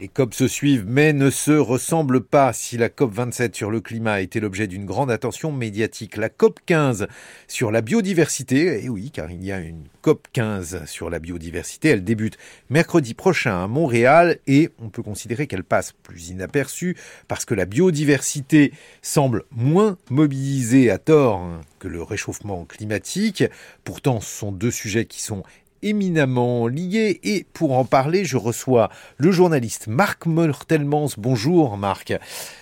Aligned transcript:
Les 0.00 0.06
COP 0.06 0.32
se 0.32 0.46
suivent 0.46 0.84
mais 0.86 1.12
ne 1.12 1.28
se 1.28 1.50
ressemblent 1.50 2.22
pas. 2.22 2.52
Si 2.52 2.76
la 2.76 2.88
COP 2.88 3.12
27 3.12 3.56
sur 3.56 3.68
le 3.68 3.80
climat 3.80 4.12
a 4.12 4.20
été 4.20 4.38
l'objet 4.38 4.68
d'une 4.68 4.86
grande 4.86 5.10
attention 5.10 5.50
médiatique, 5.50 6.16
la 6.16 6.28
COP 6.28 6.60
15 6.66 7.08
sur 7.48 7.72
la 7.72 7.80
biodiversité, 7.80 8.66
et 8.66 8.82
eh 8.84 8.88
oui 8.88 9.10
car 9.10 9.28
il 9.32 9.44
y 9.44 9.50
a 9.50 9.58
une 9.58 9.82
COP 10.02 10.28
15 10.32 10.84
sur 10.84 11.10
la 11.10 11.18
biodiversité, 11.18 11.88
elle 11.88 12.04
débute 12.04 12.38
mercredi 12.70 13.14
prochain 13.14 13.64
à 13.64 13.66
Montréal 13.66 14.38
et 14.46 14.70
on 14.80 14.88
peut 14.88 15.02
considérer 15.02 15.48
qu'elle 15.48 15.64
passe 15.64 15.94
plus 16.04 16.28
inaperçue 16.28 16.96
parce 17.26 17.44
que 17.44 17.54
la 17.54 17.66
biodiversité 17.66 18.72
semble 19.02 19.42
moins 19.50 19.98
mobilisée 20.10 20.90
à 20.90 20.98
tort 20.98 21.44
que 21.80 21.88
le 21.88 22.04
réchauffement 22.04 22.64
climatique. 22.66 23.42
Pourtant 23.82 24.20
ce 24.20 24.32
sont 24.32 24.52
deux 24.52 24.70
sujets 24.70 25.06
qui 25.06 25.22
sont 25.22 25.42
éminemment 25.82 26.66
liés. 26.66 27.20
Et 27.22 27.46
pour 27.52 27.76
en 27.76 27.84
parler, 27.84 28.24
je 28.24 28.36
reçois 28.36 28.90
le 29.16 29.30
journaliste 29.30 29.86
Marc 29.86 30.26
Mortelmans. 30.26 31.08
Bonjour 31.16 31.76
Marc. 31.76 32.12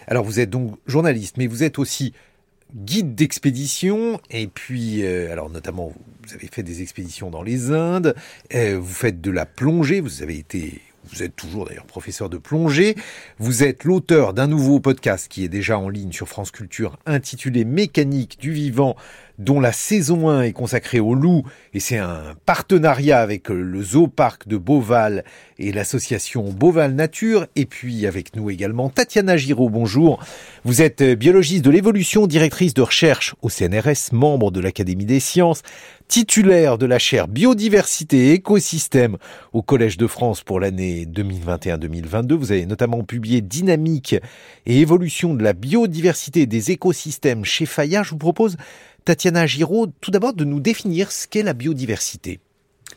Alors 0.07 0.25
vous 0.25 0.41
êtes 0.41 0.51
donc 0.51 0.77
journaliste, 0.87 1.37
mais 1.37 1.47
vous 1.47 1.63
êtes 1.63 1.79
aussi 1.79 2.13
guide 2.75 3.15
d'expédition 3.15 4.21
et 4.31 4.49
puis 4.49 5.05
euh, 5.05 5.31
alors 5.33 5.51
notamment 5.51 5.93
vous 6.27 6.35
avez 6.35 6.49
fait 6.49 6.65
des 6.65 6.83
expéditions 6.83 7.31
dans 7.31 7.43
les 7.43 7.71
Indes, 7.71 8.15
euh, 8.55 8.79
vous 8.81 8.93
faites 8.93 9.21
de 9.21 9.31
la 9.31 9.47
plongée, 9.47 10.01
vous 10.01 10.23
avez 10.23 10.37
été 10.37 10.81
vous 11.13 11.23
êtes 11.23 11.37
toujours 11.37 11.67
d'ailleurs 11.67 11.87
professeur 11.87 12.29
de 12.29 12.39
plongée. 12.39 12.97
Vous 13.39 13.63
êtes 13.63 13.85
l'auteur 13.85 14.35
d'un 14.35 14.47
nouveau 14.47 14.81
podcast 14.81 15.29
qui 15.29 15.45
est 15.45 15.49
déjà 15.49 15.79
en 15.79 15.89
ligne 15.89 16.13
sur 16.13 16.29
France 16.29 16.51
Culture 16.51 16.99
intitulé 17.07 17.65
Mécanique 17.65 18.39
du 18.41 18.53
vivant 18.53 18.97
dont 19.39 19.61
la 19.61 19.73
saison 19.73 20.31
1 20.31 20.43
est 20.43 20.53
consacrée 20.53 21.01
au 21.01 21.15
loup 21.15 21.43
et 21.75 21.81
c'est 21.81 21.99
un 21.99 22.35
partenariat 22.47 23.21
avec 23.21 23.51
le 23.51 23.83
zoo 23.83 24.09
parc 24.09 24.49
de 24.49 24.57
Beauval 24.57 25.25
et 25.59 25.73
l'association 25.73 26.51
Beauval 26.51 26.95
Nature 26.95 27.47
et 27.55 27.67
puis 27.67 28.07
avec 28.07 28.35
nous 28.35 28.49
également 28.51 28.89
Tatiana 28.89 29.37
Giraud. 29.37 29.69
Bonjour. 29.69 30.25
Vous 30.65 30.81
êtes 30.81 31.03
biologiste 31.03 31.65
de 31.65 31.71
l'évolution, 31.71 32.27
directrice 32.27 32.75
de 32.75 32.83
recherche 32.83 33.35
au 33.43 33.51
CNRS, 33.51 34.13
membre 34.13 34.51
de 34.51 34.61
l'Académie 34.61 35.05
des 35.05 35.21
sciences, 35.21 35.63
titulaire 36.09 36.79
de 36.79 36.87
la 36.87 36.99
chaire 36.99 37.29
biodiversité 37.29 38.29
et 38.29 38.33
écosystème 38.35 39.17
au 39.53 39.63
Collège 39.63 39.97
de 39.97 40.07
France 40.07 40.43
pour 40.43 40.61
l'année 40.61 41.07
2021-2022. 41.07 42.33
Vous 42.35 42.53
avez 42.53 42.67
notamment 42.67 43.03
publié 43.03 43.41
Dynamique 43.41 44.15
et 44.67 44.81
évolution 44.81 45.35
de 45.35 45.43
la 45.43 45.53
biodiversité 45.53 46.47
des 46.47 46.71
écosystèmes 46.71 47.45
chez 47.45 47.67
Fayard. 47.67 48.05
Je 48.05 48.11
vous 48.11 48.19
propose 48.19 48.57
Tatiana 49.05 49.47
Giraud, 49.47 49.89
tout 50.01 50.11
d'abord 50.11 50.35
de 50.35 50.45
nous 50.45 50.61
définir 50.61 51.13
ce 51.13 51.27
qu'est 51.27 51.43
la 51.43 51.55
biodiversité. 51.55 52.41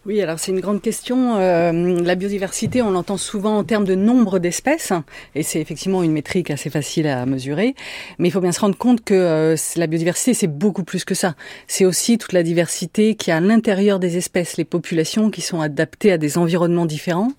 Oui, 0.06 0.22
alors 0.22 0.40
c'est 0.40 0.52
une 0.52 0.62
grande 0.62 0.82
question. 0.82 1.36
Euh, 1.36 2.02
la 2.02 2.16
biodiversité, 2.16 2.82
on 2.82 2.92
l'entend 2.92 3.18
souvent 3.18 3.58
en 3.58 3.66
termes 3.66 3.84
de 3.84 3.96
nombre 3.96 4.40
d'espèces, 4.40 4.94
et 5.36 5.44
c'est 5.44 5.60
effectivement 5.60 6.04
une 6.04 6.14
métrique 6.14 6.52
assez 6.52 6.70
facile 6.70 7.06
à 7.08 7.26
mesurer. 7.26 7.76
Mais 8.18 8.30
il 8.30 8.32
faut 8.32 8.40
bien 8.40 8.54
se 8.54 8.62
rendre 8.62 8.78
compte 8.78 9.04
que 9.04 9.14
euh, 9.14 9.56
la 9.76 9.88
biodiversité, 9.88 10.34
c'est 10.34 10.48
beaucoup 10.48 10.86
plus 10.86 11.04
que 11.04 11.16
ça. 11.16 11.36
C'est 11.68 11.84
aussi 11.84 12.18
toute 12.18 12.32
la 12.32 12.44
diversité 12.44 13.16
qui 13.16 13.30
est 13.30 13.34
à 13.34 13.42
l'intérieur 13.42 14.00
des 14.00 14.16
espèces, 14.16 14.56
les 14.56 14.64
populations 14.64 15.30
qui 15.30 15.42
sont 15.42 15.60
adaptées 15.60 16.14
à 16.14 16.18
des 16.18 16.38
environnements 16.38 16.86
différents, 16.86 17.34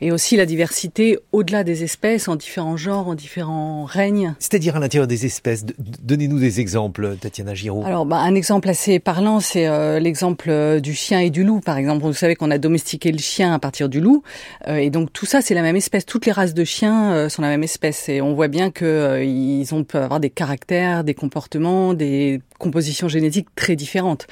et 0.00 0.10
aussi 0.10 0.36
la 0.36 0.46
diversité 0.46 1.18
au-delà 1.32 1.62
des 1.62 1.84
espèces, 1.84 2.26
en 2.26 2.36
différents 2.36 2.78
genres, 2.78 3.08
en 3.08 3.14
différents 3.14 3.84
règnes. 3.84 4.34
C'est-à-dire 4.38 4.76
à, 4.76 4.80
l'intérieur 4.80 5.08
des 5.08 5.26
espèces. 5.26 5.66
Donnez-nous 6.02 6.38
des 6.38 6.60
exemples, 6.60 7.16
Tatiana 7.20 7.52
Giraud. 7.52 7.84
Alors, 7.84 8.06
bah, 8.06 8.16
un 8.16 8.34
exemple 8.34 8.70
assez 8.70 8.98
parlant, 8.98 9.40
c'est 9.40 9.66
euh, 9.66 10.00
l'exemple 10.00 10.80
du 10.80 10.94
chien 10.94 11.20
et 11.20 11.28
du 11.28 11.44
loup, 11.44 11.60
par 11.60 11.76
exemple 11.76 11.97
vous 11.98 12.12
savez 12.12 12.36
qu'on 12.36 12.50
a 12.50 12.58
domestiqué 12.58 13.12
le 13.12 13.18
chien 13.18 13.52
à 13.52 13.58
partir 13.58 13.88
du 13.88 14.00
loup, 14.00 14.22
euh, 14.66 14.76
et 14.76 14.90
donc 14.90 15.12
tout 15.12 15.26
ça 15.26 15.40
c'est 15.40 15.54
la 15.54 15.62
même 15.62 15.76
espèce. 15.76 16.06
Toutes 16.06 16.26
les 16.26 16.32
races 16.32 16.54
de 16.54 16.64
chiens 16.64 17.12
euh, 17.12 17.28
sont 17.28 17.42
la 17.42 17.48
même 17.48 17.62
espèce, 17.62 18.08
et 18.08 18.20
on 18.20 18.34
voit 18.34 18.48
bien 18.48 18.70
que 18.70 18.84
euh, 18.84 19.24
ils 19.24 19.74
ont 19.74 19.84
peuvent 19.84 20.02
avoir 20.02 20.20
des 20.20 20.30
caractères, 20.30 21.04
des 21.04 21.14
comportements, 21.14 21.94
des 21.94 22.40
compositions 22.58 23.08
génétiques 23.08 23.48
très 23.54 23.76
différentes. 23.76 24.26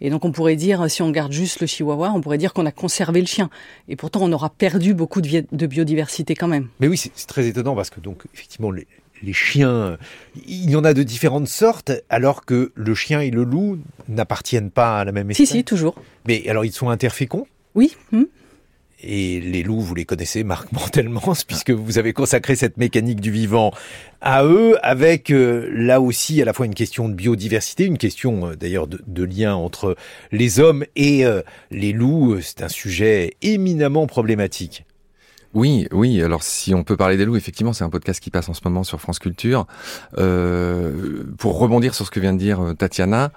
Et 0.00 0.10
donc 0.10 0.24
on 0.24 0.32
pourrait 0.32 0.56
dire, 0.56 0.90
si 0.90 1.02
on 1.02 1.10
garde 1.10 1.32
juste 1.32 1.60
le 1.60 1.66
chihuahua, 1.66 2.12
on 2.14 2.20
pourrait 2.20 2.38
dire 2.38 2.52
qu'on 2.52 2.66
a 2.66 2.72
conservé 2.72 3.20
le 3.20 3.26
chien, 3.26 3.50
et 3.88 3.96
pourtant 3.96 4.20
on 4.22 4.32
aura 4.32 4.50
perdu 4.50 4.94
beaucoup 4.94 5.20
de, 5.20 5.66
biodiversité 5.66 6.34
quand 6.34 6.48
même. 6.48 6.68
Mais 6.80 6.88
oui, 6.88 6.96
c'est 6.96 7.26
très 7.26 7.46
étonnant 7.46 7.74
parce 7.74 7.90
que 7.90 8.00
donc 8.00 8.22
effectivement 8.34 8.70
les, 8.70 8.86
les 9.22 9.32
chiens, 9.32 9.98
il 10.46 10.70
y 10.70 10.76
en 10.76 10.84
a 10.84 10.94
de 10.94 11.02
différentes 11.02 11.48
sortes, 11.48 11.92
alors 12.08 12.44
que 12.44 12.72
le 12.74 12.94
chien 12.94 13.20
et 13.20 13.30
le 13.30 13.44
loup 13.44 13.78
n'appartiennent 14.08 14.70
pas 14.70 15.00
à 15.00 15.04
la 15.04 15.12
même 15.12 15.30
espèce. 15.30 15.48
Si, 15.48 15.58
si, 15.58 15.64
toujours. 15.64 15.94
Mais 16.26 16.48
alors, 16.48 16.64
ils 16.64 16.72
sont 16.72 16.90
interféconds 16.90 17.46
Oui. 17.74 17.96
Hmm. 18.10 18.24
Et 19.04 19.40
les 19.40 19.64
loups, 19.64 19.80
vous 19.80 19.94
les 19.94 20.04
connaissez, 20.04 20.44
Marc 20.44 20.70
Mortelmans, 20.72 21.34
puisque 21.46 21.70
vous 21.70 21.98
avez 21.98 22.12
consacré 22.12 22.54
cette 22.54 22.76
mécanique 22.76 23.20
du 23.20 23.30
vivant 23.30 23.72
à 24.20 24.44
eux, 24.44 24.76
avec 24.82 25.30
euh, 25.30 25.68
là 25.72 26.00
aussi 26.00 26.40
à 26.40 26.44
la 26.44 26.52
fois 26.52 26.66
une 26.66 26.74
question 26.74 27.08
de 27.08 27.14
biodiversité, 27.14 27.84
une 27.84 27.98
question 27.98 28.48
euh, 28.48 28.56
d'ailleurs 28.56 28.86
de, 28.86 29.24
lien 29.24 29.54
entre 29.54 29.96
les 30.30 30.60
hommes 30.60 30.84
et 30.94 31.26
euh, 31.26 31.42
les 31.70 31.92
loups. 31.92 32.40
C'est 32.40 32.62
un 32.62 32.68
sujet 32.68 33.34
éminemment 33.42 34.06
problématique. 34.06 34.84
Oui, 35.54 35.86
oui. 35.92 36.22
Alors, 36.22 36.42
si 36.42 36.74
on 36.74 36.82
peut 36.82 36.96
parler 36.96 37.16
des 37.16 37.26
loups, 37.26 37.36
effectivement, 37.36 37.72
c'est 37.74 37.84
un 37.84 37.90
podcast 37.90 38.20
qui 38.20 38.30
passe 38.30 38.48
en 38.48 38.54
ce 38.54 38.60
moment 38.64 38.84
sur 38.84 39.00
France 39.00 39.18
Culture. 39.18 39.66
Euh, 40.16 41.24
pour 41.36 41.58
rebondir 41.58 41.94
sur 41.94 42.06
ce 42.06 42.10
que 42.10 42.20
vient 42.20 42.32
de 42.32 42.38
dire 42.38 42.60
euh, 42.60 42.74
Tatiana, 42.74 43.32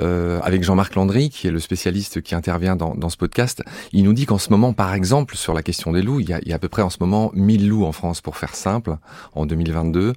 euh, 0.00 0.40
avec 0.42 0.62
Jean-Marc 0.62 0.94
Landry, 0.94 1.30
qui 1.30 1.46
est 1.46 1.50
le 1.50 1.58
spécialiste 1.58 2.22
qui 2.22 2.34
intervient 2.34 2.76
dans, 2.76 2.94
dans 2.94 3.08
ce 3.08 3.16
podcast, 3.16 3.62
il 3.92 4.04
nous 4.04 4.12
dit 4.12 4.26
qu'en 4.26 4.38
ce 4.38 4.50
moment, 4.50 4.72
par 4.72 4.94
exemple, 4.94 5.36
sur 5.36 5.54
la 5.54 5.62
question 5.62 5.92
des 5.92 6.02
loups, 6.02 6.20
il 6.20 6.28
y 6.28 6.32
a, 6.32 6.40
il 6.42 6.48
y 6.48 6.52
a 6.52 6.56
à 6.56 6.58
peu 6.58 6.68
près 6.68 6.82
en 6.82 6.90
ce 6.90 6.98
moment 7.00 7.30
1000 7.34 7.68
loups 7.68 7.84
en 7.84 7.92
France, 7.92 8.20
pour 8.20 8.36
faire 8.36 8.54
simple, 8.54 8.96
en 9.34 9.46
2022. 9.46 10.12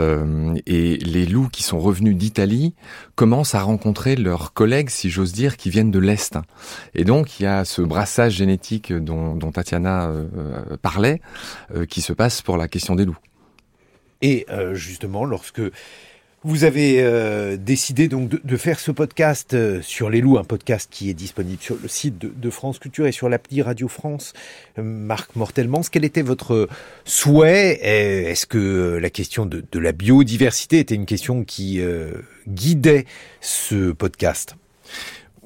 Euh, 0.00 0.54
et 0.66 0.96
les 0.96 1.26
loups 1.26 1.48
qui 1.50 1.62
sont 1.62 1.78
revenus 1.78 2.16
d'Italie 2.16 2.74
commencent 3.14 3.54
à 3.54 3.62
rencontrer 3.62 4.16
leurs 4.16 4.54
collègues, 4.54 4.88
si 4.88 5.10
j'ose 5.10 5.32
dire, 5.32 5.56
qui 5.56 5.68
viennent 5.70 5.90
de 5.90 5.98
l'Est. 5.98 6.38
Et 6.94 7.04
donc, 7.04 7.40
il 7.40 7.42
y 7.42 7.46
a 7.46 7.64
ce 7.64 7.82
brassage 7.82 8.34
génétique 8.34 8.92
dont, 8.92 9.36
dont 9.36 9.52
Tatiana 9.52 10.08
euh, 10.08 10.76
parlait, 10.80 11.20
euh, 11.74 11.84
qui 11.84 12.00
se 12.00 12.12
passe 12.12 12.42
pour 12.42 12.56
la 12.56 12.68
question 12.68 12.94
des 12.94 13.04
loups. 13.04 13.18
Et 14.22 14.46
euh, 14.50 14.74
justement, 14.74 15.24
lorsque 15.24 15.60
vous 16.44 16.64
avez 16.64 17.00
euh, 17.00 17.56
décidé 17.56 18.08
donc 18.08 18.28
de, 18.28 18.56
faire 18.56 18.80
ce 18.80 18.90
podcast 18.90 19.54
euh, 19.54 19.80
sur 19.80 20.10
les 20.10 20.20
loups, 20.20 20.38
un 20.38 20.44
podcast 20.44 20.88
qui 20.90 21.08
est 21.08 21.14
disponible 21.14 21.62
sur 21.62 21.76
le 21.80 21.88
site 21.88 22.18
de, 22.18 22.50
France 22.50 22.78
Culture 22.78 23.06
et 23.06 23.12
sur 23.12 23.28
l'appli 23.28 23.62
Radio 23.62 23.86
France. 23.88 24.32
Euh, 24.78 24.82
Marc 24.82 25.36
Mortelmans, 25.36 25.82
quel 25.90 26.04
était 26.04 26.22
votre 26.22 26.68
souhait? 27.04 27.78
Est-ce 27.82 28.46
que 28.46 28.98
la 29.00 29.10
question 29.10 29.46
de, 29.46 29.64
de, 29.70 29.78
la 29.78 29.92
biodiversité 29.92 30.80
était 30.80 30.94
une 30.94 31.06
question 31.06 31.44
qui 31.44 31.80
guidait 32.48 33.06
ce 33.40 33.92
podcast? 33.92 34.56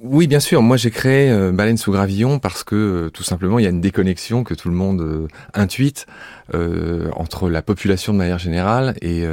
Oui, 0.03 0.27
bien 0.27 0.41
sûr. 0.41 0.61
Moi, 0.61 0.77
j'ai 0.77 0.91
créé 0.91 1.31
euh, 1.31 1.53
Baleine 1.53 1.79
sous 1.79 1.91
gravillon 1.91 2.39
parce 2.39 2.65
que 2.65 2.75
euh, 2.77 3.11
tout 3.11 3.23
simplement, 3.23 3.59
il 3.59 3.63
y 3.63 3.67
a 3.67 3.71
une 3.71 3.81
déconnexion 3.81 4.45
que 4.45 4.53
tout 4.53 4.69
le 4.69 4.75
monde 4.75 5.01
euh, 5.01 5.29
intuite 5.55 6.07
entre 7.17 7.51
la 7.51 7.61
population 7.61 8.13
de 8.13 8.19
manière 8.19 8.39
générale 8.39 8.95
et, 9.03 9.27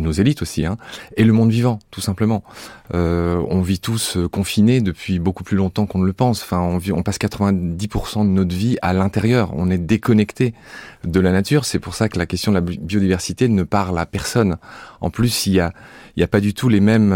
nos 0.00 0.12
élites 0.12 0.40
aussi, 0.40 0.64
hein, 0.64 0.76
et 1.16 1.24
le 1.24 1.32
monde 1.32 1.50
vivant, 1.50 1.80
tout 1.90 2.00
simplement. 2.00 2.44
on 2.92 3.60
vit 3.62 3.80
tous 3.80 4.16
confinés 4.30 4.80
depuis 4.80 5.18
beaucoup 5.18 5.42
plus 5.42 5.56
longtemps 5.56 5.86
qu'on 5.86 5.98
ne 5.98 6.06
le 6.06 6.12
pense. 6.12 6.44
Enfin, 6.44 6.60
on, 6.60 6.78
vit, 6.78 6.92
on 6.92 7.02
passe 7.02 7.18
90% 7.18 8.22
de 8.22 8.28
notre 8.28 8.54
vie 8.54 8.76
à 8.80 8.92
l'intérieur. 8.92 9.50
On 9.56 9.72
est 9.72 9.78
déconnecté 9.78 10.54
de 11.02 11.18
la 11.18 11.32
nature. 11.32 11.64
C'est 11.64 11.80
pour 11.80 11.96
ça 11.96 12.08
que 12.08 12.16
la 12.16 12.26
question 12.26 12.52
de 12.52 12.58
la 12.58 12.60
biodiversité 12.60 13.48
ne 13.48 13.64
parle 13.64 13.98
à 13.98 14.06
personne. 14.06 14.58
En 15.02 15.10
plus, 15.10 15.46
il 15.46 15.52
y 15.52 15.60
a, 15.60 15.72
il 16.16 16.20
y 16.20 16.22
a 16.22 16.28
pas 16.28 16.40
du 16.40 16.54
tout 16.54 16.68
les 16.68 16.80
mêmes, 16.80 17.14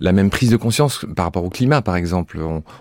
la 0.00 0.12
même 0.12 0.30
prise 0.30 0.50
de 0.50 0.56
conscience 0.56 1.04
par 1.16 1.24
rapport 1.24 1.44
au 1.44 1.50
climat, 1.50 1.82
par 1.82 1.96
exemple. 1.96 2.38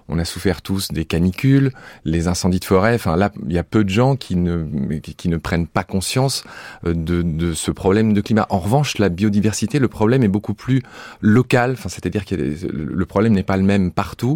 On, 0.09 0.19
a 0.19 0.25
souffert 0.25 0.61
tous 0.61 0.91
des 0.91 1.05
canicules, 1.05 1.71
les 2.03 2.27
incendies 2.27 2.59
de 2.59 2.65
forêt. 2.65 2.95
Enfin, 2.95 3.15
là, 3.15 3.31
il 3.47 3.53
y 3.53 3.57
a 3.57 3.63
peu 3.63 3.83
de 3.83 3.89
gens 3.89 4.15
qui 4.15 4.35
ne, 4.35 4.97
qui, 4.99 5.29
ne 5.29 5.37
prennent 5.37 5.67
pas 5.67 5.83
conscience 5.83 6.43
euh, 6.85 6.93
de, 6.93 7.21
de, 7.21 7.53
ce 7.53 7.71
problème 7.71 8.13
de 8.13 8.21
climat. 8.21 8.47
En 8.49 8.59
revanche, 8.59 8.97
la 8.97 9.09
biodiversité, 9.09 9.79
le 9.79 9.87
problème 9.87 10.23
est 10.23 10.27
beaucoup 10.27 10.53
plus 10.53 10.83
local. 11.21 11.71
Enfin, 11.73 11.89
c'est-à-dire 11.89 12.25
que 12.25 12.35
le 12.35 13.05
problème 13.05 13.33
n'est 13.33 13.43
pas 13.43 13.57
le 13.57 13.63
même 13.63 13.91
partout. 13.91 14.35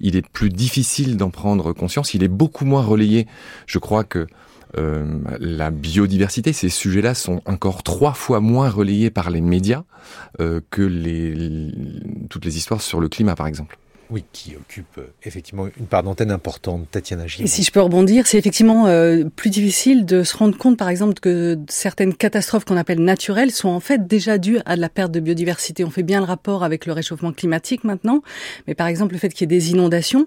Il 0.00 0.16
est 0.16 0.26
plus 0.26 0.50
difficile 0.50 1.16
d'en 1.16 1.30
prendre 1.30 1.72
conscience. 1.72 2.14
Il 2.14 2.22
est 2.22 2.28
beaucoup 2.28 2.64
moins 2.64 2.82
relayé. 2.82 3.26
Je 3.66 3.78
crois 3.78 4.04
que 4.04 4.26
euh, 4.78 5.18
la 5.38 5.70
biodiversité, 5.70 6.52
ces 6.52 6.68
sujets-là 6.68 7.14
sont 7.14 7.42
encore 7.44 7.82
trois 7.82 8.12
fois 8.14 8.40
moins 8.40 8.70
relayés 8.70 9.10
par 9.10 9.30
les 9.30 9.40
médias 9.40 9.84
euh, 10.40 10.60
que 10.70 10.82
les, 10.82 11.72
toutes 12.30 12.44
les 12.44 12.56
histoires 12.56 12.80
sur 12.80 13.00
le 13.00 13.08
climat, 13.08 13.34
par 13.34 13.46
exemple. 13.46 13.78
Oui, 14.12 14.24
qui 14.32 14.54
occupe 14.56 14.98
euh, 14.98 15.06
effectivement 15.24 15.66
une 15.78 15.86
part 15.86 16.02
d'antenne 16.02 16.30
importante, 16.30 16.86
Tatiana 16.90 17.26
Giraud. 17.26 17.44
Et 17.44 17.48
si 17.48 17.62
je 17.62 17.70
peux 17.70 17.80
rebondir, 17.80 18.26
c'est 18.26 18.36
effectivement 18.36 18.86
euh, 18.86 19.24
plus 19.34 19.48
difficile 19.48 20.04
de 20.04 20.22
se 20.22 20.36
rendre 20.36 20.58
compte, 20.58 20.76
par 20.76 20.90
exemple, 20.90 21.14
que 21.14 21.58
certaines 21.68 22.12
catastrophes 22.14 22.66
qu'on 22.66 22.76
appelle 22.76 23.00
naturelles 23.00 23.52
sont 23.52 23.70
en 23.70 23.80
fait 23.80 24.06
déjà 24.06 24.36
dues 24.36 24.58
à 24.66 24.76
de 24.76 24.82
la 24.82 24.90
perte 24.90 25.12
de 25.12 25.20
biodiversité. 25.20 25.82
On 25.82 25.90
fait 25.90 26.02
bien 26.02 26.20
le 26.20 26.26
rapport 26.26 26.62
avec 26.62 26.84
le 26.84 26.92
réchauffement 26.92 27.32
climatique 27.32 27.84
maintenant, 27.84 28.22
mais 28.66 28.74
par 28.74 28.86
exemple 28.86 29.14
le 29.14 29.18
fait 29.18 29.30
qu'il 29.30 29.40
y 29.40 29.44
ait 29.44 29.58
des 29.58 29.70
inondations, 29.70 30.26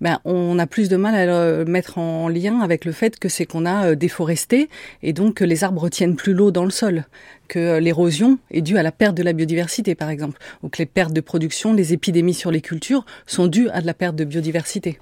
ben 0.00 0.18
on 0.24 0.58
a 0.58 0.66
plus 0.66 0.88
de 0.88 0.96
mal 0.96 1.14
à 1.14 1.26
le 1.26 1.64
mettre 1.66 1.98
en 1.98 2.28
lien 2.28 2.60
avec 2.60 2.86
le 2.86 2.92
fait 2.92 3.18
que 3.18 3.28
c'est 3.28 3.44
qu'on 3.44 3.66
a 3.66 3.88
euh, 3.88 3.94
déforesté 3.96 4.70
et 5.02 5.12
donc 5.12 5.34
que 5.34 5.44
les 5.44 5.62
arbres 5.62 5.82
retiennent 5.82 6.16
plus 6.16 6.32
l'eau 6.32 6.50
dans 6.50 6.64
le 6.64 6.70
sol 6.70 7.04
que 7.46 7.78
l'érosion 7.78 8.38
est 8.50 8.60
due 8.60 8.76
à 8.76 8.82
la 8.82 8.92
perte 8.92 9.16
de 9.16 9.22
la 9.22 9.32
biodiversité, 9.32 9.94
par 9.94 10.10
exemple, 10.10 10.38
ou 10.62 10.68
que 10.68 10.78
les 10.78 10.86
pertes 10.86 11.12
de 11.12 11.20
production, 11.20 11.72
les 11.72 11.92
épidémies 11.92 12.34
sur 12.34 12.50
les 12.50 12.60
cultures 12.60 13.04
sont 13.26 13.46
dues 13.46 13.68
à 13.70 13.80
de 13.80 13.86
la 13.86 13.94
perte 13.94 14.16
de 14.16 14.24
biodiversité. 14.24 14.98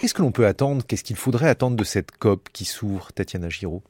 Qu'est-ce 0.00 0.14
que 0.14 0.22
l'on 0.22 0.32
peut 0.32 0.46
attendre? 0.46 0.84
Qu'est-ce 0.86 1.04
qu'il 1.04 1.16
faudrait 1.16 1.48
attendre 1.48 1.76
de 1.76 1.84
cette 1.84 2.10
COP 2.12 2.48
qui 2.52 2.64
s'ouvre, 2.64 3.12
Tatiana 3.12 3.48
Giraud? 3.48 3.82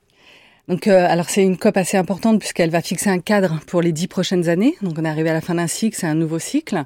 Donc, 0.66 0.86
euh, 0.86 1.06
alors 1.06 1.28
c'est 1.28 1.42
une 1.42 1.58
COP 1.58 1.76
assez 1.76 1.98
importante 1.98 2.38
puisqu'elle 2.38 2.70
va 2.70 2.80
fixer 2.80 3.10
un 3.10 3.18
cadre 3.18 3.60
pour 3.66 3.82
les 3.82 3.92
dix 3.92 4.08
prochaines 4.08 4.48
années. 4.48 4.76
Donc, 4.80 4.94
on 4.98 5.04
est 5.04 5.08
arrivé 5.08 5.28
à 5.28 5.34
la 5.34 5.42
fin 5.42 5.56
d'un 5.56 5.66
cycle, 5.66 5.96
c'est 5.96 6.06
un 6.06 6.14
nouveau 6.14 6.38
cycle. 6.38 6.84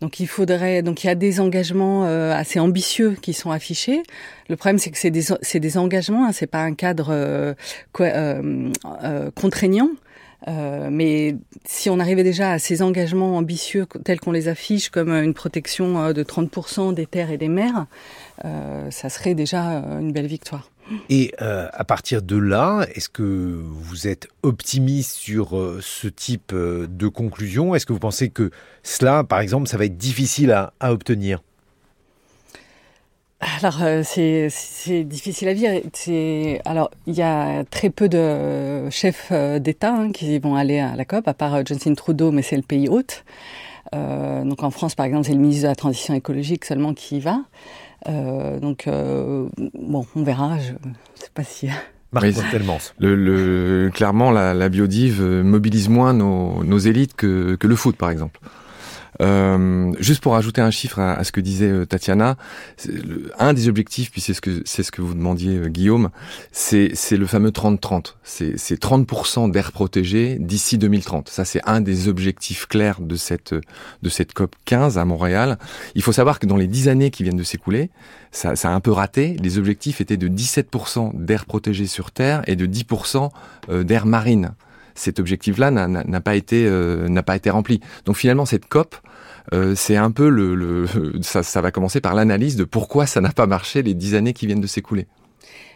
Donc, 0.00 0.20
il 0.20 0.28
faudrait, 0.28 0.82
donc 0.82 1.02
il 1.02 1.08
y 1.08 1.10
a 1.10 1.16
des 1.16 1.40
engagements 1.40 2.04
euh, 2.04 2.32
assez 2.32 2.60
ambitieux 2.60 3.16
qui 3.20 3.32
sont 3.32 3.50
affichés. 3.50 4.02
Le 4.48 4.54
problème, 4.56 4.78
c'est 4.78 4.90
que 4.90 4.98
c'est 4.98 5.10
des, 5.10 5.24
c'est 5.42 5.58
des 5.58 5.76
engagements, 5.76 6.26
hein, 6.26 6.32
c'est 6.32 6.46
pas 6.46 6.62
un 6.62 6.74
cadre 6.74 7.08
euh, 7.10 7.54
euh 8.00 9.30
contraignant. 9.34 9.90
Euh, 10.48 10.88
mais 10.90 11.36
si 11.64 11.90
on 11.90 11.98
arrivait 11.98 12.22
déjà 12.22 12.52
à 12.52 12.58
ces 12.58 12.82
engagements 12.82 13.36
ambitieux 13.36 13.86
tels 14.04 14.20
qu'on 14.20 14.32
les 14.32 14.48
affiche, 14.48 14.90
comme 14.90 15.10
une 15.10 15.34
protection 15.34 16.00
euh, 16.02 16.12
de 16.12 16.22
30% 16.22 16.94
des 16.94 17.06
terres 17.06 17.30
et 17.30 17.38
des 17.38 17.48
mers, 17.48 17.86
euh, 18.44 18.90
ça 18.90 19.08
serait 19.08 19.34
déjà 19.34 19.78
euh, 19.78 20.00
une 20.00 20.12
belle 20.12 20.26
victoire. 20.26 20.70
Et 21.08 21.32
euh, 21.42 21.68
à 21.72 21.84
partir 21.84 22.22
de 22.22 22.36
là, 22.36 22.86
est-ce 22.94 23.08
que 23.08 23.60
vous 23.64 24.06
êtes 24.06 24.28
optimiste 24.42 25.12
sur 25.12 25.56
euh, 25.56 25.80
ce 25.82 26.06
type 26.06 26.54
de 26.54 27.08
conclusion? 27.08 27.74
Est-ce 27.74 27.86
que 27.86 27.92
vous 27.92 27.98
pensez 27.98 28.28
que 28.28 28.50
cela, 28.84 29.24
par 29.24 29.40
exemple, 29.40 29.68
ça 29.68 29.78
va 29.78 29.86
être 29.86 29.96
difficile 29.96 30.52
à 30.52 30.92
obtenir? 30.92 31.40
Alors 33.40 33.82
euh, 33.82 34.02
c'est 34.02 34.48
c'est 34.50 35.04
difficile 35.04 35.48
à 35.48 35.54
dire. 35.54 35.80
C'est 35.92 36.60
alors 36.64 36.90
il 37.06 37.14
y 37.14 37.22
a 37.22 37.64
très 37.64 37.90
peu 37.90 38.08
de 38.08 38.88
chefs 38.90 39.28
euh, 39.30 39.58
d'État 39.58 39.92
hein, 39.94 40.12
qui 40.12 40.38
vont 40.38 40.54
aller 40.56 40.78
à 40.78 40.96
la 40.96 41.04
COP, 41.04 41.28
à 41.28 41.34
part 41.34 41.54
euh, 41.54 41.62
Johnson 41.64 41.94
Trudeau, 41.94 42.30
mais 42.30 42.42
c'est 42.42 42.56
le 42.56 42.62
pays 42.62 42.88
hôte. 42.88 43.24
Euh, 43.94 44.42
donc 44.44 44.62
en 44.62 44.70
France, 44.70 44.94
par 44.94 45.06
exemple, 45.06 45.26
c'est 45.26 45.34
le 45.34 45.38
ministre 45.38 45.64
de 45.64 45.68
la 45.68 45.74
Transition 45.74 46.14
écologique 46.14 46.64
seulement 46.64 46.94
qui 46.94 47.18
y 47.18 47.20
va. 47.20 47.40
Euh, 48.08 48.58
donc 48.58 48.88
bon, 48.88 50.06
on 50.16 50.22
verra. 50.22 50.58
Je 50.58 50.72
sais 51.22 51.30
pas 51.34 51.44
si. 51.44 51.68
Le, 52.98 53.14
le, 53.14 53.90
clairement, 53.92 54.30
la, 54.30 54.54
la 54.54 54.68
biodive 54.70 55.22
mobilise 55.22 55.88
moins 55.88 56.14
nos, 56.14 56.64
nos 56.64 56.78
élites 56.78 57.14
que, 57.14 57.56
que 57.56 57.66
le 57.66 57.76
foot, 57.76 57.96
par 57.96 58.10
exemple. 58.10 58.40
Euh, 59.22 59.92
juste 59.98 60.22
pour 60.22 60.36
ajouter 60.36 60.60
un 60.60 60.70
chiffre 60.70 60.98
à, 60.98 61.22
ce 61.24 61.32
que 61.32 61.40
disait 61.40 61.70
euh, 61.70 61.86
Tatiana, 61.86 62.36
un 63.38 63.52
des 63.52 63.68
objectifs, 63.68 64.10
puis 64.10 64.20
c'est 64.20 64.34
ce 64.34 64.40
que 64.40 64.62
c'est 64.64 64.82
ce 64.82 64.92
que 64.92 65.00
vous 65.02 65.14
demandiez 65.14 65.56
euh, 65.56 65.68
Guillaume, 65.68 66.10
c'est 66.52 66.92
le 67.12 67.26
fameux 67.26 67.50
30-30. 67.50 68.14
C'est 68.22 68.58
c'est 68.58 68.80
30% 68.80 69.50
d'air 69.50 69.72
protégé 69.72 70.36
d'ici 70.38 70.78
2030. 70.78 71.28
Ça 71.28 71.44
c'est 71.44 71.60
un 71.66 71.80
des 71.80 72.08
objectifs 72.08 72.66
clairs 72.66 73.00
de 73.00 73.16
cette 73.16 73.54
de 73.54 74.08
cette 74.08 74.32
COP 74.34 74.54
15 74.64 74.98
à 74.98 75.04
Montréal. 75.04 75.58
Il 75.94 76.02
faut 76.02 76.12
savoir 76.12 76.38
que 76.38 76.46
dans 76.46 76.56
les 76.56 76.66
dix 76.66 76.88
années 76.88 77.10
qui 77.10 77.22
viennent 77.22 77.36
de 77.36 77.42
s'écouler, 77.42 77.90
ça, 78.30 78.54
ça 78.54 78.70
a 78.70 78.72
un 78.72 78.80
peu 78.80 78.92
raté. 78.92 79.36
Les 79.42 79.58
objectifs 79.58 80.00
étaient 80.00 80.16
de 80.16 80.28
17% 80.28 81.24
d'air 81.24 81.46
protégé 81.46 81.86
sur 81.86 82.10
Terre 82.10 82.42
et 82.46 82.56
de 82.56 82.66
10% 82.66 83.30
euh, 83.70 83.84
d'air 83.84 84.06
marine 84.06 84.52
cet 84.96 85.20
objectif-là 85.20 85.70
n'a 85.70 86.20
pas 86.20 86.34
été 86.34 86.66
euh, 86.66 87.08
n'a 87.08 87.22
pas 87.22 87.36
été 87.36 87.50
rempli. 87.50 87.80
Donc 88.04 88.16
finalement 88.16 88.46
cette 88.46 88.66
COP 88.66 88.96
euh, 89.54 89.74
c'est 89.76 89.96
un 89.96 90.10
peu 90.10 90.28
le, 90.28 90.54
le 90.54 90.86
ça, 91.22 91.42
ça 91.42 91.60
va 91.60 91.70
commencer 91.70 92.00
par 92.00 92.14
l'analyse 92.14 92.56
de 92.56 92.64
pourquoi 92.64 93.06
ça 93.06 93.20
n'a 93.20 93.30
pas 93.30 93.46
marché 93.46 93.82
les 93.82 93.94
dix 93.94 94.14
années 94.14 94.32
qui 94.32 94.46
viennent 94.46 94.60
de 94.60 94.66
s'écouler. 94.66 95.06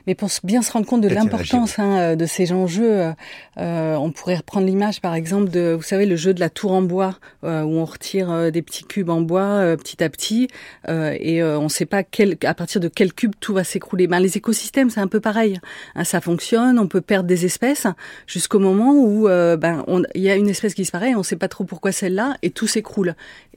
Mais 0.07 0.15
pour 0.15 0.31
bien 0.45 0.63
se 0.63 0.73
rendre 0.73 0.87
compte 0.87 1.01
de 1.01 1.09
l'importance 1.09 1.79
hein, 1.79 1.99
euh, 1.99 2.17
de 2.17 2.27
ces 2.27 2.53
enjeux, 2.53 3.01
euh, 3.01 3.13
euh, 3.59 3.95
on 3.97 4.11
pourrait 4.11 4.37
reprendre 4.37 4.67
l'image, 4.67 5.01
par 5.01 5.15
exemple, 5.15 5.51
de, 5.51 5.73
vous 5.73 5.83
savez, 5.83 6.07
le 6.07 6.17
jeu 6.17 6.35
de 6.35 6.41
la 6.41 6.51
tour 6.51 6.73
en 6.73 6.83
bois, 6.83 7.19
euh, 7.45 7.63
où 7.63 7.77
on 7.77 7.85
retire 7.85 8.31
euh, 8.31 8.51
des 8.51 8.63
petits 8.63 8.85
cubes 8.85 9.11
en 9.11 9.21
bois 9.21 9.43
euh, 9.43 9.77
petit 9.77 10.03
à 10.03 10.09
petit, 10.09 10.49
et 10.89 11.43
on 11.43 11.65
ne 11.65 11.69
sait 11.69 11.87
pas 11.87 12.03
quel, 12.03 12.37
à 12.45 12.55
partir 12.55 12.81
de 12.81 12.89
quel 12.89 13.13
cube 13.13 13.33
tout 13.41 13.55
va 13.55 13.65
s'écrouler. 13.65 14.07
Ben, 14.07 14.21
les 14.21 14.37
écosystèmes, 14.37 14.91
c'est 14.91 15.01
un 15.01 15.07
peu 15.07 15.21
pareil. 15.21 15.59
Hein, 15.95 16.05
ça 16.05 16.21
fonctionne, 16.21 16.79
on 16.79 16.87
peut 16.87 17.01
perdre 17.01 17.29
des 17.29 17.45
espèces 17.45 17.87
jusqu'au 18.27 18.59
moment 18.59 18.93
où 18.93 19.27
ben, 19.27 19.85
il 20.15 20.23
y 20.23 20.31
a 20.31 20.37
une 20.37 20.49
espèce 20.49 20.75
qui 20.75 20.83
disparaît, 20.83 21.15
on 21.15 21.19
ne 21.19 21.23
sait 21.23 21.37
pas 21.37 21.49
trop 21.49 21.65
pourquoi 21.65 21.93
celle-là, 21.93 22.37
et 22.43 22.51
tout 22.51 22.67
s'écroule 22.67 23.15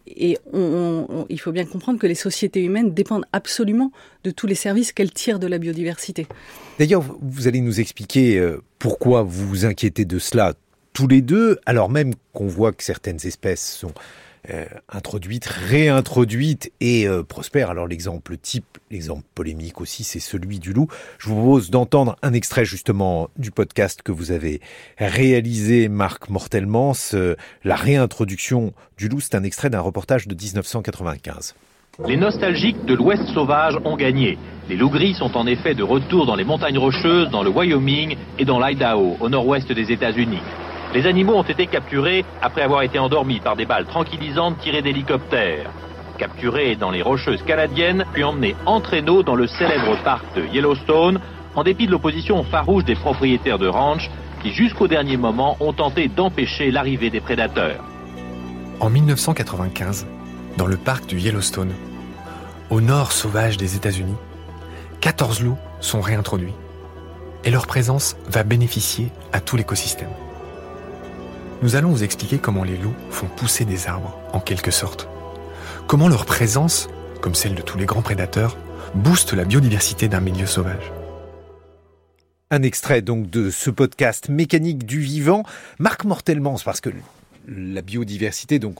et 0.07 0.37
il 1.29 1.39
faut 1.39 1.51
bien 1.51 1.65
comprendre 1.65 1.99
que 1.99 2.07
les 2.07 2.15
sociétés 2.15 2.63
humaines 2.63 2.93
dépendent 2.93 3.25
absolument 3.31 3.91
de 4.23 4.31
tous 4.31 4.47
les 4.47 4.55
services 4.55 4.91
qu'elles 4.91 5.11
tirent 5.11 5.39
de 5.39 5.47
la 5.47 5.57
biodiversité. 5.57 6.27
D'ailleurs, 6.79 7.03
vous 7.21 7.47
allez 7.47 7.61
nous 7.61 7.79
expliquer 7.79 8.37
euh, 8.37 8.61
pourquoi 8.79 9.23
vous 9.23 9.47
vous 9.47 9.65
inquiétez 9.65 10.05
de 10.05 10.19
cela 10.19 10.53
tous 10.91 11.07
les 11.07 11.21
deux, 11.21 11.59
alors 11.65 11.89
même 11.89 12.13
qu'on 12.33 12.47
voit 12.47 12.71
que 12.71 12.83
certaines 12.83 13.25
espèces 13.25 13.77
sont 13.77 13.93
euh, 14.49 14.65
introduite, 14.89 15.45
réintroduite 15.45 16.71
et 16.81 17.07
euh, 17.07 17.23
prospère. 17.23 17.69
Alors 17.69 17.87
l'exemple 17.87 18.37
type, 18.37 18.77
l'exemple 18.91 19.23
polémique 19.35 19.79
aussi, 19.79 20.03
c'est 20.03 20.19
celui 20.19 20.59
du 20.59 20.73
loup. 20.73 20.87
Je 21.17 21.29
vous 21.29 21.35
propose 21.35 21.69
d'entendre 21.69 22.17
un 22.21 22.33
extrait 22.33 22.65
justement 22.65 23.29
du 23.37 23.51
podcast 23.51 24.01
que 24.01 24.11
vous 24.11 24.31
avez 24.31 24.59
réalisé, 24.97 25.87
Marc 25.87 26.29
Mortelmans, 26.29 27.15
la 27.63 27.75
réintroduction 27.75 28.73
du 28.97 29.07
loup. 29.07 29.21
C'est 29.21 29.35
un 29.35 29.43
extrait 29.43 29.69
d'un 29.69 29.81
reportage 29.81 30.27
de 30.27 30.35
1995. 30.35 31.55
Les 32.07 32.17
nostalgiques 32.17 32.85
de 32.85 32.95
l'Ouest 32.95 33.23
sauvage 33.35 33.75
ont 33.85 33.95
gagné. 33.95 34.39
Les 34.67 34.75
loups 34.75 34.89
gris 34.89 35.13
sont 35.13 35.37
en 35.37 35.45
effet 35.45 35.75
de 35.75 35.83
retour 35.83 36.25
dans 36.25 36.35
les 36.35 36.43
montagnes 36.43 36.79
rocheuses, 36.79 37.29
dans 37.29 37.43
le 37.43 37.51
Wyoming 37.51 38.17
et 38.39 38.45
dans 38.45 38.59
l'Idaho, 38.59 39.15
au 39.19 39.29
nord-ouest 39.29 39.71
des 39.71 39.91
États-Unis. 39.91 40.41
Les 40.93 41.07
animaux 41.07 41.33
ont 41.33 41.43
été 41.43 41.65
capturés 41.65 42.23
après 42.39 42.61
avoir 42.61 42.83
été 42.83 42.99
endormis 42.99 43.39
par 43.39 43.55
des 43.55 43.65
balles 43.65 43.87
tranquillisantes 43.87 44.59
tirées 44.59 44.83
d'hélicoptères. 44.83 45.71
Capturés 46.19 46.75
dans 46.75 46.91
les 46.91 47.01
rocheuses 47.01 47.41
canadiennes, 47.41 48.05
puis 48.13 48.23
emmenés 48.23 48.55
en 48.67 48.79
traîneau 48.79 49.23
dans 49.23 49.33
le 49.33 49.47
célèbre 49.47 49.97
parc 50.03 50.23
de 50.35 50.43
Yellowstone, 50.53 51.19
en 51.55 51.63
dépit 51.63 51.87
de 51.87 51.91
l'opposition 51.91 52.43
farouche 52.43 52.85
des 52.85 52.93
propriétaires 52.93 53.57
de 53.57 53.67
ranch 53.67 54.07
qui 54.43 54.51
jusqu'au 54.51 54.87
dernier 54.87 55.17
moment 55.17 55.57
ont 55.59 55.73
tenté 55.73 56.09
d'empêcher 56.09 56.69
l'arrivée 56.69 57.09
des 57.09 57.21
prédateurs. 57.21 57.83
En 58.79 58.91
1995, 58.91 60.05
dans 60.57 60.67
le 60.67 60.77
parc 60.77 61.07
du 61.07 61.17
Yellowstone, 61.17 61.73
au 62.69 62.81
nord 62.81 63.11
sauvage 63.11 63.57
des 63.57 63.75
États-Unis, 63.75 64.15
14 65.01 65.41
loups 65.41 65.57
sont 65.79 66.01
réintroduits 66.01 66.53
et 67.45 67.49
leur 67.49 67.65
présence 67.65 68.15
va 68.27 68.43
bénéficier 68.43 69.11
à 69.31 69.39
tout 69.39 69.57
l'écosystème. 69.57 70.09
Nous 71.63 71.77
allons 71.77 71.91
vous 71.91 72.03
expliquer 72.03 72.39
comment 72.39 72.65
les 72.65 72.75
loups 72.75 72.93
font 73.09 73.27
pousser 73.27 73.63
des 73.63 73.87
arbres, 73.87 74.19
en 74.33 74.41
quelque 74.41 74.69
sorte. 74.69 75.07
Comment 75.87 76.09
leur 76.09 76.25
présence, 76.25 76.89
comme 77.21 77.35
celle 77.35 77.55
de 77.55 77.61
tous 77.61 77.77
les 77.77 77.85
grands 77.85 78.01
prédateurs, 78.01 78.57
booste 78.95 79.31
la 79.31 79.45
biodiversité 79.45 80.09
d'un 80.09 80.19
milieu 80.19 80.45
sauvage. 80.45 80.91
Un 82.51 82.63
extrait 82.63 83.01
donc 83.01 83.29
de 83.29 83.49
ce 83.49 83.69
podcast 83.69 84.27
Mécanique 84.27 84.85
du 84.85 84.99
vivant. 84.99 85.43
Marc 85.79 86.03
Mortelmans, 86.03 86.59
parce 86.65 86.81
que 86.81 86.89
la 87.47 87.81
biodiversité, 87.81 88.59
donc 88.59 88.75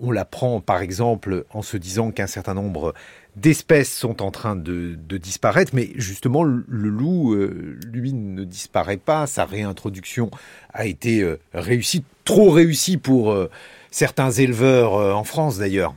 on 0.00 0.10
la 0.10 0.24
prend 0.24 0.60
par 0.60 0.80
exemple 0.80 1.44
en 1.52 1.62
se 1.62 1.76
disant 1.76 2.10
qu'un 2.10 2.26
certain 2.26 2.54
nombre 2.54 2.94
d'espèces 3.36 3.92
sont 3.92 4.22
en 4.22 4.30
train 4.30 4.56
de, 4.56 4.96
disparaître, 5.18 5.72
mais 5.74 5.90
justement 5.96 6.42
le, 6.42 6.64
loup, 6.68 7.34
euh, 7.34 7.78
lui, 7.92 8.12
ne 8.12 8.44
disparaît 8.44 8.96
pas. 8.96 9.26
Sa 9.26 9.44
réintroduction 9.44 10.30
a 10.72 10.86
été 10.86 11.22
euh, 11.22 11.38
réussie, 11.54 12.04
trop 12.24 12.50
réussie 12.50 12.96
pour 12.96 13.32
euh, 13.32 13.50
certains 13.90 14.30
éleveurs 14.30 14.92
en 14.94 15.24
France 15.24 15.58
d'ailleurs. 15.58 15.94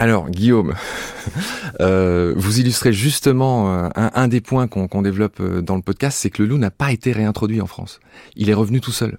Alors, 0.00 0.30
Guillaume, 0.30 0.74
vous 1.80 2.60
illustrez 2.60 2.92
justement 2.92 3.90
un, 3.96 4.28
des 4.28 4.40
points 4.40 4.68
qu'on 4.68 4.86
qu 4.86 5.02
développe 5.02 5.42
dans 5.42 5.74
le 5.74 5.82
podcast, 5.82 6.18
c'est 6.20 6.30
que 6.30 6.40
le 6.40 6.48
loup 6.48 6.58
n'a 6.58 6.70
pas 6.70 6.92
été 6.92 7.10
réintroduit 7.10 7.60
en 7.60 7.66
France. 7.66 7.98
Il 8.36 8.48
est 8.48 8.54
revenu 8.54 8.80
tout 8.80 8.92
seul. 8.92 9.18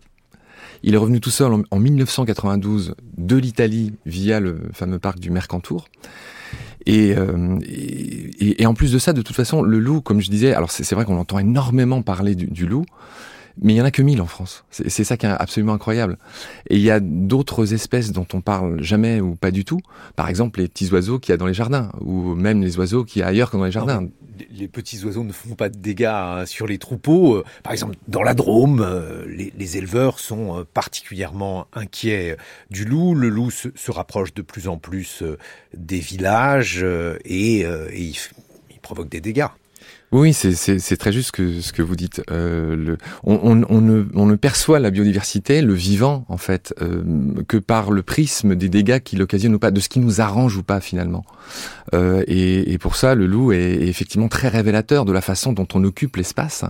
Il 0.84 0.94
est 0.94 0.98
revenu 0.98 1.20
tout 1.20 1.30
seul 1.30 1.54
en, 1.54 1.62
en 1.72 1.80
1992 1.80 2.96
de 3.18 3.36
l'Italie 3.36 3.94
via 4.06 4.40
le 4.40 4.62
fameux 4.74 5.00
parc 5.00 5.20
du 5.20 5.32
Mercantour. 5.32 5.88
Et, 6.86 7.14
euh, 7.16 7.60
et, 7.62 8.66
en 8.66 8.74
plus 8.74 8.92
de 8.92 9.00
ça, 9.00 9.14
de 9.14 9.22
toute 9.22 9.36
façon, 9.36 9.62
le 9.62 9.80
loup, 9.80 10.02
comme 10.02 10.22
je 10.22 10.30
disais, 10.30 10.54
alors 10.54 10.72
c'est 10.72 10.96
vrai 10.96 11.06
qu'on 11.06 11.18
entend 11.18 11.38
énormément 11.38 12.02
parler 12.02 12.36
du 12.36 12.66
loup, 12.66 12.86
Mais 13.62 13.74
il 13.74 13.76
y 13.78 13.82
en 13.82 13.86
a 13.86 13.92
que 13.92 14.02
1000 14.02 14.22
en 14.22 14.26
France. 14.26 14.64
C'est 14.70 15.04
ça 15.04 15.18
qui 15.18 15.26
est 15.26 15.30
absolument 15.30 15.74
incroyable. 15.74 16.18
Et 16.70 16.76
il 16.76 16.82
y 16.82 16.92
a 16.92 17.00
d'autres 17.00 17.74
espèces 17.74 18.12
dont 18.12 18.28
on 18.34 18.42
parle 18.42 18.82
jamais 18.82 19.20
ou 19.20 19.36
pas 19.36 19.52
du 19.52 19.66
tout. 19.66 19.80
Par 20.16 20.30
exemple, 20.30 20.62
les 20.62 20.68
petits 20.68 20.90
oiseaux 20.92 21.20
qu'il 21.20 21.32
y 21.32 21.34
a 21.34 21.38
dans 21.38 21.46
les 21.46 21.54
jardins, 21.54 21.92
ou 22.00 22.36
même 22.36 22.62
les 22.62 22.78
oiseaux 22.78 23.04
qu'il 23.04 23.20
y 23.20 23.24
a 23.24 23.28
ailleurs 23.28 23.52
que 23.52 23.58
dans 23.58 23.66
les 23.66 23.72
jardins. 23.72 24.08
les 24.52 24.68
petits 24.70 25.04
oiseaux 25.04 25.26
ne 25.26 25.34
font 25.34 25.56
pas 25.56 25.70
de 25.70 25.78
dégâts 25.78 26.06
hein, 26.06 26.46
sur 26.46 26.68
les 26.68 26.78
troupeaux. 26.78 27.36
Euh, 27.36 27.44
par 27.64 27.74
exemple, 27.74 27.96
dans 28.08 28.24
la 28.24 28.34
Drôme, 28.34 28.82
euh, 28.82 29.26
les, 29.28 29.78
éleveurs 29.78 30.20
sont 30.20 30.60
euh, 30.60 30.64
particulièrement 30.74 31.68
inquiets 31.74 32.38
du 32.70 32.86
loup. 32.86 33.14
Le 33.14 33.28
loup 33.28 33.52
se, 33.52 33.92
rapproche 33.92 34.34
de 34.34 34.42
plus 34.42 34.68
en 34.68 34.78
plus 34.78 35.24
des 35.74 36.00
villages 36.00 36.86
et, 37.26 37.62
il 37.62 38.16
provoque 38.82 39.10
des 39.10 39.20
dégâts. 39.20 39.48
Oui, 40.12 40.34
c'est 40.34 40.98
très 40.98 41.12
juste 41.12 41.36
ce 41.36 41.72
que 41.72 41.82
vous 41.84 41.96
dites. 41.96 42.24
Euh, 42.32 42.96
on, 43.24 43.56
ne, 43.56 44.36
perçoit 44.36 44.80
la 44.80 44.90
biodiversité, 44.90 45.62
le 45.62 45.74
vivant, 45.74 46.26
en 46.30 46.38
fait, 46.38 46.74
euh, 46.82 47.04
que 47.48 47.58
par 47.58 47.92
le 47.92 48.02
prisme 48.02 48.56
des 48.56 48.70
dégâts 48.70 49.00
qu'il 49.00 49.22
occasionne 49.22 49.54
ou 49.54 49.60
pas, 49.60 49.70
de 49.70 49.80
ce 49.80 49.88
qui 49.88 50.00
nous 50.00 50.20
arrange 50.20 50.58
ou 50.58 50.64
pas 50.64 50.80
finalement. 50.82 51.26
Euh, 51.94 52.24
et, 52.28 52.78
pour 52.80 52.96
ça, 52.96 53.14
le 53.14 53.28
loup 53.28 53.52
est, 53.52 53.88
effectivement 53.88 54.30
très 54.30 54.48
révélateur 54.48 55.06
de 55.06 55.12
la 55.12 55.22
façon 55.22 55.54
dont 55.54 55.68
on 55.76 55.84
occupe 55.84 56.16
l'espace 56.16 56.66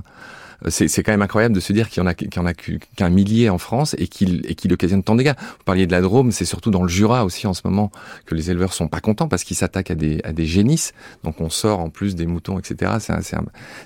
c'est 0.67 1.03
quand 1.03 1.11
même 1.11 1.21
incroyable 1.21 1.55
de 1.55 1.59
se 1.59 1.71
dire 1.71 1.89
qu'il 1.89 2.03
y 2.03 2.05
en 2.05 2.09
a, 2.09 2.13
en 2.37 2.45
a 2.45 2.53
qu'un 2.53 3.09
millier 3.09 3.49
en 3.49 3.57
France 3.57 3.95
et 3.97 4.07
qu'il 4.07 4.41
et 4.45 4.55
qu'il 4.55 4.73
occasionne 4.73 5.03
tant 5.03 5.13
de 5.13 5.19
dégâts. 5.19 5.35
Vous 5.39 5.63
parliez 5.63 5.87
de 5.87 5.91
la 5.91 6.01
Drôme, 6.01 6.31
c'est 6.31 6.45
surtout 6.45 6.69
dans 6.71 6.83
le 6.83 6.89
Jura 6.89 7.23
aussi 7.25 7.47
en 7.47 7.53
ce 7.53 7.61
moment 7.63 7.91
que 8.25 8.35
les 8.35 8.51
éleveurs 8.51 8.73
sont 8.73 8.87
pas 8.87 8.99
contents 8.99 9.27
parce 9.27 9.43
qu'ils 9.43 9.57
s'attaquent 9.57 9.91
à 9.91 9.95
des, 9.95 10.19
à 10.23 10.33
des 10.33 10.45
génisses. 10.45 10.93
Donc 11.23 11.39
on 11.39 11.49
sort 11.49 11.79
en 11.79 11.89
plus 11.89 12.15
des 12.15 12.25
moutons, 12.25 12.59
etc. 12.59 12.93
C'est 12.99 13.13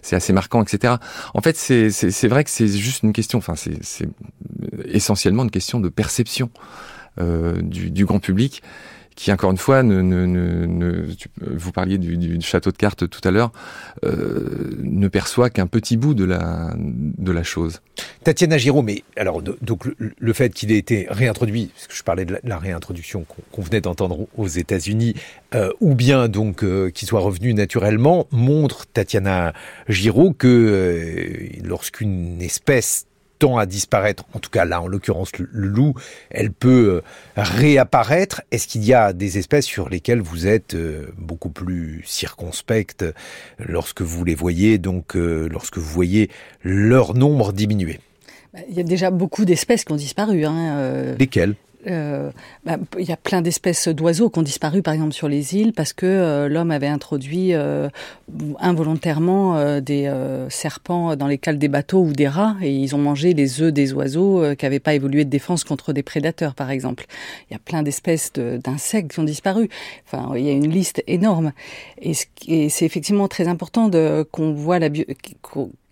c'est 0.01 0.15
assez 0.15 0.33
marquant, 0.33 0.63
etc. 0.63 0.95
En 1.33 1.41
fait, 1.41 1.55
c'est 1.57 2.27
vrai 2.27 2.43
que 2.43 2.49
c'est 2.49 2.67
juste 2.67 3.03
une 3.03 3.13
question, 3.13 3.37
enfin 3.37 3.55
c'est 3.55 4.07
essentiellement 4.85 5.43
une 5.43 5.51
question 5.51 5.79
de 5.79 5.89
perception 5.89 6.49
euh, 7.19 7.61
du, 7.61 7.91
du 7.91 8.05
grand 8.05 8.19
public 8.19 8.63
qui 9.15 9.31
encore 9.31 9.51
une 9.51 9.57
fois, 9.57 9.83
vous 9.83 11.71
parliez 11.71 11.97
du, 11.97 12.41
château 12.41 12.71
de 12.71 12.77
cartes 12.77 13.07
tout 13.07 13.21
à 13.23 13.31
l'heure, 13.31 13.51
euh, 14.03 14.77
ne 14.81 15.07
perçoit 15.07 15.49
qu'un 15.49 15.67
petit 15.67 15.97
bout 15.97 16.13
de 16.13 16.25
la, 16.25 16.73
de 16.77 17.31
la 17.31 17.43
chose. 17.43 17.81
Tatiana 18.23 18.57
Giraud, 18.57 18.81
mais 18.81 19.03
alors 19.17 19.41
donc 19.41 19.87
le, 19.97 20.33
fait 20.33 20.53
qu'il 20.53 20.71
ait 20.71 20.77
été 20.77 21.07
réintroduit, 21.09 21.71
parce 21.73 21.87
je 21.97 22.03
parlais 22.03 22.25
de 22.25 22.37
la, 22.43 22.57
réintroduction 22.57 23.25
qu'on 23.51 23.61
venait 23.61 23.81
d'entendre 23.81 24.27
aux 24.37 24.47
États-Unis, 24.47 25.15
euh, 25.55 25.71
ou 25.79 25.95
bien 25.95 26.27
donc 26.27 26.63
euh, 26.63 26.89
qu'il 26.89 27.07
soit 27.07 27.19
revenu 27.19 27.53
naturellement, 27.53 28.27
montre 28.31 28.85
Tatiana 28.87 29.53
Giraud 29.89 30.33
que 30.33 31.49
lorsqu'une 31.63 32.41
espèce 32.41 33.05
à 33.57 33.65
disparaître, 33.65 34.23
en 34.33 34.39
tout 34.39 34.49
cas 34.49 34.65
là 34.65 34.81
en 34.81 34.87
l'occurrence 34.87 35.31
le, 35.37 35.47
loup, 35.51 35.93
elle 36.29 36.51
peut 36.51 37.01
euh, 37.01 37.01
réapparaître. 37.35 38.41
Est-ce 38.51 38.67
qu'il 38.67 38.83
y 38.85 38.93
a 38.93 39.13
des 39.13 39.37
espèces 39.37 39.65
sur 39.65 39.89
lesquelles 39.89 40.21
vous 40.21 40.47
êtes 40.47 40.75
euh, 40.75 41.07
beaucoup 41.17 41.49
plus 41.49 42.01
circonspecte 42.05 43.05
lorsque 43.59 44.01
vous 44.01 44.23
les 44.23 44.35
voyez, 44.35 44.77
donc 44.77 45.15
euh, 45.15 45.47
lorsque 45.51 45.77
vous 45.77 45.89
voyez 45.89 46.29
leur 46.63 47.13
nombre 47.13 47.53
diminuer 47.53 47.99
bah, 48.53 48.59
il 48.69 48.75
y 48.75 48.79
a 48.79 48.83
déjà 48.83 49.09
beaucoup 49.09 49.45
d'espèces 49.45 49.83
qui 49.83 49.91
ont 49.91 49.97
disparu. 49.97 50.45
Hein, 50.45 51.15
Lesquelles? 51.17 51.55
Euh, 51.87 52.31
bah, 52.65 52.77
il 52.97 53.05
y 53.05 53.11
a 53.11 53.17
plein 53.17 53.41
d'espèces 53.41 53.87
d'oiseaux 53.87 54.29
qui 54.29 54.39
ont 54.39 54.43
disparu, 54.43 54.81
par 54.81 54.93
exemple, 54.93 55.13
sur 55.13 55.27
les 55.27 55.55
îles, 55.55 55.73
parce 55.73 55.93
que 55.93 56.05
euh, 56.05 56.47
l'homme 56.47 56.71
avait 56.71 56.87
introduit 56.87 57.53
euh, 57.53 57.89
involontairement 58.59 59.57
euh, 59.57 59.81
des 59.81 60.11
serpents 60.49 61.15
dans 61.15 61.27
les 61.27 61.37
cales 61.37 61.57
des 61.57 61.67
bateaux 61.67 62.03
ou 62.03 62.13
des 62.13 62.27
rats, 62.27 62.55
et 62.61 62.73
ils 62.73 62.95
ont 62.95 62.99
mangé 62.99 63.33
les 63.33 63.61
œufs 63.61 63.73
des 63.73 63.93
oiseaux 63.93 64.43
qui 64.55 64.65
n'avaient 64.65 64.79
pas 64.79 64.93
évolué 64.93 65.25
de 65.25 65.29
défense 65.29 65.63
contre 65.63 65.93
des 65.93 66.03
prédateurs, 66.03 66.55
par 66.55 66.71
exemple. 66.71 67.05
Il 67.49 67.53
y 67.53 67.55
a 67.55 67.59
plein 67.59 67.83
d'espèces 67.83 68.31
d'insectes 68.33 69.13
qui 69.13 69.19
ont 69.19 69.23
disparu. 69.23 69.69
Enfin, 70.05 70.33
il 70.35 70.43
y 70.43 70.49
a 70.49 70.53
une 70.53 70.69
liste 70.69 71.03
énorme. 71.07 71.53
Et, 72.01 72.13
c'est 72.69 72.85
effectivement 72.85 73.27
très 73.27 73.47
important 73.47 73.89
qu'on 74.31 74.53
voit 74.53 74.79
la 74.79 74.89
bio, 74.89 75.05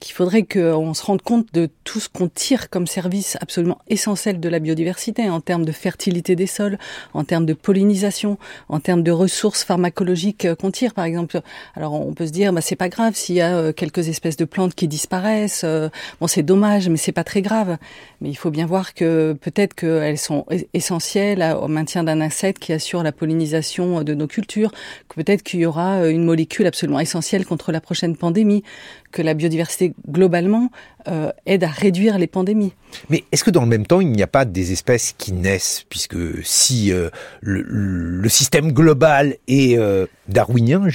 qu'il 0.01 0.13
faudrait 0.15 0.43
qu'on 0.43 0.93
se 0.93 1.05
rende 1.05 1.21
compte 1.21 1.53
de 1.53 1.69
tout 1.83 1.99
ce 1.99 2.09
qu'on 2.09 2.27
tire 2.27 2.69
comme 2.69 2.87
service 2.87 3.37
absolument 3.39 3.77
essentiel 3.87 4.39
de 4.39 4.49
la 4.49 4.59
biodiversité 4.59 5.29
en 5.29 5.39
termes 5.39 5.63
de 5.63 5.71
fertilité 5.71 6.35
des 6.35 6.47
sols, 6.47 6.77
en 7.13 7.23
termes 7.23 7.45
de 7.45 7.53
pollinisation, 7.53 8.37
en 8.67 8.79
termes 8.79 9.03
de 9.03 9.11
ressources 9.11 9.63
pharmacologiques 9.63 10.45
euh, 10.45 10.55
qu'on 10.55 10.71
tire, 10.71 10.93
par 10.95 11.05
exemple. 11.05 11.41
Alors 11.75 11.93
on 11.93 12.13
peut 12.13 12.25
se 12.25 12.31
dire, 12.31 12.51
bah, 12.51 12.61
c'est 12.61 12.75
pas 12.75 12.89
grave 12.89 13.13
s'il 13.15 13.35
y 13.35 13.41
a 13.41 13.55
euh, 13.55 13.73
quelques 13.73 14.09
espèces 14.09 14.37
de 14.37 14.45
plantes 14.45 14.73
qui 14.73 14.87
disparaissent. 14.87 15.61
Euh, 15.63 15.89
bon, 16.19 16.27
c'est 16.27 16.43
dommage, 16.43 16.89
mais 16.89 16.97
c'est 16.97 17.11
pas 17.11 17.23
très 17.23 17.43
grave. 17.43 17.77
Mais 18.21 18.29
il 18.29 18.35
faut 18.35 18.51
bien 18.51 18.67
voir 18.67 18.93
que 18.93 19.33
peut-être 19.33 19.73
qu'elles 19.73 20.19
sont 20.19 20.45
essentielles 20.73 21.43
au 21.59 21.67
maintien 21.67 22.03
d'un 22.03 22.21
insecte 22.21 22.61
qui 22.61 22.71
assure 22.71 23.01
la 23.01 23.11
pollinisation 23.11 24.03
de 24.03 24.13
nos 24.13 24.27
cultures, 24.27 24.71
que 25.09 25.15
peut-être 25.15 25.41
qu'il 25.41 25.61
y 25.61 25.65
aura 25.65 26.07
une 26.07 26.23
molécule 26.23 26.67
absolument 26.67 26.99
essentielle 26.99 27.45
contre 27.47 27.71
la 27.71 27.81
prochaine 27.81 28.15
pandémie, 28.15 28.63
que 29.11 29.23
la 29.23 29.33
biodiversité 29.33 29.93
globalement 30.07 30.69
euh, 31.07 31.31
aide 31.47 31.63
à 31.63 31.67
réduire 31.67 32.19
les 32.19 32.27
pandémies. 32.27 32.73
Mais 33.09 33.23
est-ce 33.31 33.43
que 33.43 33.49
dans 33.49 33.61
le 33.61 33.67
même 33.67 33.87
temps, 33.87 34.01
il 34.01 34.11
n'y 34.11 34.21
a 34.21 34.27
pas 34.27 34.45
des 34.45 34.71
espèces 34.71 35.15
qui 35.17 35.33
naissent 35.33 35.83
Puisque 35.89 36.17
si 36.43 36.91
euh, 36.91 37.09
le, 37.41 38.29
système 38.29 38.71
global 38.71 39.37
est 39.47 39.79
euh, 39.79 40.05
darwinien, 40.27 40.87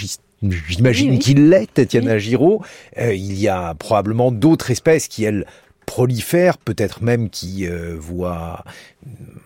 j'imagine 0.42 1.18
qu'il 1.18 1.48
l'est, 1.48 1.74
Tatiana 1.74 2.18
Giraud, 2.18 2.62
il 2.96 3.34
y 3.34 3.48
a 3.48 3.74
probablement 3.74 4.30
d'autres 4.30 4.70
espèces 4.70 5.08
qui, 5.08 5.24
elles, 5.24 5.44
prolifèrent, 5.86 6.58
peut-être 6.58 7.02
même 7.02 7.30
qui 7.30 7.66
voient 7.96 8.64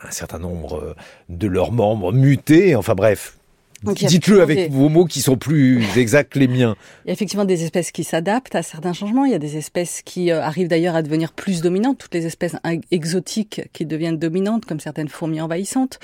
un 0.03 0.11
certain 0.11 0.39
nombre 0.39 0.97
de 1.29 1.47
leurs 1.47 1.71
membres 1.71 2.13
muter, 2.13 2.75
enfin 2.75 2.95
bref, 2.95 3.37
Dites-le 3.83 4.43
avec 4.43 4.71
vos 4.71 4.91
mots 4.91 5.07
qui 5.07 5.23
sont 5.23 5.37
plus 5.37 5.83
exacts 5.97 6.35
que 6.35 6.39
les 6.39 6.49
miens. 6.49 6.77
Il 7.05 7.09
y 7.09 7.11
a 7.11 7.13
effectivement 7.15 7.47
des 7.47 7.65
espèces 7.65 7.93
qui 7.93 8.05
s'adaptent 8.05 8.55
à 8.55 8.63
certains 8.63 8.93
changements. 8.93 9.25
Il 9.25 9.33
y 9.33 9.35
a 9.35 9.39
des 9.39 9.57
espèces 9.57 10.03
qui 10.03 10.31
euh, 10.31 10.43
arrivent 10.43 10.69
d'ailleurs 10.69 10.95
à 10.95 11.03
devenir 11.03 11.33
plus 11.33 11.63
dominantes. 11.63 11.97
Toutes 11.97 12.13
les 12.13 12.27
espèces 12.27 12.57
exotiques 12.91 13.63
qui 13.73 13.87
deviennent 13.87 14.19
dominantes, 14.19 14.67
comme 14.67 14.81
certaines 14.81 15.09
fourmis 15.09 15.41
envahissantes. 15.41 15.99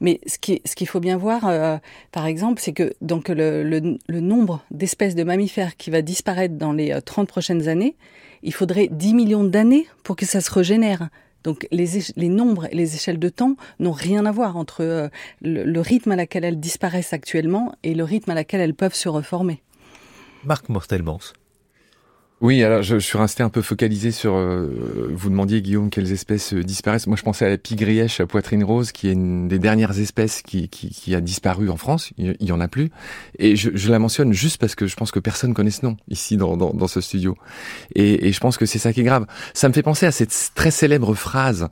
Mais 0.00 0.20
ce 0.26 0.38
qui, 0.38 0.60
ce 0.66 0.76
qu'il 0.76 0.86
faut 0.86 1.00
bien 1.00 1.16
voir, 1.16 1.48
euh, 1.48 1.78
par 2.12 2.26
exemple, 2.26 2.60
c'est 2.60 2.74
que 2.74 2.92
donc 3.00 3.30
le, 3.30 3.62
le, 3.62 3.98
le 4.06 4.20
nombre 4.20 4.62
d'espèces 4.70 5.14
de 5.14 5.24
mammifères 5.24 5.78
qui 5.78 5.90
va 5.90 6.02
disparaître 6.02 6.56
dans 6.56 6.72
les 6.72 7.00
30 7.02 7.24
euh, 7.24 7.26
prochaines 7.26 7.68
années, 7.68 7.96
il 8.44 8.52
faudrait 8.52 8.88
10 8.90 9.14
millions 9.14 9.44
d'années 9.44 9.88
pour 10.04 10.14
que 10.14 10.26
ça 10.26 10.40
se 10.40 10.50
régénère. 10.50 11.08
Donc 11.42 11.66
les, 11.72 11.86
les, 12.16 12.28
nombres 12.28 12.66
et 12.70 12.74
les 12.74 12.94
échelles 12.94 13.18
de 13.18 13.28
temps 13.28 13.56
n'ont 13.78 13.92
rien 13.92 14.24
à 14.24 14.32
voir 14.32 14.56
entre 14.56 14.82
euh, 14.82 15.08
le, 15.42 15.80
rythme 15.80 16.12
à 16.12 16.16
laquelle 16.16 16.44
elles 16.44 16.60
disparaissent 16.60 17.12
actuellement 17.12 17.74
et 17.82 17.94
le 17.94 18.04
rythme 18.04 18.30
à 18.30 18.34
laquelle 18.34 18.60
elles 18.60 18.74
peuvent 18.74 18.94
se 18.94 19.08
reformer. 19.08 19.62
Marc 20.44 20.68
Mortelmans. 20.68 21.32
Oui, 22.44 22.62
alors 22.62 22.82
je, 22.82 22.98
je, 22.98 23.06
suis 23.06 23.16
resté 23.16 23.42
un 23.42 23.48
peu 23.48 23.62
focalisé 23.62 24.10
sur. 24.10 24.34
Euh, 24.34 24.68
vous 25.14 25.30
demandiez 25.30 25.62
Guillaume 25.62 25.88
quelles 25.88 26.12
espèces 26.12 26.52
euh, 26.52 26.62
disparaissent. 26.62 27.06
Moi, 27.06 27.16
je 27.16 27.22
pensais 27.22 27.46
à 27.46 27.48
la 27.48 27.56
pigrièche 27.56 28.20
à 28.20 28.26
poitrine 28.26 28.62
rose, 28.62 28.92
qui 28.92 29.08
est 29.08 29.12
une 29.12 29.48
des 29.48 29.58
dernières 29.58 29.98
espèces 29.98 30.42
qui, 30.42 30.68
qui, 30.68 30.90
qui 30.90 31.14
a 31.14 31.22
disparu 31.22 31.70
en 31.70 31.78
France. 31.78 32.10
Il, 32.18 32.36
y 32.38 32.52
en 32.52 32.60
a 32.60 32.68
plus, 32.68 32.90
et 33.38 33.56
je, 33.56 33.70
je, 33.72 33.90
la 33.90 33.98
mentionne 33.98 34.34
juste 34.34 34.58
parce 34.58 34.74
que 34.74 34.86
je 34.86 34.94
pense 34.94 35.10
que 35.10 35.20
personne 35.20 35.54
connaît 35.54 35.70
ce 35.70 35.86
nom 35.86 35.96
ici 36.10 36.36
dans, 36.36 36.58
dans, 36.58 36.74
dans 36.74 36.86
ce 36.86 37.00
studio. 37.00 37.34
Et, 37.94 38.28
et, 38.28 38.32
je 38.32 38.40
pense 38.40 38.58
que 38.58 38.66
c'est 38.66 38.78
ça 38.78 38.92
qui 38.92 39.00
est 39.00 39.04
grave. 39.04 39.24
Ça 39.54 39.66
me 39.70 39.72
fait 39.72 39.82
penser 39.82 40.04
à 40.04 40.12
cette 40.12 40.50
très 40.54 40.70
célèbre 40.70 41.14
phrase 41.14 41.70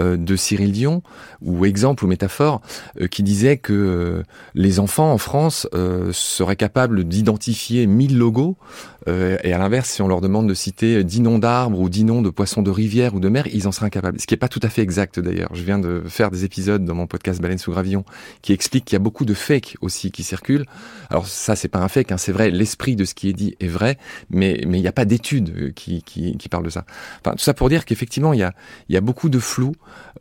euh, 0.00 0.16
de 0.16 0.36
Cyril 0.36 0.72
Dion, 0.72 1.02
ou 1.42 1.66
exemple 1.66 2.06
ou 2.06 2.08
métaphore, 2.08 2.62
euh, 2.98 3.08
qui 3.08 3.22
disait 3.22 3.58
que 3.58 3.74
euh, 3.74 4.22
les 4.54 4.80
enfants 4.80 5.12
en 5.12 5.18
France 5.18 5.68
seraient 6.12 6.56
capables 6.56 7.04
d'identifier 7.04 7.86
1000 7.86 8.16
logos, 8.16 8.56
et 9.06 9.52
à 9.52 9.58
l'inverse, 9.58 9.90
si 9.90 10.02
on 10.02 10.08
leur 10.08 10.20
demande 10.20 10.48
de 10.48 10.54
citer 10.54 11.02
dix 11.04 11.20
noms 11.20 11.38
d'arbres 11.38 11.80
ou 11.80 11.88
dix 11.88 12.04
noms 12.04 12.22
de 12.22 12.30
poissons 12.30 12.62
de 12.62 12.70
rivière 12.70 13.14
ou 13.14 13.20
de 13.20 13.28
mer, 13.28 13.46
ils 13.52 13.66
en 13.66 13.72
seraient 13.72 13.86
incapables. 13.86 14.20
Ce 14.20 14.26
qui 14.26 14.34
n'est 14.34 14.38
pas 14.38 14.48
tout 14.48 14.60
à 14.62 14.68
fait 14.68 14.82
exact 14.82 15.18
d'ailleurs. 15.18 15.50
Je 15.54 15.62
viens 15.62 15.78
de 15.78 16.02
faire 16.06 16.30
des 16.30 16.44
épisodes 16.44 16.84
dans 16.84 16.94
mon 16.94 17.06
podcast 17.06 17.40
Baleine 17.40 17.58
sous 17.58 17.72
gravillon 17.72 18.04
qui 18.42 18.52
expliquent 18.52 18.84
qu'il 18.84 18.94
y 18.94 18.96
a 18.96 19.00
beaucoup 19.00 19.24
de 19.24 19.34
fakes 19.34 19.76
aussi 19.80 20.10
qui 20.10 20.22
circulent. 20.22 20.66
Alors 21.10 21.26
ça, 21.26 21.56
c'est 21.56 21.68
pas 21.68 21.80
un 21.80 21.88
fake, 21.88 22.12
hein, 22.12 22.18
c'est 22.18 22.32
vrai, 22.32 22.50
l'esprit 22.50 22.96
de 22.96 23.04
ce 23.04 23.14
qui 23.14 23.28
est 23.28 23.32
dit 23.32 23.56
est 23.60 23.66
vrai, 23.66 23.98
mais 24.30 24.62
mais 24.66 24.78
il 24.78 24.82
n'y 24.82 24.88
a 24.88 24.92
pas 24.92 25.04
d'études 25.04 25.52
euh, 25.56 25.70
qui, 25.72 26.02
qui, 26.02 26.36
qui 26.36 26.48
parlent 26.48 26.64
de 26.64 26.70
ça. 26.70 26.84
Enfin, 27.24 27.34
tout 27.36 27.44
ça 27.44 27.54
pour 27.54 27.68
dire 27.68 27.84
qu'effectivement, 27.84 28.32
il 28.32 28.40
y 28.40 28.42
a, 28.42 28.52
il 28.88 28.94
y 28.94 28.98
a 28.98 29.00
beaucoup 29.00 29.28
de 29.28 29.38
flou. 29.38 29.72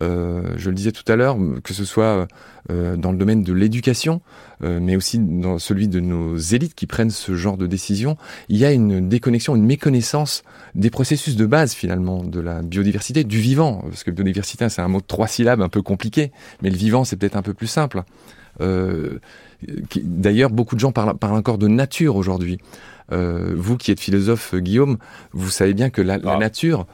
Euh, 0.01 0.53
je 0.57 0.69
le 0.69 0.75
disais 0.75 0.91
tout 0.91 1.09
à 1.11 1.15
l'heure, 1.15 1.37
que 1.63 1.73
ce 1.73 1.85
soit 1.85 2.27
euh, 2.69 2.95
dans 2.95 3.11
le 3.11 3.17
domaine 3.17 3.43
de 3.43 3.53
l'éducation, 3.53 4.21
euh, 4.21 4.50
mais 4.61 4.95
aussi 4.95 5.17
dans 5.19 5.57
celui 5.59 5.87
de 5.87 5.99
nos 5.99 6.37
élites 6.37 6.75
qui 6.75 6.87
prennent 6.87 7.09
ce 7.09 7.35
genre 7.35 7.57
de 7.57 7.67
décision, 7.67 8.17
il 8.49 8.57
y 8.57 8.65
a 8.65 8.71
une 8.71 9.09
déconnexion, 9.09 9.55
une 9.55 9.65
méconnaissance 9.65 10.43
des 10.75 10.89
processus 10.89 11.35
de 11.35 11.45
base 11.45 11.73
finalement 11.73 12.23
de 12.23 12.39
la 12.39 12.61
biodiversité, 12.61 13.23
du 13.23 13.39
vivant, 13.39 13.81
parce 13.89 14.03
que 14.03 14.11
biodiversité 14.11 14.69
c'est 14.69 14.81
un 14.81 14.87
mot 14.87 15.01
de 15.01 15.05
trois 15.05 15.27
syllabes 15.27 15.61
un 15.61 15.69
peu 15.69 15.81
compliqué, 15.81 16.31
mais 16.61 16.69
le 16.69 16.77
vivant 16.77 17.03
c'est 17.03 17.15
peut-être 17.15 17.37
un 17.37 17.41
peu 17.41 17.53
plus 17.53 17.67
simple. 17.67 18.03
Euh, 18.61 19.19
D'ailleurs, 20.03 20.49
beaucoup 20.49 20.75
de 20.75 20.79
gens 20.79 20.91
parlent, 20.91 21.17
parlent 21.17 21.35
encore 21.35 21.57
de 21.57 21.67
nature 21.67 22.15
aujourd'hui. 22.15 22.57
Euh, 23.11 23.53
vous 23.55 23.77
qui 23.77 23.91
êtes 23.91 23.99
philosophe, 23.99 24.55
Guillaume, 24.55 24.97
vous 25.33 25.49
savez 25.49 25.73
bien 25.73 25.89
que 25.89 26.01
la, 26.01 26.17
la 26.17 26.33
ah. 26.33 26.37
nature 26.37 26.87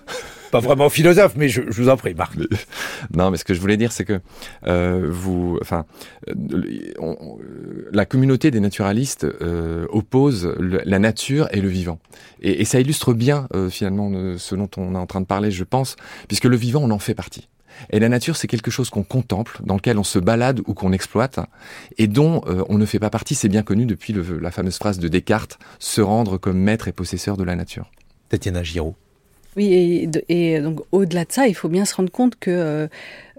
pas 0.51 0.59
vraiment 0.59 0.89
philosophe, 0.89 1.33
mais 1.35 1.49
je, 1.49 1.61
je, 1.67 1.81
vous 1.81 1.89
en 1.89 1.97
prie, 1.97 2.13
Marc. 2.13 2.35
non, 3.15 3.31
mais 3.31 3.37
ce 3.37 3.43
que 3.43 3.53
je 3.53 3.59
voulais 3.59 3.77
dire, 3.77 3.91
c'est 3.91 4.05
que 4.05 4.19
euh, 4.67 5.07
vous, 5.09 5.57
enfin, 5.61 5.85
la 7.91 8.05
communauté 8.05 8.51
des 8.51 8.59
naturalistes 8.59 9.25
euh, 9.25 9.85
oppose 9.89 10.53
la 10.59 10.99
nature 10.99 11.47
et 11.51 11.61
le 11.61 11.69
vivant, 11.69 11.99
et, 12.41 12.61
et 12.61 12.65
ça 12.65 12.79
illustre 12.79 13.13
bien 13.13 13.47
euh, 13.53 13.69
finalement 13.69 14.37
ce 14.37 14.55
dont 14.55 14.69
on 14.77 14.95
est 14.95 14.97
en 14.97 15.07
train 15.07 15.21
de 15.21 15.25
parler, 15.25 15.51
je 15.51 15.63
pense, 15.63 15.95
puisque 16.27 16.45
le 16.45 16.55
vivant, 16.55 16.81
on 16.83 16.91
en 16.91 16.99
fait 16.99 17.15
partie. 17.15 17.47
Et 17.89 17.99
la 17.99 18.09
nature, 18.09 18.35
c'est 18.35 18.47
quelque 18.47 18.71
chose 18.71 18.89
qu'on 18.89 19.03
contemple, 19.03 19.59
dans 19.63 19.75
lequel 19.75 19.97
on 19.97 20.03
se 20.03 20.19
balade 20.19 20.61
ou 20.65 20.73
qu'on 20.73 20.91
exploite, 20.91 21.39
et 21.97 22.07
dont 22.07 22.41
euh, 22.47 22.63
on 22.69 22.77
ne 22.77 22.85
fait 22.85 22.99
pas 22.99 23.09
partie. 23.09 23.35
C'est 23.35 23.49
bien 23.49 23.63
connu 23.63 23.85
depuis 23.85 24.13
le, 24.13 24.39
la 24.39 24.51
fameuse 24.51 24.77
phrase 24.77 24.99
de 24.99 25.07
Descartes, 25.07 25.59
se 25.79 26.01
rendre 26.01 26.37
comme 26.37 26.57
maître 26.57 26.87
et 26.87 26.91
possesseur 26.91 27.37
de 27.37 27.43
la 27.43 27.55
nature. 27.55 27.89
Tatiana 28.29 28.63
Giraud. 28.63 28.95
Oui, 29.57 30.07
et, 30.29 30.61
donc 30.61 30.81
au-delà 30.91 31.25
de 31.25 31.31
ça, 31.31 31.47
il 31.47 31.55
faut 31.55 31.67
bien 31.67 31.83
se 31.83 31.95
rendre 31.95 32.11
compte 32.11 32.35
que 32.35 32.51
euh, 32.51 32.87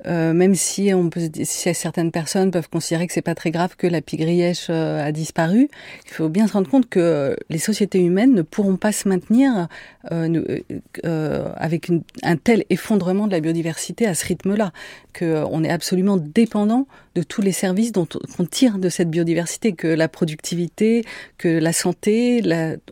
euh, 0.06 0.32
même 0.32 0.56
si 0.56 0.92
on 0.92 1.10
peut, 1.10 1.20
si 1.44 1.74
certaines 1.74 2.10
personnes 2.10 2.50
peuvent 2.50 2.68
considérer 2.68 3.06
que 3.06 3.12
c'est 3.12 3.22
pas 3.22 3.36
très 3.36 3.52
grave 3.52 3.76
que 3.76 3.86
la 3.86 4.00
pigrièche 4.00 4.66
euh, 4.68 5.06
a 5.06 5.12
disparu, 5.12 5.68
il 6.06 6.10
faut 6.10 6.28
bien 6.28 6.48
se 6.48 6.54
rendre 6.54 6.68
compte 6.68 6.88
que 6.88 7.36
les 7.50 7.58
sociétés 7.58 8.00
humaines 8.00 8.34
ne 8.34 8.42
pourront 8.42 8.76
pas 8.76 8.90
se 8.90 9.08
maintenir 9.08 9.68
avec 10.10 11.88
une, 11.88 12.02
un 12.24 12.36
tel 12.36 12.64
effondrement 12.68 13.28
de 13.28 13.32
la 13.32 13.40
biodiversité 13.40 14.04
à 14.04 14.14
ce 14.14 14.26
rythme-là, 14.26 14.72
que 15.12 15.44
on 15.52 15.62
est 15.62 15.70
absolument 15.70 16.16
dépendant 16.16 16.88
de 17.14 17.22
tous 17.22 17.42
les 17.42 17.52
services 17.52 17.92
dont 17.92 18.08
on 18.40 18.44
tire 18.44 18.78
de 18.78 18.88
cette 18.88 19.10
biodiversité, 19.10 19.72
que 19.72 19.86
la 19.86 20.08
productivité, 20.08 21.04
que 21.36 21.48
la 21.48 21.72
santé, 21.72 22.42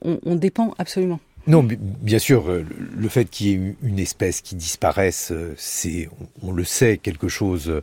on 0.05 0.37
dépend 0.37 0.75
absolument. 0.79 1.19
Non, 1.47 1.67
bien 1.67 2.19
sûr, 2.19 2.51
euh, 2.51 2.65
le 2.97 3.09
fait 3.09 3.27
qu'il 3.27 3.47
y 3.47 3.53
ait 3.53 3.75
une 3.83 3.99
espèce 4.01 4.41
qui 4.41 4.57
disparaisse, 4.57 5.31
euh, 5.31 5.55
c'est, 5.57 6.09
on 6.43 6.51
le 6.51 6.65
sait, 6.65 6.99
quelque 6.99 7.29
chose 7.29 7.83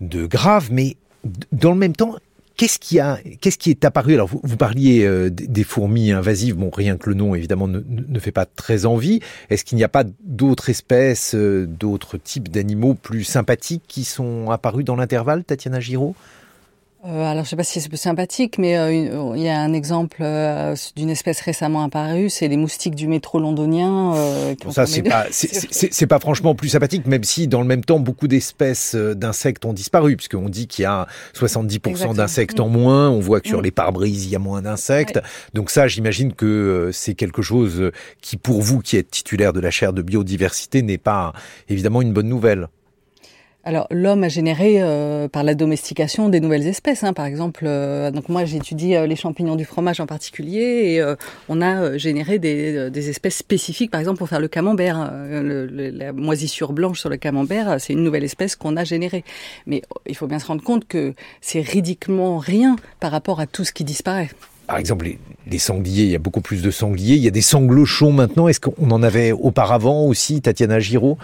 de 0.00 0.26
grave, 0.26 0.68
mais 0.72 0.96
dans 1.52 1.72
le 1.72 1.78
même 1.78 1.94
temps, 1.96 2.16
Qu'est-ce 2.56 2.78
qui 2.78 3.00
a, 3.00 3.18
qu'est-ce 3.40 3.58
qui 3.58 3.70
est 3.70 3.84
apparu? 3.84 4.14
Alors, 4.14 4.28
vous, 4.28 4.40
vous 4.44 4.56
parliez 4.56 5.02
euh, 5.04 5.28
des 5.28 5.64
fourmis 5.64 6.12
invasives. 6.12 6.54
Bon, 6.54 6.70
rien 6.70 6.96
que 6.96 7.10
le 7.10 7.16
nom, 7.16 7.34
évidemment, 7.34 7.66
ne, 7.66 7.80
ne 7.80 8.18
fait 8.20 8.30
pas 8.30 8.46
très 8.46 8.86
envie. 8.86 9.18
Est-ce 9.50 9.64
qu'il 9.64 9.76
n'y 9.76 9.82
a 9.82 9.88
pas 9.88 10.04
d'autres 10.22 10.70
espèces, 10.70 11.34
d'autres 11.34 12.16
types 12.16 12.48
d'animaux 12.50 12.94
plus 12.94 13.24
sympathiques 13.24 13.82
qui 13.88 14.04
sont 14.04 14.52
apparus 14.52 14.84
dans 14.84 14.94
l'intervalle, 14.94 15.42
Tatiana 15.42 15.80
Giraud? 15.80 16.14
Euh, 17.06 17.30
alors, 17.30 17.44
je 17.44 17.50
sais 17.50 17.56
pas 17.56 17.64
si 17.64 17.80
c'est 17.82 17.96
sympathique, 17.96 18.56
mais 18.56 18.78
euh, 18.78 19.34
il 19.36 19.42
y 19.42 19.48
a 19.48 19.60
un 19.60 19.74
exemple 19.74 20.18
euh, 20.22 20.74
d'une 20.96 21.10
espèce 21.10 21.40
récemment 21.42 21.84
apparue, 21.84 22.30
c'est 22.30 22.48
les 22.48 22.56
moustiques 22.56 22.94
du 22.94 23.08
métro 23.08 23.38
londonien. 23.38 24.14
Bon, 24.64 24.70
ça, 24.70 24.86
c'est 24.86 25.02
pas, 25.02 25.26
c'est 25.30 26.06
pas 26.06 26.18
franchement 26.18 26.54
plus 26.54 26.70
sympathique, 26.70 27.06
même 27.06 27.22
si 27.22 27.46
dans 27.46 27.60
le 27.60 27.66
même 27.66 27.84
temps, 27.84 28.00
beaucoup 28.00 28.26
d'espèces 28.26 28.94
d'insectes 28.94 29.66
ont 29.66 29.74
disparu, 29.74 30.16
puisqu'on 30.16 30.48
dit 30.48 30.66
qu'il 30.66 30.84
y 30.84 30.86
a 30.86 31.06
70% 31.34 32.14
d'insectes 32.14 32.58
en 32.58 32.68
moins. 32.68 33.10
On 33.10 33.20
voit 33.20 33.40
que 33.40 33.48
sur 33.48 33.60
mm. 33.60 33.64
les 33.64 33.70
pare-brises, 33.70 34.24
il 34.24 34.30
y 34.30 34.36
a 34.36 34.38
moins 34.40 34.62
d'insectes. 34.62 35.20
Donc 35.52 35.70
ça, 35.70 35.88
j'imagine 35.88 36.32
que 36.32 36.88
c'est 36.92 37.14
quelque 37.14 37.42
chose 37.42 37.90
qui, 38.22 38.38
pour 38.38 38.62
vous, 38.62 38.80
qui 38.80 38.96
êtes 38.96 39.10
titulaire 39.10 39.52
de 39.52 39.60
la 39.60 39.70
chaire 39.70 39.92
de 39.92 40.00
biodiversité, 40.00 40.80
n'est 40.80 40.96
pas 40.96 41.34
évidemment 41.68 42.00
une 42.00 42.14
bonne 42.14 42.28
nouvelle. 42.28 42.68
Alors 43.66 43.86
l'homme 43.90 44.24
a 44.24 44.28
généré 44.28 44.82
euh, 44.82 45.26
par 45.26 45.42
la 45.42 45.54
domestication 45.54 46.28
des 46.28 46.40
nouvelles 46.40 46.66
espèces. 46.66 47.02
Hein. 47.02 47.14
Par 47.14 47.24
exemple, 47.24 47.64
euh, 47.66 48.10
donc 48.10 48.28
moi 48.28 48.44
j'étudie 48.44 48.94
euh, 48.94 49.06
les 49.06 49.16
champignons 49.16 49.56
du 49.56 49.64
fromage 49.64 50.00
en 50.00 50.06
particulier 50.06 50.60
et 50.94 51.14
on 51.48 51.62
a 51.62 51.96
généré 51.96 52.38
des, 52.38 53.08
espèces 53.08 53.36
spécifiques, 53.36 53.90
par 53.90 54.00
exemple 54.00 54.18
pour 54.18 54.28
faire 54.28 54.40
le 54.40 54.48
camembert. 54.48 54.96
Hein. 54.96 55.12
La 55.30 56.12
moisissure 56.12 56.72
blanche 56.72 57.00
sur 57.00 57.08
le 57.08 57.16
camembert, 57.16 57.76
c'est 57.80 57.94
une 57.94 58.04
nouvelle 58.04 58.24
espèce 58.24 58.54
qu'on 58.54 58.76
a 58.76 58.84
générée. 58.84 59.24
Mais 59.66 59.82
il 60.06 60.14
faut 60.14 60.26
bien 60.26 60.38
se 60.38 60.46
rendre 60.46 60.62
compte 60.62 60.86
que 60.86 61.14
c'est 61.40 61.60
ridiculement 61.60 62.38
rien 62.38 62.76
par 63.00 63.12
rapport 63.12 63.40
à 63.40 63.46
tout 63.46 63.64
ce 63.64 63.72
qui 63.72 63.84
disparaît. 63.84 64.28
Par 64.66 64.78
exemple, 64.78 65.04
les, 65.04 65.18
les, 65.46 65.58
sangliers, 65.58 66.04
il 66.04 66.10
y 66.10 66.14
a 66.14 66.18
beaucoup 66.18 66.40
plus 66.40 66.62
de 66.62 66.70
sangliers. 66.70 67.16
Il 67.16 67.22
y 67.22 67.28
a 67.28 67.30
des 67.30 67.42
sanglochons 67.42 68.12
maintenant. 68.12 68.48
Est-ce 68.48 68.60
qu'on 68.60 68.90
en 68.90 69.02
avait 69.02 69.30
auparavant 69.32 70.06
aussi, 70.06 70.40
Tatiana 70.40 70.80
Giraud? 70.80 71.18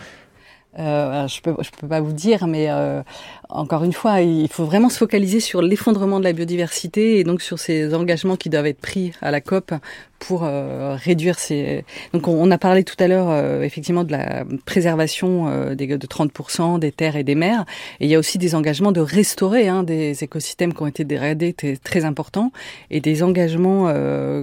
Je 0.77 1.41
peux, 1.41 1.55
je 1.61 1.71
peux 1.71 1.89
pas 1.89 2.01
vous 2.01 2.13
dire, 2.13 2.47
mais 2.47 2.71
euh, 2.71 3.03
encore 3.53 3.85
une 3.85 3.93
fois, 3.93 4.21
il 4.21 4.49
faut 4.49 4.65
vraiment 4.65 4.89
se 4.89 4.99
focaliser 4.99 5.41
sur 5.41 5.63
l'effondrement 5.63 6.19
de 6.19 6.25
la 6.25 6.33
biodiversité 6.33 7.19
et 7.19 7.25
donc 7.25 7.43
sur 7.43 7.59
ces 7.59 7.95
engagements 7.95 8.37
qui 8.37 8.49
doivent 8.49 8.67
être 8.67 8.81
pris 8.81 9.13
à 9.21 9.31
la 9.31 9.41
COP 9.41 9.73
pour 10.21 10.45
euh, 10.45 10.97
réduire 10.97 11.39
ces. 11.39 11.85
Donc, 12.13 12.29
on, 12.29 12.51
a 12.51 12.59
parlé 12.59 12.85
tout 12.85 12.95
à 13.01 13.09
l'heure 13.09 13.31
euh, 13.31 13.63
effectivement 13.63 14.05
de 14.05 14.13
la 14.13 14.45
préservation 14.67 15.49
euh, 15.49 15.75
des, 15.75 15.87
de 15.87 16.07
30% 16.07 16.79
des 16.79 16.93
terres 16.93 17.17
et 17.17 17.25
des 17.25 17.35
mers, 17.35 17.65
et 17.99 18.05
il 18.05 18.11
y 18.11 18.15
a 18.15 18.19
aussi 18.19 18.39
des 18.39 18.55
engagements 18.55 18.93
de 18.93 19.01
restaurer 19.01 19.67
hein, 19.67 19.83
des 19.83 20.23
écosystèmes 20.23 20.75
qui 20.75 20.83
ont 20.83 20.87
été 20.87 21.05
dégradés 21.05 21.55
très, 21.83 22.05
importants, 22.05 22.53
et 22.91 23.01
des 23.01 23.23
engagements 23.23 23.93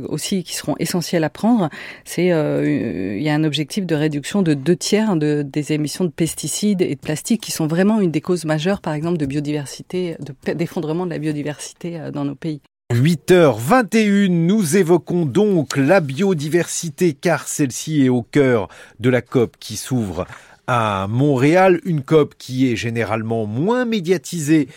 aussi 0.09 0.43
qui 0.43 0.55
seront 0.55 0.75
essentiels 0.79 1.23
à 1.23 1.29
prendre. 1.29 1.69
C'est 2.05 2.27
il 2.27 3.21
y 3.21 3.29
a 3.29 3.33
un 3.33 3.43
objectif 3.43 3.85
de 3.85 3.95
réduction 3.95 4.41
de 4.41 4.53
deux 4.55 4.75
tiers 4.75 5.15
de, 5.15 5.43
des 5.43 5.73
émissions 5.73 6.05
de 6.05 6.09
pesticides 6.09 6.81
et 6.81 6.95
de 6.95 6.99
plastique 6.99 7.41
qui 7.41 7.51
sont 7.51 7.67
vraiment 7.67 8.01
une 8.01 8.11
des 8.11 8.21
causes 8.21 8.45
majeures, 8.45 8.81
par 8.81 8.93
exemple, 8.97 9.17
de 9.17 9.25
biodiversité, 9.25 10.17
d'effondrement 10.55 11.05
de 11.05 11.11
la 11.11 11.19
biodiversité 11.19 11.99
dans 12.11 12.25
nos 12.25 12.35
pays. 12.35 12.61
8h21, 12.93 14.27
nous 14.27 14.77
évoquons 14.77 15.25
donc 15.25 15.75
la 15.75 15.99
biodiversité 15.99 17.13
car 17.13 17.47
celle-ci 17.47 18.05
est 18.05 18.09
au 18.09 18.23
cœur 18.23 18.69
de 18.99 19.09
la 19.09 19.21
COP 19.21 19.57
qui 19.59 19.75
s'ouvre 19.75 20.25
à 20.67 21.07
Montréal, 21.09 21.79
une 21.85 22.01
COP 22.01 22.35
qui 22.37 22.71
est 22.71 22.75
généralement 22.75 23.45
moins 23.45 23.85
médiatisée 23.85 24.67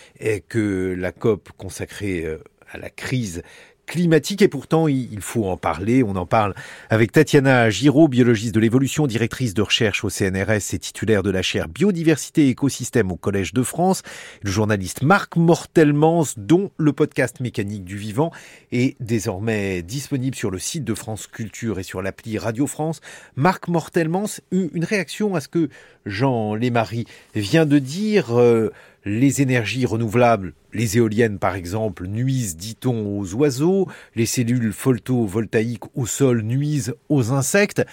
que 0.48 0.94
la 0.96 1.12
COP 1.12 1.50
consacrée 1.56 2.24
euh, 2.24 2.38
à 2.72 2.78
la 2.78 2.90
crise 2.90 3.42
climatique 3.90 4.40
et 4.40 4.46
pourtant 4.46 4.87
il 4.87 5.20
faut 5.20 5.46
en 5.46 5.57
parler. 5.57 6.05
On 6.05 6.14
en 6.14 6.24
parle 6.24 6.55
avec 6.90 7.11
Tatiana 7.11 7.70
Giraud, 7.70 8.07
biologiste 8.07 8.55
de 8.55 8.61
l'évolution, 8.61 9.09
directrice 9.09 9.53
de 9.53 9.62
recherche 9.62 10.05
au 10.05 10.11
CNRS 10.11 10.72
et 10.72 10.79
titulaire 10.79 11.24
de 11.24 11.31
la 11.31 11.42
chaire 11.42 11.68
biodiversité 11.68 12.46
et 12.46 12.50
écosystème 12.50 13.11
au 13.11 13.16
Collège 13.16 13.53
de 13.53 13.64
France, 13.64 14.03
le 14.42 14.50
journaliste 14.50 15.03
Marc 15.03 15.35
Mortelmans 15.35 16.26
dont 16.37 16.70
le 16.76 16.92
podcast 16.92 17.40
Mécanique 17.40 17.85
du 17.85 17.96
vivant 17.96 18.31
est 18.70 18.94
désormais 19.00 19.83
disponible 19.83 20.37
sur 20.37 20.53
le 20.53 20.61
site 20.61 20.85
de 20.85 20.94
France 20.94 21.26
Culture 21.26 21.81
et 21.81 21.83
sur 21.83 22.00
l'appli 22.00 22.38
Radio 22.38 22.68
France. 22.68 23.00
Marc 23.35 23.66
Mortelmans, 23.66 24.40
une 24.53 24.85
réaction 24.85 25.35
à 25.35 25.40
ce 25.40 25.48
que 25.48 25.68
Jean 26.07 26.55
Lémarie 26.55 27.07
vient 27.35 27.66
de 27.66 27.81
dire. 27.81 28.38
Euh, 28.38 28.70
les 29.05 29.40
énergies 29.40 29.87
renouvelables, 29.87 30.53
les 30.72 30.96
éoliennes 30.96 31.38
par 31.38 31.54
exemple, 31.54 32.06
nuisent, 32.06 32.56
dit-on, 32.56 33.18
aux 33.18 33.35
oiseaux, 33.35 33.88
les 34.14 34.26
cellules 34.26 34.72
photovoltaïques 34.72 35.85
au 35.94 36.06
sol 36.06 36.42
nuisent 36.42 36.94
aux 37.09 37.33
insectes. 37.33 37.85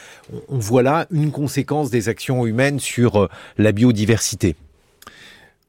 On 0.50 0.60
voit 0.60 0.84
là 0.84 1.08
une 1.12 1.32
conséquence 1.32 1.90
des 1.90 2.10
actions 2.10 2.46
humaines 2.46 2.80
sur 2.80 3.24
euh, 3.24 3.30
la 3.58 3.72
biodiversité. 3.72 4.56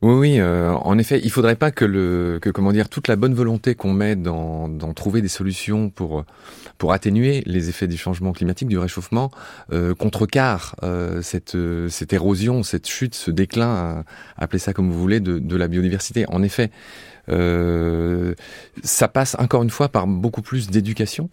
Oui, 0.00 0.14
oui. 0.14 0.40
Euh, 0.40 0.70
en 0.74 0.96
effet, 0.96 1.20
il 1.24 1.30
faudrait 1.30 1.56
pas 1.56 1.72
que 1.72 1.84
le, 1.84 2.38
que 2.40 2.50
comment 2.50 2.72
dire, 2.72 2.88
toute 2.88 3.08
la 3.08 3.16
bonne 3.16 3.34
volonté 3.34 3.74
qu'on 3.74 3.92
met 3.92 4.14
dans, 4.14 4.68
dans 4.68 4.94
trouver 4.94 5.22
des 5.22 5.28
solutions 5.28 5.90
pour 5.90 6.24
pour 6.78 6.92
atténuer 6.92 7.42
les 7.46 7.68
effets 7.68 7.88
du 7.88 7.96
changement 7.96 8.32
climatique, 8.32 8.68
du 8.68 8.78
réchauffement, 8.78 9.32
euh, 9.72 9.96
contrecarre 9.96 10.76
euh, 10.84 11.20
cette 11.22 11.56
cette 11.88 12.12
érosion, 12.12 12.62
cette 12.62 12.86
chute, 12.86 13.16
ce 13.16 13.32
déclin, 13.32 14.04
appelez 14.36 14.60
ça 14.60 14.72
comme 14.72 14.88
vous 14.88 15.00
voulez, 15.00 15.18
de, 15.18 15.40
de 15.40 15.56
la 15.56 15.66
biodiversité. 15.66 16.26
En 16.28 16.44
effet, 16.44 16.70
euh, 17.28 18.34
ça 18.84 19.08
passe 19.08 19.36
encore 19.40 19.64
une 19.64 19.70
fois 19.70 19.88
par 19.88 20.06
beaucoup 20.06 20.42
plus 20.42 20.68
d'éducation. 20.68 21.28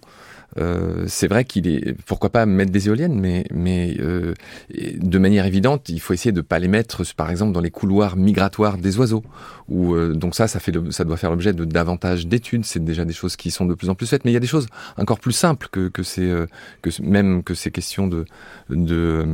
Euh, 0.57 1.03
c'est 1.07 1.27
vrai 1.27 1.43
qu'il 1.43 1.67
est 1.67 1.95
pourquoi 2.05 2.29
pas 2.29 2.45
mettre 2.45 2.71
des 2.71 2.87
éoliennes, 2.87 3.19
mais 3.19 3.45
mais 3.53 3.97
euh, 3.99 4.33
de 4.71 5.17
manière 5.17 5.45
évidente, 5.45 5.89
il 5.89 5.99
faut 5.99 6.13
essayer 6.13 6.31
de 6.31 6.41
pas 6.41 6.59
les 6.59 6.67
mettre, 6.67 7.03
par 7.15 7.29
exemple, 7.29 7.51
dans 7.51 7.61
les 7.61 7.71
couloirs 7.71 8.15
migratoires 8.15 8.77
des 8.77 8.97
oiseaux. 8.97 9.23
Ou 9.67 9.95
euh, 9.95 10.13
donc 10.13 10.35
ça, 10.35 10.47
ça 10.47 10.59
fait 10.59 10.73
ça 10.91 11.03
doit 11.03 11.17
faire 11.17 11.31
l'objet 11.31 11.53
de 11.53 11.65
davantage 11.65 12.27
d'études. 12.27 12.65
C'est 12.65 12.83
déjà 12.83 13.03
des 13.03 13.13
choses 13.13 13.35
qui 13.35 13.51
sont 13.51 13.65
de 13.65 13.73
plus 13.73 13.89
en 13.89 13.95
plus 13.95 14.07
faites, 14.07 14.23
mais 14.23 14.31
il 14.31 14.33
y 14.33 14.37
a 14.37 14.41
des 14.41 14.47
choses 14.47 14.67
encore 14.97 15.19
plus 15.19 15.33
simples 15.33 15.67
que 15.71 15.89
que 15.89 16.03
ces 16.03 16.45
que 16.81 16.89
même 17.01 17.43
que 17.43 17.53
ces 17.53 17.71
questions 17.71 18.07
de 18.07 18.25
de 18.69 19.25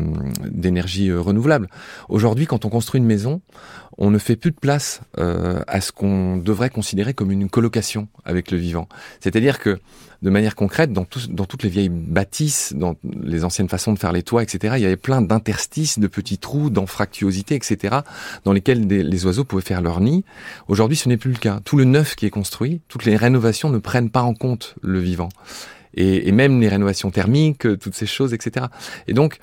d'énergie 0.46 1.12
renouvelable. 1.14 1.68
Aujourd'hui, 2.10 2.48
quand 2.48 2.66
on 2.66 2.70
construit 2.70 3.00
une 3.00 3.08
maison, 3.08 3.42
on 3.98 4.10
ne 4.10 4.18
fait 4.18 4.36
plus 4.36 4.52
de 4.52 4.56
place 4.56 5.02
à 5.16 5.82
ce 5.82 5.92
qu'on 5.92 6.38
devrait 6.38 6.70
considérer 6.70 7.14
comme 7.14 7.32
une 7.32 7.50
colocation 7.50 8.08
avec 8.26 8.50
le 8.50 8.58
vivant. 8.58 8.88
C'est-à-dire 9.20 9.60
que 9.60 9.80
de 10.22 10.30
manière 10.30 10.56
concrète, 10.56 10.94
dans, 10.94 11.06
toutes 11.06 11.64
les 11.64 11.70
vieilles 11.70 11.90
bâtisses, 11.90 12.74
dans 12.76 12.96
les 13.24 13.44
anciennes 13.44 13.70
façons 13.70 13.92
de 13.92 14.00
faire 14.00 14.12
les 14.12 14.22
toits, 14.22 14.44
etc., 14.44 14.76
il 14.78 14.84
y 14.84 14.86
avait 14.86 14.96
plein 14.96 15.22
d'interstices, 15.22 15.98
de 15.98 16.08
petits 16.08 16.38
trous, 16.38 16.70
d'anfractuosités, 16.70 17.56
etc., 17.56 17.98
dans 18.44 18.54
lesquels 18.54 18.88
les 18.88 19.26
oiseaux 19.26 19.46
pouvaient 19.46 19.64
faire 19.64 19.82
leur 19.82 20.00
nid. 20.00 20.24
Aujourd'hui, 20.68 20.96
ce 20.98 21.10
n'est 21.10 21.18
plus 21.18 21.32
le 21.32 21.40
cas. 21.40 21.60
Tout 21.66 21.78
le 21.78 21.86
neuf 21.86 22.16
qui 22.16 22.26
est 22.26 22.32
construit, 22.32 22.82
toutes 22.88 23.06
les 23.06 23.16
rénovations 23.16 23.70
ne 23.70 23.80
prennent 23.80 24.12
pas 24.12 24.22
en 24.22 24.34
compte 24.34 24.76
le 24.82 25.00
vivant. 25.00 25.30
et, 25.94 26.28
et 26.28 26.32
même 26.32 26.62
les 26.62 26.70
rénovations 26.70 27.12
thermiques, 27.12 27.68
toutes 27.80 27.96
ces 27.96 28.06
choses, 28.06 28.34
etc. 28.34 28.68
Et 29.08 29.14
donc, 29.14 29.40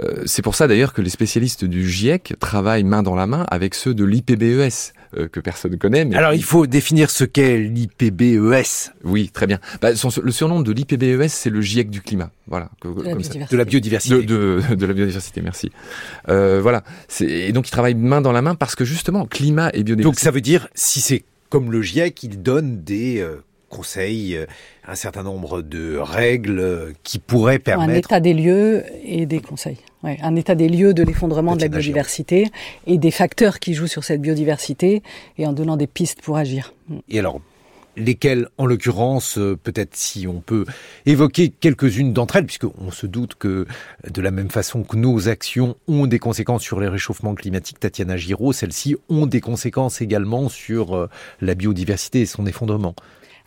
euh, 0.00 0.22
c'est 0.26 0.42
pour 0.42 0.54
ça 0.54 0.68
d'ailleurs 0.68 0.92
que 0.92 1.02
les 1.02 1.10
spécialistes 1.10 1.64
du 1.64 1.88
GIEC 1.88 2.34
travaillent 2.38 2.84
main 2.84 3.02
dans 3.02 3.14
la 3.14 3.26
main 3.26 3.44
avec 3.50 3.74
ceux 3.74 3.94
de 3.94 4.04
l'IPBES, 4.04 4.92
euh, 5.16 5.28
que 5.28 5.40
personne 5.40 5.72
ne 5.72 5.76
connaît. 5.76 6.04
Mais 6.04 6.16
Alors 6.16 6.32
il 6.32 6.44
faut 6.44 6.66
définir 6.66 7.10
ce 7.10 7.24
qu'est 7.24 7.58
l'IPBES. 7.58 8.92
Oui, 9.04 9.30
très 9.32 9.46
bien. 9.46 9.58
Bah, 9.80 9.90
le 9.90 10.30
surnom 10.30 10.60
de 10.60 10.72
l'IPBES, 10.72 11.28
c'est 11.28 11.50
le 11.50 11.60
GIEC 11.60 11.90
du 11.90 12.00
climat. 12.00 12.30
Voilà, 12.46 12.70
de, 12.82 13.02
la, 13.02 13.14
de 13.14 13.56
la 13.56 13.64
biodiversité. 13.64 14.14
De, 14.16 14.22
de, 14.22 14.74
de, 14.74 14.86
la 14.86 14.92
biodiversité, 14.92 15.40
merci. 15.42 15.70
Euh, 16.28 16.60
voilà. 16.60 16.82
Et 17.20 17.52
donc 17.52 17.68
ils 17.68 17.72
travaillent 17.72 17.94
main 17.94 18.20
dans 18.20 18.32
la 18.32 18.42
main 18.42 18.54
parce 18.54 18.74
que 18.74 18.84
justement, 18.84 19.26
climat 19.26 19.70
et 19.70 19.82
biodiversité. 19.82 20.02
Donc 20.04 20.18
ça 20.20 20.30
veut 20.30 20.40
dire, 20.40 20.68
si 20.74 21.00
c'est 21.00 21.24
comme 21.48 21.72
le 21.72 21.82
GIEC, 21.82 22.22
il 22.22 22.42
donne 22.42 22.82
des 22.82 23.20
euh, 23.20 23.42
conseils, 23.70 24.36
euh, 24.36 24.44
un 24.86 24.94
certain 24.94 25.22
nombre 25.22 25.62
de 25.62 25.96
règles 25.96 26.92
qui 27.02 27.18
pourraient 27.18 27.58
permettre... 27.58 27.90
Un 27.90 27.94
état 27.94 28.20
des 28.20 28.34
lieux 28.34 28.84
et 29.02 29.24
des 29.24 29.40
conseils. 29.40 29.78
Ouais, 30.02 30.18
un 30.22 30.36
état 30.36 30.54
des 30.54 30.68
lieux 30.68 30.92
de 30.92 31.02
l'effondrement 31.02 31.56
de 31.56 31.62
la 31.62 31.68
biodiversité 31.68 32.50
et 32.86 32.98
des 32.98 33.10
facteurs 33.10 33.58
qui 33.58 33.74
jouent 33.74 33.86
sur 33.86 34.04
cette 34.04 34.20
biodiversité 34.20 35.02
et 35.38 35.46
en 35.46 35.52
donnant 35.52 35.76
des 35.76 35.86
pistes 35.86 36.22
pour 36.22 36.36
agir. 36.36 36.74
Et 37.08 37.18
alors, 37.18 37.40
lesquelles, 37.96 38.48
en 38.58 38.66
l'occurrence, 38.66 39.38
euh, 39.38 39.56
peut-être 39.62 39.94
si 39.96 40.26
on 40.26 40.40
peut 40.40 40.64
évoquer 41.06 41.50
quelques-unes 41.50 42.12
d'entre 42.12 42.36
elles, 42.36 42.46
puisqu'on 42.46 42.90
se 42.90 43.06
doute 43.06 43.34
que 43.34 43.66
de 44.08 44.22
la 44.22 44.30
même 44.30 44.50
façon 44.50 44.82
que 44.82 44.96
nos 44.96 45.28
actions 45.28 45.76
ont 45.88 46.06
des 46.06 46.18
conséquences 46.18 46.62
sur 46.62 46.80
les 46.80 46.88
réchauffements 46.88 47.34
climatiques, 47.34 47.80
Tatiana 47.80 48.16
Giraud, 48.16 48.52
celles-ci 48.52 48.96
ont 49.08 49.26
des 49.26 49.40
conséquences 49.40 50.00
également 50.00 50.48
sur 50.48 50.96
euh, 50.96 51.08
la 51.40 51.54
biodiversité 51.54 52.22
et 52.22 52.26
son 52.26 52.46
effondrement. 52.46 52.94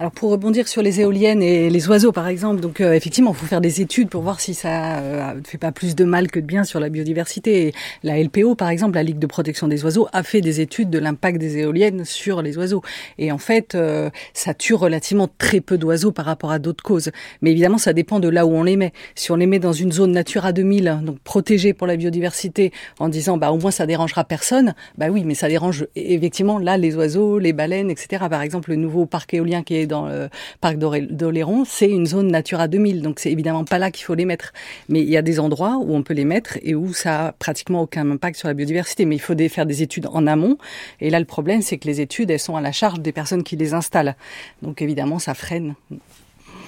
Alors 0.03 0.11
pour 0.11 0.31
rebondir 0.31 0.67
sur 0.67 0.81
les 0.81 0.99
éoliennes 0.99 1.41
et 1.41 1.69
les 1.69 1.87
oiseaux 1.87 2.11
par 2.11 2.27
exemple, 2.27 2.59
donc 2.59 2.81
euh, 2.81 2.91
effectivement, 2.91 3.31
il 3.31 3.37
faut 3.37 3.45
faire 3.45 3.61
des 3.61 3.79
études 3.79 4.09
pour 4.09 4.21
voir 4.21 4.41
si 4.41 4.53
ça 4.53 4.97
euh, 4.97 5.35
ne 5.35 5.43
fait 5.45 5.57
pas 5.57 5.71
plus 5.71 5.95
de 5.95 6.03
mal 6.03 6.29
que 6.29 6.41
de 6.41 6.45
bien 6.45 6.65
sur 6.65 6.81
la 6.81 6.89
biodiversité. 6.89 7.73
La 8.03 8.21
LPO 8.21 8.55
par 8.55 8.67
exemple, 8.67 8.95
la 8.95 9.03
Ligue 9.03 9.17
de 9.17 9.27
protection 9.27 9.69
des 9.69 9.81
oiseaux, 9.85 10.09
a 10.11 10.23
fait 10.23 10.41
des 10.41 10.59
études 10.59 10.89
de 10.89 10.99
l'impact 10.99 11.37
des 11.37 11.59
éoliennes 11.59 12.03
sur 12.03 12.41
les 12.41 12.57
oiseaux. 12.57 12.81
Et 13.17 13.31
en 13.31 13.37
fait, 13.37 13.75
euh, 13.75 14.09
ça 14.33 14.53
tue 14.53 14.73
relativement 14.73 15.29
très 15.37 15.61
peu 15.61 15.77
d'oiseaux 15.77 16.11
par 16.11 16.25
rapport 16.25 16.51
à 16.51 16.59
d'autres 16.59 16.83
causes. 16.83 17.09
Mais 17.41 17.51
évidemment, 17.51 17.77
ça 17.77 17.93
dépend 17.93 18.19
de 18.19 18.27
là 18.27 18.45
où 18.45 18.51
on 18.51 18.63
les 18.63 18.75
met. 18.75 18.91
Si 19.15 19.31
on 19.31 19.37
les 19.37 19.47
met 19.47 19.59
dans 19.59 19.71
une 19.71 19.93
zone 19.93 20.11
Natura 20.11 20.51
2000, 20.51 20.99
donc 21.03 21.19
protégée 21.19 21.71
pour 21.71 21.87
la 21.87 21.95
biodiversité, 21.95 22.73
en 22.99 23.07
disant 23.07 23.37
bah 23.37 23.53
au 23.53 23.57
moins 23.57 23.71
ça 23.71 23.85
dérangera 23.85 24.25
personne, 24.25 24.75
bah 24.97 25.05
oui, 25.09 25.23
mais 25.23 25.33
ça 25.33 25.47
dérange 25.47 25.87
effectivement 25.95 26.59
là 26.59 26.75
les 26.75 26.93
oiseaux, 26.93 27.39
les 27.39 27.53
baleines, 27.53 27.89
etc. 27.89 28.25
Par 28.29 28.41
exemple, 28.41 28.71
le 28.71 28.75
nouveau 28.75 29.05
parc 29.05 29.33
éolien 29.33 29.63
qui 29.63 29.77
est 29.77 29.87
dans 29.92 29.92
le 30.01 30.29
parc 30.61 30.77
d'Oléron, 30.77 31.63
c'est 31.65 31.89
une 31.89 32.05
zone 32.05 32.27
Natura 32.27 32.67
2000. 32.67 33.01
Donc 33.01 33.19
c'est 33.19 33.31
évidemment 33.31 33.63
pas 33.63 33.79
là 33.79 33.91
qu'il 33.91 34.05
faut 34.05 34.15
les 34.15 34.25
mettre. 34.25 34.53
Mais 34.89 35.01
il 35.01 35.09
y 35.09 35.17
a 35.17 35.21
des 35.21 35.39
endroits 35.39 35.77
où 35.77 35.95
on 35.95 36.03
peut 36.03 36.13
les 36.13 36.25
mettre 36.25 36.57
et 36.61 36.75
où 36.75 36.93
ça 36.93 37.27
a 37.27 37.31
pratiquement 37.31 37.81
aucun 37.81 38.09
impact 38.09 38.37
sur 38.37 38.47
la 38.47 38.53
biodiversité. 38.53 39.05
Mais 39.05 39.15
il 39.15 39.19
faut 39.19 39.37
faire 39.49 39.65
des 39.65 39.81
études 39.81 40.07
en 40.07 40.27
amont. 40.27 40.57
Et 40.99 41.09
là, 41.09 41.19
le 41.19 41.25
problème, 41.25 41.61
c'est 41.61 41.77
que 41.77 41.87
les 41.87 42.01
études, 42.01 42.31
elles 42.31 42.39
sont 42.39 42.55
à 42.55 42.61
la 42.61 42.71
charge 42.71 42.99
des 42.99 43.11
personnes 43.11 43.43
qui 43.43 43.55
les 43.55 43.73
installent. 43.73 44.15
Donc 44.61 44.81
évidemment, 44.81 45.19
ça 45.19 45.33
freine. 45.33 45.75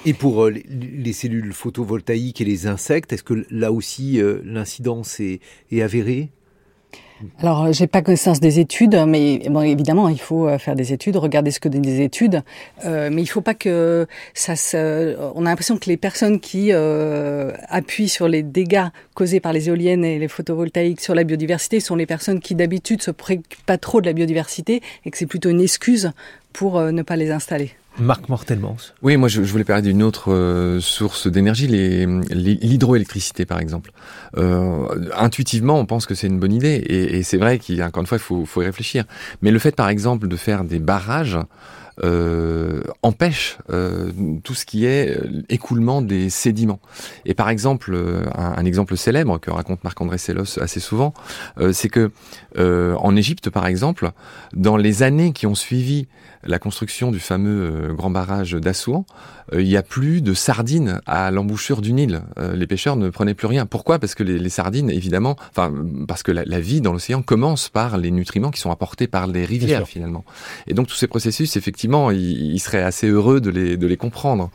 Et 0.05 0.13
pour 0.13 0.45
euh, 0.45 0.51
les 0.51 1.13
cellules 1.13 1.51
photovoltaïques 1.51 2.39
et 2.39 2.45
les 2.45 2.67
insectes, 2.67 3.11
est-ce 3.11 3.23
que 3.23 3.45
là 3.49 3.71
aussi 3.71 4.21
euh, 4.21 4.39
l'incidence 4.45 5.19
est 5.19 5.41
avérée? 5.81 6.29
Alors, 7.39 7.71
j'ai 7.71 7.88
pas 7.88 8.01
connaissance 8.01 8.39
des 8.39 8.60
études, 8.60 8.95
mais 9.08 9.39
bon, 9.49 9.62
évidemment, 9.62 10.10
il 10.10 10.19
faut 10.19 10.47
euh, 10.47 10.58
faire 10.58 10.75
des 10.75 10.91
études, 10.91 11.15
regarder 11.15 11.51
ce 11.51 11.60
que 11.60 11.69
donnent 11.69 11.82
des 11.82 12.01
études, 12.01 12.43
euh, 12.84 13.10
mais 13.12 13.21
il 13.21 13.25
faut 13.28 13.41
pas 13.41 13.54
que 13.54 14.06
ça 14.34 14.56
se. 14.56 15.15
On 15.36 15.45
a 15.45 15.49
l'impression 15.49 15.78
que 15.78 15.89
les 15.89 15.97
personnes 15.97 16.39
qui 16.39 16.69
euh, 16.71 17.54
appuient 17.69 18.10
sur 18.10 18.28
les 18.28 18.43
dégâts 18.43 18.88
causés 19.15 19.39
par 19.39 19.54
les 19.54 19.69
éoliennes 19.69 20.06
et 20.06 20.19
les 20.19 20.28
photovoltaïques 20.28 21.01
sur 21.01 21.15
la 21.15 21.23
biodiversité 21.23 21.80
sont 21.80 21.95
les 21.95 22.06
personnes 22.06 22.39
qui 22.39 22.54
d'habitude 22.54 23.01
se 23.01 23.12
préoccupent 23.12 23.65
pas 23.65 23.80
trop 23.80 24.01
de 24.01 24.06
la 24.06 24.13
biodiversité 24.13 24.82
et 25.06 25.12
que 25.12 25.17
c'est 25.17 25.25
plutôt 25.25 25.49
une 25.49 25.62
excuse 25.62 26.12
pour 26.54 26.80
ne 26.80 27.01
pas 27.01 27.15
les 27.15 27.32
installer. 27.32 27.71
Marc 27.97 28.28
Mortelmans. 28.28 28.78
Oui, 29.01 29.15
moi 29.15 29.30
je, 29.30 29.41
voulais 29.41 29.63
parler 29.63 29.82
d'une 29.82 30.04
autre 30.04 30.32
euh, 30.32 30.80
source 30.82 31.28
d'énergie, 31.28 31.67
l'hydroélectricité 31.67 33.45
par 33.45 33.60
exemple. 33.60 33.91
Euh, 34.38 34.88
intuitivement, 35.15 35.80
on 35.80 35.86
pense 35.86 36.06
que 36.06 36.13
c'est 36.13 36.28
une 36.28 36.39
bonne 36.39 36.51
idée, 36.51 36.84
et, 36.88 37.17
et 37.17 37.23
c'est 37.23 37.38
vrai 37.38 37.60
qu'encore 37.60 38.01
une 38.01 38.08
fois, 38.08 38.17
il 38.17 38.23
faut, 38.23 38.45
faut 38.45 38.62
y 38.62 38.65
réfléchir. 38.65 39.06
Mais 39.41 39.51
le 39.51 39.60
fait 39.60 39.75
par 39.75 39.89
exemple 39.89 40.28
de 40.28 40.36
faire 40.36 40.65
des 40.65 40.80
barrages, 40.80 41.39
euh, 42.03 42.81
empêche 43.03 43.58
euh, 43.69 44.12
tout 44.43 44.53
ce 44.53 44.65
qui 44.65 44.86
est 44.86 45.10
euh, 45.10 45.43
écoulement 45.49 46.01
des 46.01 46.29
sédiments. 46.29 46.79
Et 47.25 47.34
par 47.34 47.49
exemple, 47.49 47.93
euh, 47.93 48.23
un, 48.36 48.53
un 48.58 48.65
exemple 48.65 48.97
célèbre 48.97 49.39
que 49.39 49.51
raconte 49.51 49.84
Marc-André 49.84 50.17
Sellos 50.17 50.60
assez 50.60 50.79
souvent, 50.79 51.13
c'est 51.71 51.89
que 51.89 52.12
en 52.58 53.15
Égypte, 53.15 53.49
par 53.49 53.65
exemple, 53.67 54.12
dans 54.53 54.77
les 54.77 55.03
années 55.03 55.34
qui 55.34 55.47
ont 55.47 55.55
suivi 55.55 56.08
la 56.45 56.60
construction 56.60 57.12
du 57.12 57.19
fameux 57.19 57.93
grand 57.93 58.10
barrage 58.10 58.53
d'Assouan, 58.53 59.05
il 59.53 59.65
n'y 59.65 59.77
a 59.77 59.84
plus 59.84 60.21
de 60.21 60.34
sardines 60.34 61.01
à 61.05 61.29
l'embouchure 61.31 61.81
du 61.81 61.93
Nil. 61.93 62.21
les 62.38 62.67
pêcheurs 62.67 62.95
ne 62.95 63.10
prenaient 63.10 63.34
plus 63.34 63.47
rien. 63.47 63.65
Pourquoi? 63.65 63.99
Parce 63.99 64.15
que 64.15 64.23
les, 64.23 64.39
les, 64.39 64.49
sardines, 64.49 64.89
évidemment, 64.89 65.36
enfin, 65.51 65.71
parce 66.08 66.23
que 66.23 66.31
la, 66.31 66.43
la 66.45 66.60
vie 66.60 66.81
dans 66.81 66.93
l'océan 66.93 67.21
commence 67.21 67.69
par 67.69 67.97
les 67.97 68.12
nutriments 68.12 68.51
qui 68.51 68.60
sont 68.60 68.71
apportés 68.71 69.08
par 69.08 69.27
les 69.27 69.45
rivières, 69.45 69.88
finalement. 69.88 70.23
Et 70.67 70.73
donc 70.73 70.88
tous 70.88 70.95
ces 70.95 71.08
processus, 71.08 71.55
effectivement, 71.58 72.12
il, 72.12 72.60
serait 72.60 72.81
assez 72.81 73.08
heureux 73.08 73.41
de 73.41 73.49
les, 73.49 73.77
de 73.77 73.88
les 73.88 73.97
comprendre. 73.97 74.49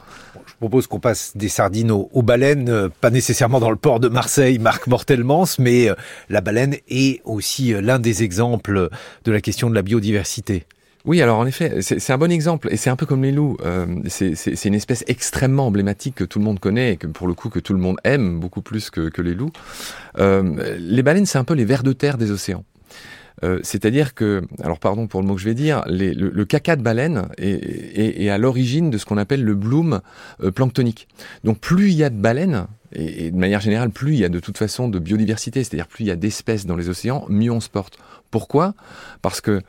je 0.47 0.55
propose 0.55 0.87
qu'on 0.87 1.01
passe 1.01 1.37
des 1.37 1.49
sardines 1.49 1.91
aux, 1.91 2.23
baleines, 2.23 2.69
euh, 2.69 2.89
pas 3.01 3.11
nécessairement 3.11 3.61
dans 3.61 3.71
le 3.71 3.77
port 3.77 4.01
de 4.01 4.09
Marseille, 4.09 4.59
Marc 4.59 4.87
Mortelmans, 4.87 5.47
mais 5.59 5.89
euh, 5.89 5.95
la 6.29 6.41
baleine 6.41 6.77
est 6.89 7.21
aussi 7.25 7.73
euh, 7.73 7.81
l'un 7.81 7.99
des 7.99 8.23
exemples 8.23 8.89
de 9.25 9.33
la 9.33 9.41
question 9.41 9.71
de 9.71 9.75
la 9.75 9.83
biodiversité. 9.83 10.67
Oui, 11.05 11.23
alors 11.23 11.39
en 11.39 11.47
effet, 11.47 11.81
c'est 11.81 12.13
un 12.13 12.19
bon 12.19 12.31
exemple, 12.31 12.69
et 12.71 12.77
c'est 12.77 12.91
un 12.91 12.97
peu 12.97 13.07
comme 13.07 13.23
les 13.23 13.33
loups. 13.33 13.57
c'est 14.09 14.65
une 14.65 14.75
espèce 14.75 15.05
extrêmement 15.07 15.67
emblématique 15.67 16.15
que 16.15 16.25
tout 16.25 16.39
le 16.39 16.45
monde 16.45 16.61
connaît, 16.61 16.93
et 16.93 16.97
que 16.97 17.07
pour 17.07 17.27
le 17.27 17.35
coup 17.35 17.49
que 17.49 17.59
tout 17.59 17.73
le 17.73 17.81
monde 17.81 17.97
aime 18.05 18.39
beaucoup 18.39 18.63
plus 18.63 18.91
que, 18.91 19.09
que 19.09 19.23
les 19.23 19.35
loups. 19.35 19.53
les 20.19 21.03
baleines, 21.03 21.27
c'est 21.27 21.39
un 21.39 21.45
peu 21.45 21.55
les 21.55 21.65
vers 21.65 21.83
de 21.83 21.93
terre 21.93 22.19
des 22.19 22.31
océans. 22.31 22.65
Euh, 23.43 23.59
c'est-à-dire 23.63 24.15
que, 24.15 24.43
alors 24.63 24.79
pardon 24.79 25.07
pour 25.07 25.21
le 25.23 25.27
mot 25.27 25.35
que 25.35 25.41
je 25.41 25.47
vais 25.47 25.55
dire, 25.55 25.83
le, 25.87 26.45
caca 26.45 26.77
de 26.77 26.83
baleine 26.83 27.29
est, 27.39 28.29
à 28.29 28.39
l'origine 28.39 28.91
de 28.91 28.99
ce 28.99 29.07
qu'on 29.07 29.17
appelle 29.17 29.43
le 29.43 29.55
bloom 29.55 30.01
euh, 30.43 30.51
planctonique. 30.51 31.09
Donc 31.45 31.59
plus 31.59 31.91
il 31.91 31.97
y 31.97 32.05
a 32.05 32.11
de 32.11 32.21
baleines, 32.21 32.67
et, 32.93 33.31
de 33.31 33.37
manière 33.37 33.61
générale, 33.61 33.91
plus 33.91 34.15
il 34.15 34.19
y 34.19 34.25
a 34.25 34.29
de 34.29 34.41
toute 34.41 34.59
façon 34.59 34.89
de 34.89 34.99
biodiversité, 34.99 35.65
c'est-à-dire 35.65 35.87
plus 35.87 36.05
il 36.05 36.09
y 36.09 36.13
a 36.13 36.17
d'espèces 36.17 36.67
dans 36.67 36.77
les 36.77 36.89
océans, 36.89 37.25
mieux 37.29 37.51
on 37.51 37.61
se 37.61 37.71
porte. 37.71 37.99
Pourquoi? 38.31 38.75
Parce 39.23 39.41
que 39.41 39.61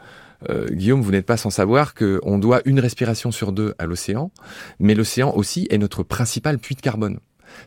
euh, 0.49 0.67
Guillaume, 0.69 1.01
vous 1.01 1.12
n'êtes 1.12 1.25
pas 1.25 1.38
sans 1.38 1.49
savoir 1.49 1.93
qu'on 1.93 2.38
doit 2.38 2.62
une 2.65 2.80
respiration 2.80 3.32
sur 3.32 3.51
deux 3.51 3.73
à 3.77 3.86
l'océan, 3.86 4.32
mais 4.80 4.95
l'océan 4.95 5.32
aussi 5.36 5.67
est 5.69 5.77
notre 5.77 6.04
principal 6.04 6.58
puits 6.58 6.75
de 6.75 6.82
carbone. 6.82 7.19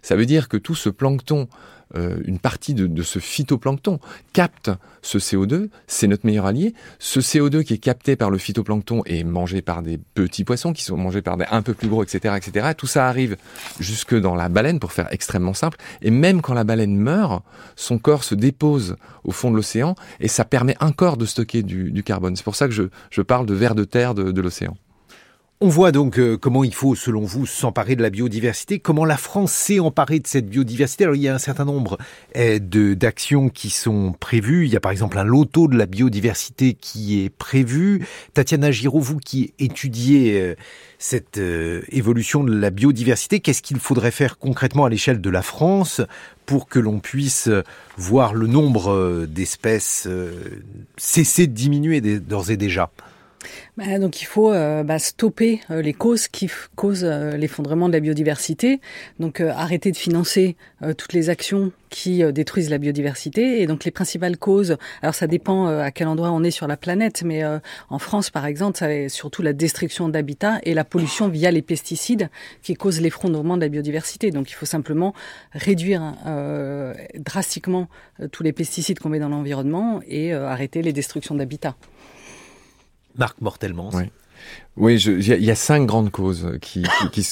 Ça 0.02 0.16
veut 0.16 0.26
dire 0.26 0.48
que 0.48 0.56
tout 0.56 0.74
ce 0.74 0.88
plancton 0.88 1.48
euh, 1.96 2.16
une 2.24 2.38
partie 2.38 2.74
de, 2.74 3.02
ce 3.02 3.18
phytoplancton 3.18 4.00
capte 4.32 4.70
ce 5.02 5.18
CO2, 5.18 5.68
c'est 5.86 6.06
notre 6.06 6.26
meilleur 6.26 6.46
allié. 6.46 6.74
Ce 6.98 7.20
CO2 7.20 7.62
qui 7.62 7.74
est 7.74 7.78
capté 7.78 8.16
par 8.16 8.30
le 8.30 8.38
phytoplancton 8.38 9.02
est 9.04 9.24
mangé 9.24 9.62
par 9.62 9.82
des 9.82 9.98
petits 9.98 10.44
poissons 10.44 10.72
qui 10.72 10.82
sont 10.82 10.96
mangés 10.96 11.22
par 11.22 11.36
des 11.36 11.44
un 11.50 11.62
peu 11.62 11.74
plus 11.74 11.88
gros, 11.88 12.02
etc., 12.02 12.34
etc. 12.36 12.72
Tout 12.76 12.86
ça 12.86 13.08
arrive 13.08 13.36
jusque 13.80 14.14
dans 14.18 14.34
la 14.34 14.48
baleine, 14.48 14.80
pour 14.80 14.92
faire 14.92 15.08
extrêmement 15.12 15.54
simple. 15.54 15.78
Et 16.02 16.10
même 16.10 16.42
quand 16.42 16.54
la 16.54 16.64
baleine 16.64 16.96
meurt, 16.96 17.44
son 17.76 17.98
corps 17.98 18.24
se 18.24 18.34
dépose 18.34 18.96
au 19.24 19.30
fond 19.30 19.50
de 19.50 19.56
l'océan 19.56 19.94
et 20.20 20.28
ça 20.28 20.44
permet 20.44 20.76
encore 20.80 21.16
de 21.16 21.26
stocker 21.26 21.62
du, 21.62 22.02
carbone. 22.02 22.36
C'est 22.36 22.44
pour 22.44 22.56
ça 22.56 22.68
que 22.68 22.74
je, 22.74 23.22
parle 23.22 23.46
de 23.46 23.54
vers 23.54 23.74
de 23.74 23.84
terre 23.84 24.14
de 24.14 24.40
l'océan. 24.40 24.76
On 25.60 25.68
voit 25.68 25.92
donc 25.92 26.18
euh, 26.18 26.36
comment 26.36 26.64
il 26.64 26.74
faut, 26.74 26.96
selon 26.96 27.20
vous, 27.20 27.46
s'emparer 27.46 27.94
de 27.94 28.02
la 28.02 28.10
biodiversité, 28.10 28.80
comment 28.80 29.04
la 29.04 29.16
France 29.16 29.52
s'est 29.52 29.78
emparée 29.78 30.18
de 30.18 30.26
cette 30.26 30.48
biodiversité. 30.48 31.04
Alors 31.04 31.14
il 31.14 31.22
y 31.22 31.28
a 31.28 31.34
un 31.34 31.38
certain 31.38 31.64
nombre 31.64 31.96
eh, 32.34 32.58
d'actions 32.58 33.48
qui 33.48 33.70
sont 33.70 34.12
prévues. 34.18 34.66
Il 34.66 34.72
y 34.72 34.76
a 34.76 34.80
par 34.80 34.90
exemple 34.90 35.16
un 35.16 35.22
loto 35.22 35.68
de 35.68 35.78
la 35.78 35.86
biodiversité 35.86 36.74
qui 36.74 37.24
est 37.24 37.30
prévu. 37.30 38.04
Tatiana 38.34 38.72
Giraud, 38.72 38.98
vous 38.98 39.18
qui 39.18 39.54
étudiez 39.60 40.40
euh, 40.40 40.54
cette 40.98 41.38
euh, 41.38 41.82
évolution 41.88 42.42
de 42.42 42.52
la 42.52 42.70
biodiversité, 42.70 43.38
qu'est-ce 43.38 43.62
qu'il 43.62 43.78
faudrait 43.78 44.10
faire 44.10 44.38
concrètement 44.38 44.86
à 44.86 44.90
l'échelle 44.90 45.20
de 45.20 45.30
la 45.30 45.42
France 45.42 46.00
pour 46.46 46.66
que 46.66 46.80
l'on 46.80 46.98
puisse 46.98 47.48
voir 47.96 48.34
le 48.34 48.48
nombre 48.48 49.24
d'espèces 49.26 50.08
cesser 50.98 51.46
de 51.46 51.52
diminuer 51.52 52.00
d'ores 52.00 52.50
et 52.50 52.56
déjà? 52.56 52.90
Bah, 53.76 53.98
donc 53.98 54.22
il 54.22 54.24
faut 54.24 54.52
euh, 54.52 54.84
bah, 54.84 55.00
stopper 55.00 55.60
euh, 55.70 55.82
les 55.82 55.92
causes 55.92 56.28
qui 56.28 56.48
causent 56.76 57.02
euh, 57.02 57.36
l'effondrement 57.36 57.88
de 57.88 57.94
la 57.94 57.98
biodiversité. 57.98 58.80
Donc 59.18 59.40
arrêter 59.40 59.90
de 59.90 59.96
financer 59.96 60.56
toutes 60.96 61.12
les 61.12 61.28
actions 61.28 61.72
qui 61.90 62.22
détruisent 62.32 62.70
la 62.70 62.78
biodiversité. 62.78 63.62
Et 63.62 63.66
donc 63.66 63.84
les 63.84 63.90
principales 63.90 64.36
causes, 64.36 64.76
alors 65.02 65.14
ça 65.14 65.26
dépend 65.26 65.66
à 65.66 65.90
quel 65.90 66.08
endroit 66.08 66.30
on 66.30 66.42
est 66.42 66.50
sur 66.50 66.66
la 66.66 66.76
planète, 66.76 67.22
mais 67.24 67.42
en 67.88 67.98
France 67.98 68.30
par 68.30 68.46
exemple, 68.46 68.78
ça 68.78 68.92
est 68.92 69.08
surtout 69.08 69.42
la 69.42 69.52
destruction 69.52 70.08
d'habitats 70.08 70.58
et 70.64 70.74
la 70.74 70.84
pollution 70.84 71.28
via 71.28 71.50
les 71.50 71.62
pesticides 71.62 72.28
qui 72.62 72.74
causent 72.74 73.00
l'effondrement 73.00 73.56
de 73.56 73.62
la 73.62 73.68
biodiversité. 73.68 74.30
Donc 74.30 74.50
il 74.50 74.54
faut 74.54 74.66
simplement 74.66 75.14
réduire 75.52 76.14
drastiquement 77.16 77.88
tous 78.30 78.42
les 78.42 78.52
pesticides 78.52 78.98
qu'on 78.98 79.08
met 79.08 79.20
dans 79.20 79.28
l'environnement 79.28 80.00
et 80.06 80.32
arrêter 80.32 80.82
les 80.82 80.92
destructions 80.92 81.34
d'habitats. 81.34 81.76
Marc 83.16 83.40
Mortellement. 83.40 83.90
Oui, 84.76 84.96
il 84.96 85.22
y, 85.22 85.50
a 85.52 85.54
cinq 85.54 85.86
grandes 85.86 86.10
causes 86.10 86.58
qui, 86.60 86.82
qui, 87.12 87.24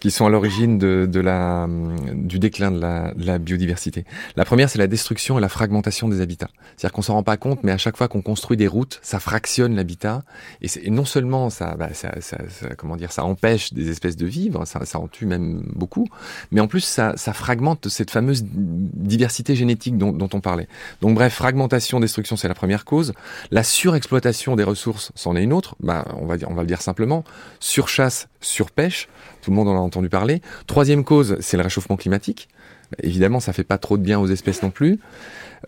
qui, 0.00 0.10
sont 0.10 0.26
à 0.26 0.28
l'origine 0.28 0.76
de, 0.76 1.08
de, 1.10 1.20
la, 1.20 1.66
du 2.12 2.38
déclin 2.38 2.70
de 2.70 2.78
la, 2.78 3.14
de 3.14 3.24
la 3.24 3.38
biodiversité. 3.38 4.04
La 4.36 4.44
première, 4.44 4.68
c'est 4.68 4.78
la 4.78 4.86
destruction 4.86 5.38
et 5.38 5.40
la 5.40 5.48
fragmentation 5.48 6.08
des 6.08 6.20
habitats. 6.20 6.50
C'est-à-dire 6.76 6.92
qu'on 6.92 7.00
s'en 7.00 7.14
rend 7.14 7.22
pas 7.22 7.38
compte, 7.38 7.60
mais 7.62 7.72
à 7.72 7.78
chaque 7.78 7.96
fois 7.96 8.06
qu'on 8.08 8.20
construit 8.20 8.58
des 8.58 8.66
routes, 8.66 8.98
ça 9.00 9.18
fractionne 9.18 9.76
l'habitat. 9.76 10.24
Et, 10.60 10.90
non 10.90 11.06
seulement 11.06 11.48
ça, 11.48 11.74
bah, 11.74 11.88
ça, 11.94 12.20
ça, 12.20 12.36
ça, 12.50 12.74
comment 12.76 12.96
dire, 12.96 13.12
ça 13.12 13.24
empêche 13.24 13.72
des 13.72 13.88
espèces 13.88 14.16
de 14.16 14.26
vivre, 14.26 14.66
ça, 14.66 14.84
ça 14.84 15.00
en 15.00 15.08
tue 15.08 15.24
même 15.24 15.62
beaucoup, 15.74 16.06
mais 16.50 16.60
en 16.60 16.66
plus 16.66 16.82
ça, 16.82 17.14
ça 17.16 17.32
fragmente 17.32 17.88
cette 17.88 18.10
fameuse 18.10 18.44
diversité 18.44 19.54
génétique 19.54 19.96
dont, 19.96 20.12
dont 20.12 20.28
on 20.34 20.40
parlait. 20.40 20.68
Donc 21.00 21.14
bref, 21.14 21.32
fragmentation, 21.32 21.98
destruction, 21.98 22.36
c'est 22.36 22.48
la 22.48 22.54
première 22.54 22.84
cause. 22.84 23.14
La 23.50 23.62
surexploitation 23.62 24.54
des 24.54 24.64
ressources, 24.64 25.12
c'en 25.14 25.34
est 25.34 25.42
une 25.42 25.54
autre. 25.54 25.76
Bah, 25.80 26.04
on 26.20 26.26
va 26.26 26.36
on 26.46 26.54
va 26.54 26.62
le 26.62 26.68
dire 26.68 26.82
simplement, 26.90 27.24
surchasse, 27.60 28.28
surpêche, 28.40 29.08
tout 29.42 29.50
le 29.50 29.56
monde 29.56 29.68
en 29.68 29.76
a 29.76 29.80
entendu 29.80 30.08
parler. 30.08 30.42
Troisième 30.66 31.04
cause, 31.04 31.36
c'est 31.40 31.56
le 31.56 31.62
réchauffement 31.62 31.96
climatique. 31.96 32.48
Évidemment, 33.02 33.38
ça 33.38 33.52
fait 33.52 33.64
pas 33.64 33.78
trop 33.78 33.96
de 33.96 34.02
bien 34.02 34.18
aux 34.18 34.26
espèces 34.26 34.62
non 34.62 34.70
plus. 34.70 34.98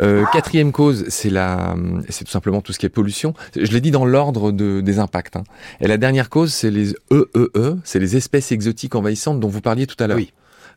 Euh, 0.01 0.25
quatrième 0.33 0.73
cause, 0.73 1.05
c'est 1.09 1.31
la, 1.31 1.77
c'est 2.09 2.25
tout 2.25 2.31
simplement 2.31 2.61
tout 2.61 2.73
ce 2.73 2.79
qui 2.79 2.87
est 2.87 2.89
pollution. 2.89 3.35
Je 3.55 3.71
l'ai 3.71 3.81
dit 3.81 3.93
dans 3.93 4.05
l'ordre 4.05 4.51
de, 4.51 4.81
des 4.81 4.99
impacts. 4.99 5.37
Hein. 5.37 5.45
Et 5.81 5.87
la 5.87 5.99
dernière 5.99 6.29
cause, 6.29 6.53
c'est 6.53 6.71
les 6.71 6.91
EEE, 7.11 7.27
e 7.37 7.51
e, 7.55 7.77
c'est 7.85 8.01
les 8.01 8.17
espèces 8.17 8.51
exotiques 8.51 8.95
envahissantes 8.95 9.39
dont 9.39 9.49
vous 9.49 9.61
parliez 9.61 9.87
tout 9.87 10.03
à 10.03 10.09
l'heure. 10.09 10.17
Oui. 10.17 10.33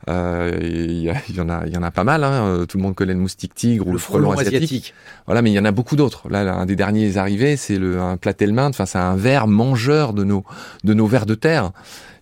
Euh, 0.07 0.51
il 0.61 1.01
y, 1.35 1.41
en 1.41 1.49
a, 1.49 1.65
il 1.65 1.73
y 1.73 1.77
en 1.77 1.83
a 1.83 1.91
pas 1.91 2.03
mal. 2.03 2.23
Hein. 2.23 2.45
Euh, 2.45 2.65
tout 2.65 2.77
le 2.77 2.83
monde 2.83 2.95
connaît 2.95 3.13
le 3.13 3.19
moustique 3.19 3.55
tigre 3.55 3.87
ou 3.87 3.91
le, 3.91 3.97
frelon, 3.97 4.31
asiatique. 4.31 4.93
Voilà, 5.25 5.41
mais 5.41 5.51
il 5.51 5.55
y 5.55 5.59
en 5.59 5.65
a 5.65 5.71
beaucoup 5.71 5.95
d'autres. 5.95 6.29
Là, 6.29 6.53
un 6.53 6.65
des 6.65 6.75
derniers 6.75 7.17
arrivés, 7.17 7.57
c'est 7.57 7.77
le 7.77 7.99
un 7.99 8.17
platelminthe. 8.17 8.75
Enfin, 8.75 8.85
c'est 8.85 8.99
un 8.99 9.15
ver 9.15 9.47
mangeur 9.47 10.13
de 10.13 10.23
nos 10.23 10.43
de 10.83 10.93
nos 10.93 11.07
vers 11.07 11.25
de 11.25 11.35
terre. 11.35 11.71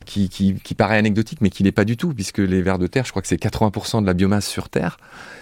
Qui, 0.05 0.27
qui, 0.27 0.55
qui, 0.55 0.75
paraît 0.75 0.97
anecdotique, 0.97 1.39
mais 1.39 1.49
qui 1.49 1.63
n'est 1.63 1.71
pas 1.71 1.85
du 1.85 1.95
tout, 1.95 2.13
puisque 2.13 2.39
les 2.39 2.61
vers 2.61 2.77
de 2.77 2.87
terre, 2.87 3.05
je 3.05 3.11
crois 3.11 3.21
que 3.21 3.27
c'est 3.29 3.41
80% 3.41 4.01
de 4.01 4.05
la 4.05 4.13
biomasse 4.13 4.45
sur 4.45 4.67
Terre. 4.67 4.97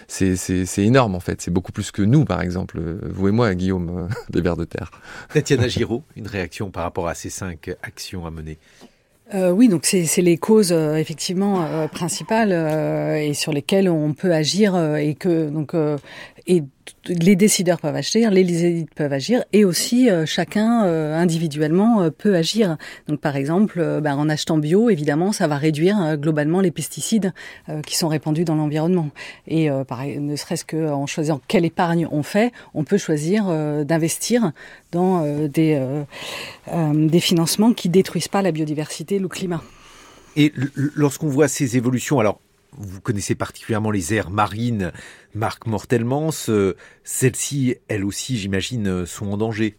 C'est 0.07 0.37
énorme, 0.77 1.15
en 1.15 1.19
fait. 1.19 1.41
C'est 1.41 1.49
beaucoup 1.49 1.71
plus 1.71 1.89
que 1.89 2.03
nous, 2.03 2.25
par 2.25 2.41
exemple, 2.41 2.79
vous 3.01 3.27
et 3.27 3.31
moi, 3.31 3.55
Guillaume, 3.55 4.07
des 4.29 4.41
vers 4.41 4.57
de 4.57 4.65
terre. 4.65 4.91
Tatiana 5.33 5.67
Giraud, 5.67 6.03
une 6.15 6.27
réaction 6.27 6.69
par 6.69 6.83
rapport 6.83 7.07
à 7.07 7.15
ces 7.15 7.31
cinq 7.31 7.71
actions 7.81 8.27
à 8.27 8.29
mener 8.29 8.59
euh, 9.33 9.51
oui, 9.51 9.69
donc 9.69 9.85
c'est 9.85 10.21
les 10.21 10.37
causes 10.37 10.73
euh, 10.73 10.95
effectivement 10.95 11.63
euh, 11.63 11.87
principales 11.87 12.51
et 12.51 13.33
sur 13.33 13.53
lesquelles 13.53 13.89
on 13.89 14.13
peut 14.13 14.33
agir 14.33 14.75
et 14.97 15.15
que 15.15 15.49
donc 15.49 15.73
et 16.47 16.63
les 17.07 17.35
décideurs 17.35 17.79
peuvent 17.79 17.95
agir, 17.95 18.31
les 18.31 18.65
élites 18.65 18.93
peuvent 18.93 19.13
agir, 19.13 19.43
et 19.53 19.65
aussi 19.65 20.09
euh, 20.09 20.25
chacun 20.25 20.85
euh, 20.85 21.15
individuellement 21.17 22.01
euh, 22.01 22.09
peut 22.09 22.35
agir. 22.35 22.77
Donc 23.07 23.19
par 23.19 23.35
exemple, 23.35 23.99
ben, 24.01 24.15
en 24.15 24.29
achetant 24.29 24.57
bio, 24.57 24.89
évidemment, 24.89 25.31
ça 25.31 25.47
va 25.47 25.57
réduire 25.57 26.17
globalement 26.17 26.61
les 26.61 26.71
pesticides 26.71 27.33
qui 27.85 27.97
sont 27.97 28.07
répandus 28.07 28.45
dans 28.45 28.55
l'environnement. 28.55 29.09
Et 29.47 29.69
ne 29.69 30.35
serait-ce 30.35 30.65
qu'en 30.65 31.05
choisissant 31.05 31.41
quelle 31.47 31.65
épargne 31.65 32.07
on 32.11 32.23
fait, 32.23 32.51
on 32.73 32.83
peut 32.83 32.97
choisir 32.97 33.45
d'investir 33.85 34.51
dans 34.91 35.25
des, 35.47 35.81
des 36.73 37.19
financements 37.19 37.73
qui 37.73 37.89
détruisent 37.89 38.27
pas 38.27 38.41
la 38.41 38.51
biodiversité, 38.51 39.19
le 39.19 39.27
climat. 39.27 39.61
Et 40.35 40.53
lorsqu'on 40.75 41.27
voit 41.27 41.47
ces 41.47 41.77
évolutions, 41.77 42.19
alors 42.19 42.39
vous 42.77 43.01
connaissez 43.01 43.35
particulièrement 43.35 43.91
les 43.91 44.13
aires 44.13 44.29
marines, 44.29 44.91
Marc 45.33 45.65
Mortelmans. 45.65 46.31
Celles-ci, 47.03 47.75
elles 47.87 48.05
aussi, 48.05 48.37
j'imagine, 48.37 49.05
sont 49.05 49.31
en 49.31 49.37
danger. 49.37 49.77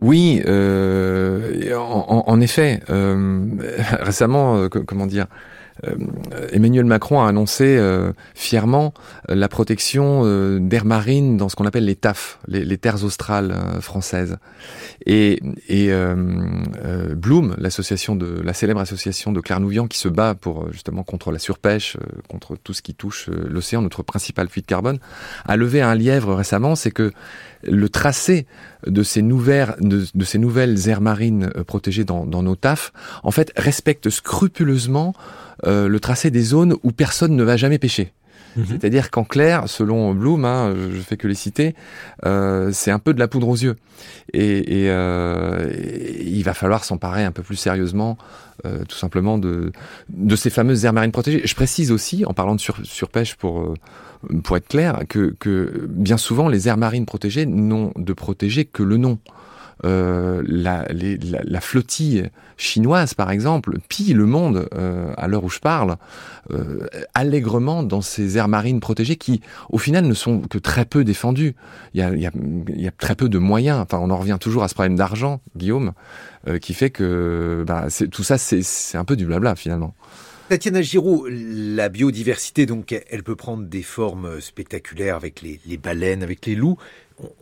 Oui, 0.00 0.42
euh, 0.46 1.74
en, 1.76 2.40
effet. 2.40 2.80
Euh, 2.88 3.46
récemment, 4.00 4.56
euh, 4.56 4.68
comment 4.68 5.06
dire 5.06 5.26
euh, 5.26 5.28
Emmanuel 6.52 6.84
Macron 6.84 7.22
a 7.22 7.28
annoncé 7.28 7.76
euh, 7.76 8.12
fièrement 8.34 8.92
euh, 9.30 9.34
la 9.34 9.48
protection 9.48 9.98
d'air 10.58 10.84
marine 10.84 11.36
dans 11.36 11.48
ce 11.48 11.56
qu'on 11.56 11.66
appelle 11.66 11.84
les 11.84 11.96
TAF, 11.96 12.38
les, 12.46 12.78
terres 12.78 13.04
australes 13.04 13.54
françaises. 13.80 14.38
Et, 15.06 15.40
et 15.68 15.90
Bloom, 17.14 17.54
l'association 17.58 18.16
de 18.16 18.40
la 18.40 18.52
célèbre 18.52 18.80
association 18.80 19.32
de 19.32 19.40
Clarnouvian 19.40 19.86
qui 19.86 19.98
se 19.98 20.08
bat 20.08 20.34
pour 20.34 20.72
justement 20.72 21.02
contre 21.02 21.30
la 21.32 21.38
surpêche, 21.38 21.96
contre 22.28 22.56
tout 22.56 22.74
ce 22.74 22.82
qui 22.82 22.94
touche 22.94 23.28
l'océan, 23.28 23.82
notre 23.82 24.02
principal 24.02 24.48
puits 24.48 24.62
de 24.62 24.66
carbone, 24.66 24.98
a 25.46 25.56
levé 25.56 25.80
un 25.80 25.94
lièvre 25.94 26.34
récemment, 26.34 26.74
c'est 26.74 26.90
que 26.90 27.12
le 27.62 27.88
tracé 27.88 28.46
de 28.86 29.02
ces 29.02 29.22
nouvelles, 29.22 29.76
de, 29.80 30.88
aires 30.88 31.00
marines 31.00 31.50
protégées 31.66 32.04
dans, 32.04 32.26
nos 32.26 32.56
TAF, 32.56 32.92
en 33.22 33.30
fait, 33.30 33.52
respecte 33.56 34.10
scrupuleusement 34.10 35.14
euh, 35.66 35.88
le 35.88 36.00
tracé 36.00 36.30
des 36.30 36.42
zones 36.42 36.76
où 36.82 36.92
personne 36.92 37.34
ne 37.34 37.42
va 37.42 37.56
jamais 37.56 37.78
pêcher. 37.78 38.12
Mhm. 38.58 38.66
C'est-à-dire 38.68 39.10
qu'en 39.10 39.24
clair, 39.24 39.68
selon 39.68 40.12
Bloom, 40.14 40.44
hein, 40.44 40.74
je 40.92 41.00
fais 41.00 41.16
que 41.16 41.28
les 41.28 41.34
citer, 41.34 41.74
euh, 42.26 42.70
c'est 42.72 42.90
un 42.90 42.98
peu 42.98 43.14
de 43.14 43.20
la 43.20 43.28
poudre 43.28 43.48
aux 43.48 43.56
yeux. 43.56 43.76
Et, 44.32 44.86
euh, 44.88 45.70
il 46.20 46.42
va 46.42 46.54
falloir 46.54 46.84
s'emparer 46.84 47.24
un 47.24 47.30
peu 47.30 47.42
plus 47.42 47.56
sérieusement, 47.56 48.18
euh, 48.66 48.84
tout 48.88 48.96
simplement, 48.96 49.38
de, 49.38 49.72
de 50.08 50.36
ces 50.36 50.50
fameuses 50.50 50.84
aires 50.84 50.92
marines 50.92 51.12
protégées. 51.12 51.42
Je 51.44 51.54
précise 51.54 51.92
aussi, 51.92 52.24
en 52.24 52.34
parlant 52.34 52.56
de 52.56 52.60
sur, 52.60 52.76
surpêche 52.82 53.36
pour, 53.36 53.74
pour 54.42 54.56
être 54.56 54.68
clair, 54.68 55.00
que, 55.08 55.34
que 55.38 55.86
bien 55.88 56.16
souvent, 56.16 56.48
les 56.48 56.68
aires 56.68 56.78
marines 56.78 57.06
protégées 57.06 57.46
n'ont 57.46 57.92
de 57.96 58.12
protégé 58.12 58.64
que 58.64 58.82
le 58.82 58.96
nom. 58.96 59.18
Euh, 59.84 60.42
la, 60.46 60.86
la, 60.90 61.60
flottille 61.60 62.28
chinoise, 62.56 63.14
par 63.14 63.30
exemple, 63.30 63.78
pille 63.88 64.12
le 64.12 64.26
monde 64.26 64.68
euh, 64.74 65.12
à 65.16 65.28
l'heure 65.28 65.44
où 65.44 65.50
je 65.50 65.60
parle, 65.60 65.96
euh, 66.50 66.86
allègrement 67.14 67.84
dans 67.84 68.00
ces 68.00 68.38
aires 68.38 68.48
marines 68.48 68.80
protégées 68.80 69.16
qui, 69.16 69.40
au 69.70 69.78
final, 69.78 70.04
ne 70.06 70.14
sont 70.14 70.40
que 70.40 70.58
très 70.58 70.84
peu 70.84 71.04
défendues. 71.04 71.54
Il 71.94 72.00
y 72.00 72.02
a, 72.02 72.12
y 72.14 72.26
a, 72.26 72.32
y 72.74 72.88
a 72.88 72.90
très 72.90 73.14
peu 73.14 73.28
de 73.28 73.38
moyens. 73.38 73.80
Enfin, 73.80 73.98
on 74.02 74.10
en 74.10 74.16
revient 74.16 74.38
toujours 74.40 74.64
à 74.64 74.68
ce 74.68 74.74
problème 74.74 74.96
d'argent, 74.96 75.40
Guillaume, 75.56 75.92
qui 76.60 76.74
fait 76.74 76.90
que 76.90 77.64
bah, 77.66 77.86
tout 78.10 78.22
ça, 78.22 78.38
c'est 78.38 78.98
un 78.98 79.04
peu 79.04 79.16
du 79.16 79.26
blabla 79.26 79.54
finalement. 79.54 79.94
Tatiana 80.48 80.80
Giraud, 80.80 81.28
la 81.28 81.90
biodiversité, 81.90 82.64
donc, 82.64 82.98
elle 83.10 83.22
peut 83.22 83.36
prendre 83.36 83.64
des 83.64 83.82
formes 83.82 84.40
spectaculaires 84.40 85.14
avec 85.14 85.42
les, 85.42 85.60
les 85.66 85.76
baleines, 85.76 86.22
avec 86.22 86.46
les 86.46 86.54
loups. 86.54 86.78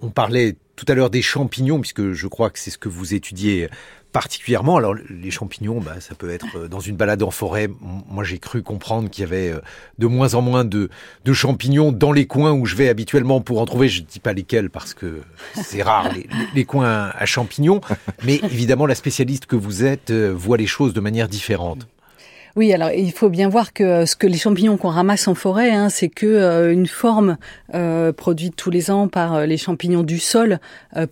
On, 0.02 0.10
parlait 0.10 0.56
tout 0.76 0.86
à 0.88 0.94
l'heure 0.94 1.10
des 1.10 1.22
champignons, 1.22 1.80
puisque 1.80 2.12
je 2.12 2.26
crois 2.26 2.50
que 2.50 2.58
c'est 2.58 2.70
ce 2.70 2.78
que 2.78 2.88
vous 2.88 3.14
étudiez 3.14 3.68
particulièrement. 4.12 4.78
Alors 4.78 4.94
les 4.94 5.30
champignons, 5.30 5.80
bah, 5.80 6.00
ça 6.00 6.14
peut 6.14 6.30
être 6.30 6.46
euh, 6.56 6.68
dans 6.68 6.80
une 6.80 6.96
balade 6.96 7.22
en 7.22 7.30
forêt. 7.30 7.68
Moi, 8.08 8.24
j'ai 8.24 8.38
cru 8.38 8.62
comprendre 8.62 9.10
qu'il 9.10 9.22
y 9.22 9.26
avait 9.26 9.50
euh, 9.50 9.60
de 9.98 10.06
moins 10.06 10.34
en 10.34 10.40
moins 10.40 10.64
de, 10.64 10.88
de, 11.24 11.32
champignons 11.34 11.92
dans 11.92 12.12
les 12.12 12.26
coins 12.26 12.52
où 12.52 12.64
je 12.64 12.76
vais 12.76 12.88
habituellement 12.88 13.42
pour 13.42 13.60
en 13.60 13.66
trouver. 13.66 13.88
Je 13.88 14.00
ne 14.00 14.06
dis 14.06 14.20
pas 14.20 14.32
lesquels 14.32 14.70
parce 14.70 14.94
que 14.94 15.20
c'est 15.54 15.82
rare 15.82 16.10
les, 16.14 16.26
les, 16.54 16.64
coins 16.64 17.12
à 17.14 17.26
champignons. 17.26 17.82
Mais 18.24 18.36
évidemment, 18.36 18.86
la 18.86 18.94
spécialiste 18.94 19.44
que 19.44 19.56
vous 19.56 19.84
êtes 19.84 20.10
euh, 20.10 20.32
voit 20.34 20.56
les 20.56 20.66
choses 20.66 20.94
de 20.94 21.00
manière 21.00 21.28
différente. 21.28 21.86
Oui, 22.56 22.72
alors 22.72 22.90
il 22.90 23.12
faut 23.12 23.28
bien 23.28 23.50
voir 23.50 23.74
que 23.74 23.84
euh, 23.84 24.06
ce 24.06 24.16
que 24.16 24.26
les 24.26 24.38
champignons 24.38 24.78
qu'on 24.78 24.88
ramasse 24.88 25.28
en 25.28 25.34
forêt, 25.34 25.72
hein, 25.72 25.90
c'est 25.90 26.08
que 26.08 26.24
euh, 26.24 26.72
une 26.72 26.86
forme 26.86 27.36
euh, 27.74 28.14
produite 28.14 28.56
tous 28.56 28.70
les 28.70 28.90
ans 28.90 29.08
par 29.08 29.46
les 29.46 29.58
champignons 29.58 30.02
du 30.02 30.18
sol 30.18 30.58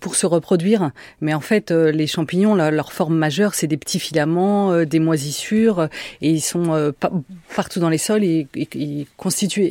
pour 0.00 0.14
se 0.14 0.24
reproduire. 0.24 0.90
Mais 1.20 1.34
en 1.34 1.40
fait, 1.40 1.70
les 1.70 2.06
champignons, 2.06 2.54
leur 2.54 2.92
forme 2.92 3.14
majeure, 3.14 3.54
c'est 3.54 3.66
des 3.66 3.76
petits 3.76 3.98
filaments, 3.98 4.84
des 4.84 4.98
moisissures, 4.98 5.88
et 6.22 6.30
ils 6.30 6.40
sont 6.40 6.92
partout 7.54 7.80
dans 7.80 7.90
les 7.90 7.98
sols. 7.98 8.24
Et, 8.24 8.46
ils 8.74 9.06
constituent 9.18 9.70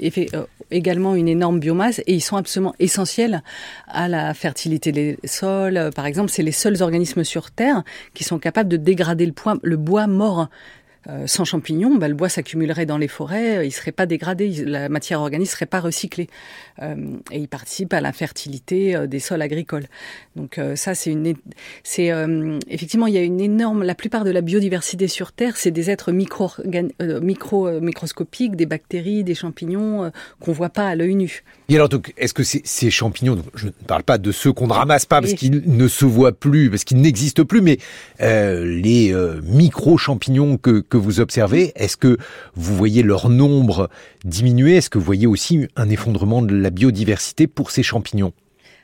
également 0.70 1.16
une 1.16 1.28
énorme 1.28 1.60
biomasse, 1.60 2.00
et 2.06 2.14
ils 2.14 2.22
sont 2.22 2.38
absolument 2.38 2.76
essentiels 2.80 3.42
à 3.88 4.08
la 4.08 4.34
fertilité 4.36 4.92
des 4.92 5.18
sols. 5.24 5.90
Par 5.96 6.06
exemple, 6.06 6.30
c'est 6.30 6.44
les 6.44 6.52
seuls 6.52 6.84
organismes 6.84 7.24
sur 7.24 7.50
Terre 7.50 7.84
qui 8.14 8.24
sont 8.24 8.38
capables 8.38 8.70
de 8.70 8.78
dégrader 8.78 9.26
le, 9.26 9.34
le 9.64 9.78
bois 9.78 10.06
mort 10.06 10.50
Euh, 11.10 11.28
sans 11.28 11.44
champignons, 11.44 11.96
bah, 11.96 12.08
le 12.08 12.14
bois 12.14 12.30
s'accumulerait 12.30 12.86
dans 12.86 12.98
les 12.98 13.08
forêts, 13.08 13.68
il 13.68 13.72
serait 13.72 13.92
pas 13.92 14.06
dégradé, 14.06 14.50
la 14.66 14.88
matière 14.88 15.20
organique 15.20 15.50
serait 15.50 15.66
pas 15.66 15.82
recyclée. 15.82 16.30
Euh, 16.82 16.96
et 17.32 17.40
il 17.40 17.48
participe 17.48 17.94
à 17.94 18.02
la 18.02 18.14
fertilité 18.14 18.96
euh, 18.96 19.08
des 19.08 19.20
sols 19.20 19.42
agricoles. 19.42 19.86
Donc 20.36 20.60
ça, 20.76 20.96
c'est 20.96 21.12
une, 21.12 21.36
c'est 21.84 22.12
effectivement 22.68 23.08
il 23.08 23.14
y 23.14 23.18
a 23.18 23.22
une 23.22 23.40
énorme, 23.40 23.84
la 23.84 23.96
plupart 23.96 24.24
de 24.24 24.32
la 24.32 24.42
biodiversité 24.42 25.08
sur 25.08 25.32
Terre, 25.32 25.58
c'est 25.58 25.72
des 25.72 25.90
êtres 25.90 26.12
micro, 26.12 26.50
micro 27.22 27.70
microscopiques, 27.80 28.56
des 28.56 28.66
bactéries, 28.66 29.24
des 29.24 29.36
champignons 29.36 30.12
qu'on 30.40 30.52
voit 30.52 30.70
pas 30.70 30.88
à 30.88 30.96
l'œil 30.96 31.16
nu. 31.16 31.44
Et 31.70 31.76
alors 31.76 31.90
donc, 31.90 32.14
est-ce 32.18 32.34
que 32.34 32.44
ces 32.44 32.90
champignons, 32.90 33.44
je 33.54 33.68
ne 33.68 33.72
parle 33.72 34.04
pas 34.04 34.18
de 34.18 34.32
ceux 34.32 34.52
qu'on 34.52 34.68
ne 34.68 34.74
ramasse 34.74 35.06
pas 35.06 35.22
parce 35.22 35.34
qu'ils 35.34 35.62
ne 35.66 35.88
se 35.88 36.06
voient 36.06 36.32
plus, 36.32 36.70
parce 36.70 36.84
qu'ils 36.84 37.02
n'existent 37.02 37.46
plus, 37.46 37.62
mais 37.62 37.78
les 38.20 39.16
micro 39.44 39.98
champignons 39.98 40.58
que 40.58 40.93
que 40.94 40.98
vous 40.98 41.20
observez, 41.20 41.72
est-ce 41.76 41.98
que 41.98 42.18
vous 42.54 42.76
voyez 42.76 43.02
leur 43.02 43.28
nombre 43.28 43.90
diminuer? 44.26 44.76
Est-ce 44.76 44.92
que 44.92 45.00
vous 45.00 45.04
voyez 45.04 45.26
aussi 45.26 45.68
un 45.76 45.90
effondrement 45.90 46.44
de 46.44 46.56
la 46.56 46.70
biodiversité 46.70 47.48
pour 47.48 47.72
ces 47.72 47.82
champignons? 47.82 48.32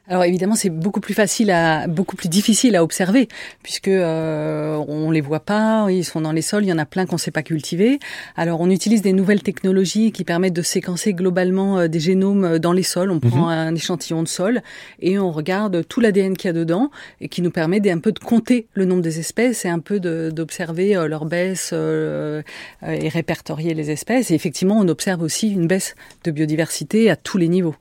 Alors 0.09 0.23
évidemment, 0.23 0.55
c'est 0.55 0.71
beaucoup 0.71 1.01
plus 1.01 1.13
facile 1.13 1.51
à, 1.51 1.85
beaucoup 1.87 2.15
plus 2.15 2.29
difficile 2.29 2.75
à 2.75 2.83
observer 2.83 3.27
puisque 3.61 3.87
euh, 3.87 4.75
on 4.87 5.11
les 5.11 5.21
voit 5.21 5.39
pas, 5.39 5.85
ils 5.91 6.03
sont 6.03 6.21
dans 6.21 6.31
les 6.31 6.41
sols, 6.41 6.63
il 6.63 6.69
y 6.69 6.73
en 6.73 6.79
a 6.79 6.85
plein 6.87 7.05
qu'on 7.05 7.15
ne 7.15 7.19
sait 7.19 7.29
pas 7.29 7.43
cultiver. 7.43 7.99
Alors 8.35 8.59
on 8.59 8.71
utilise 8.71 9.03
des 9.03 9.13
nouvelles 9.13 9.43
technologies 9.43 10.11
qui 10.11 10.23
permettent 10.23 10.53
de 10.53 10.63
séquencer 10.63 11.13
globalement 11.13 11.77
euh, 11.77 11.87
des 11.87 11.99
génomes 11.99 12.43
euh, 12.43 12.59
dans 12.59 12.71
les 12.71 12.81
sols. 12.81 13.11
On 13.11 13.19
prend 13.19 13.45
mhm. 13.45 13.49
un 13.49 13.75
échantillon 13.75 14.23
de 14.23 14.27
sol 14.27 14.63
et 14.99 15.19
on 15.19 15.31
regarde 15.31 15.87
tout 15.87 15.99
l'ADN 15.99 16.35
qu'il 16.35 16.47
y 16.47 16.49
a 16.49 16.53
dedans 16.53 16.89
et 17.21 17.29
qui 17.29 17.43
nous 17.43 17.51
permet 17.51 17.79
d'un 17.79 17.99
peu 17.99 18.11
de 18.11 18.19
compter 18.19 18.65
le 18.73 18.85
nombre 18.85 19.03
des 19.03 19.19
espèces 19.19 19.63
et 19.65 19.69
un 19.69 19.79
peu 19.79 19.99
d'observer 19.99 20.95
euh, 20.95 21.07
leur 21.07 21.25
baisse 21.25 21.71
et 21.71 23.09
répertorier 23.09 23.75
les 23.75 23.91
espèces. 23.91 24.31
Et 24.31 24.33
effectivement, 24.33 24.79
on 24.79 24.87
observe 24.87 25.21
aussi 25.21 25.49
une 25.51 25.67
baisse 25.67 25.93
de 26.23 26.31
biodiversité 26.31 27.11
à 27.11 27.15
tous 27.15 27.37
les 27.37 27.47
niveaux. 27.47 27.75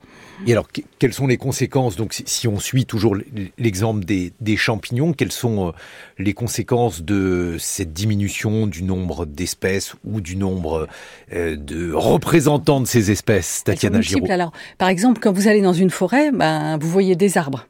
Et 0.47 0.51
alors, 0.51 0.67
quelles 0.99 1.13
sont 1.13 1.27
les 1.27 1.37
conséquences 1.37 1.95
Donc, 1.95 2.21
si 2.25 2.47
on 2.47 2.59
suit 2.59 2.85
toujours 2.85 3.15
l'exemple 3.57 4.05
des, 4.05 4.57
champignons, 4.57 5.13
quelles 5.13 5.31
sont 5.31 5.69
euh, 5.69 5.71
les 6.17 6.33
conséquences 6.33 7.01
de 7.01 7.55
cette 7.59 7.93
diminution 7.93 8.67
du 8.67 8.83
nombre 8.83 9.25
d'espèces 9.25 9.95
ou 10.05 10.21
du 10.21 10.35
nombre 10.35 10.87
euh, 11.33 11.55
de 11.55 11.93
représentants 11.93 12.81
de 12.81 12.87
ces 12.87 13.11
espèces, 13.11 13.63
Tatiana 13.63 14.01
Giraud? 14.01 14.25
Alors, 14.29 14.51
par 14.77 14.89
exemple, 14.89 15.19
quand 15.21 15.31
vous 15.31 15.47
allez 15.47 15.61
dans 15.61 15.73
une 15.73 15.89
forêt, 15.89 16.31
ben, 16.31 16.77
vous 16.77 16.89
voyez 16.89 17.15
des 17.15 17.37
arbres. 17.37 17.65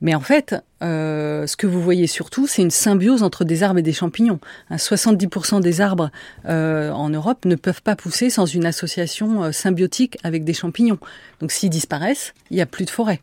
Mais 0.00 0.14
en 0.14 0.20
fait, 0.20 0.54
euh, 0.82 1.46
ce 1.46 1.56
que 1.56 1.66
vous 1.66 1.82
voyez 1.82 2.06
surtout, 2.06 2.46
c'est 2.46 2.62
une 2.62 2.70
symbiose 2.70 3.22
entre 3.22 3.44
des 3.44 3.62
arbres 3.62 3.80
et 3.80 3.82
des 3.82 3.92
champignons. 3.92 4.38
70% 4.70 5.60
des 5.60 5.80
arbres 5.80 6.10
euh, 6.48 6.90
en 6.92 7.10
Europe 7.10 7.44
ne 7.44 7.56
peuvent 7.56 7.82
pas 7.82 7.96
pousser 7.96 8.30
sans 8.30 8.46
une 8.46 8.64
association 8.64 9.44
euh, 9.44 9.52
symbiotique 9.52 10.18
avec 10.22 10.44
des 10.44 10.54
champignons. 10.54 10.98
Donc 11.40 11.50
s'ils 11.50 11.70
disparaissent, 11.70 12.32
il 12.50 12.56
n'y 12.56 12.62
a 12.62 12.66
plus 12.66 12.84
de 12.84 12.90
forêt. 12.90 13.20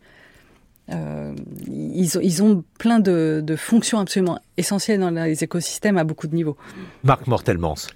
Ils, 0.88 2.44
ont 2.44 2.64
plein 2.78 3.00
de, 3.00 3.44
fonctions 3.58 4.00
absolument 4.00 4.40
essentielles 4.58 5.00
dans 5.00 5.10
les 5.10 5.44
écosystèmes 5.44 5.98
à 5.98 6.04
beaucoup 6.04 6.28
de 6.28 6.36
niveaux. 6.36 6.58
Marc 7.04 7.26
Mortelmans. 7.26 7.88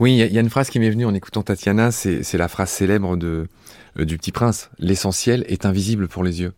Oui, 0.00 0.16
il 0.16 0.32
y, 0.32 0.38
a 0.38 0.40
une 0.40 0.48
phrase 0.48 0.70
qui 0.70 0.78
m'est 0.78 0.88
venue 0.88 1.04
en 1.04 1.12
écoutant 1.12 1.42
Tatiana, 1.42 1.90
c'est 1.90 2.38
la 2.38 2.48
phrase 2.48 2.70
célèbre 2.70 3.18
de, 3.18 3.48
du 3.96 4.16
Petit 4.16 4.32
Prince. 4.32 4.70
L'essentiel 4.78 5.44
est 5.48 5.66
invisible 5.66 6.08
pour 6.08 6.24
les 6.24 6.40
yeux. 6.40 6.54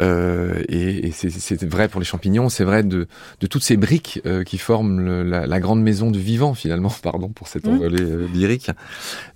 Euh, 0.00 0.62
et, 0.68 1.08
et 1.08 1.12
c'est 1.12 1.62
vrai 1.64 1.88
pour 1.88 2.00
les 2.00 2.06
champignons, 2.06 2.48
c'est 2.48 2.64
vrai 2.64 2.82
de, 2.82 3.08
de, 3.40 3.46
toutes 3.46 3.64
ces 3.64 3.76
briques 3.76 4.20
euh, 4.26 4.44
qui 4.44 4.58
forment 4.58 5.22
la, 5.22 5.46
la, 5.46 5.60
grande 5.60 5.82
maison 5.82 6.10
du 6.10 6.20
vivant 6.20 6.54
finalement, 6.54 6.92
pardon 7.02 7.28
pour 7.28 7.48
cette 7.48 7.66
mmh. 7.66 7.70
envolée 7.70 8.02
euh, 8.02 8.28
lyrique. 8.32 8.70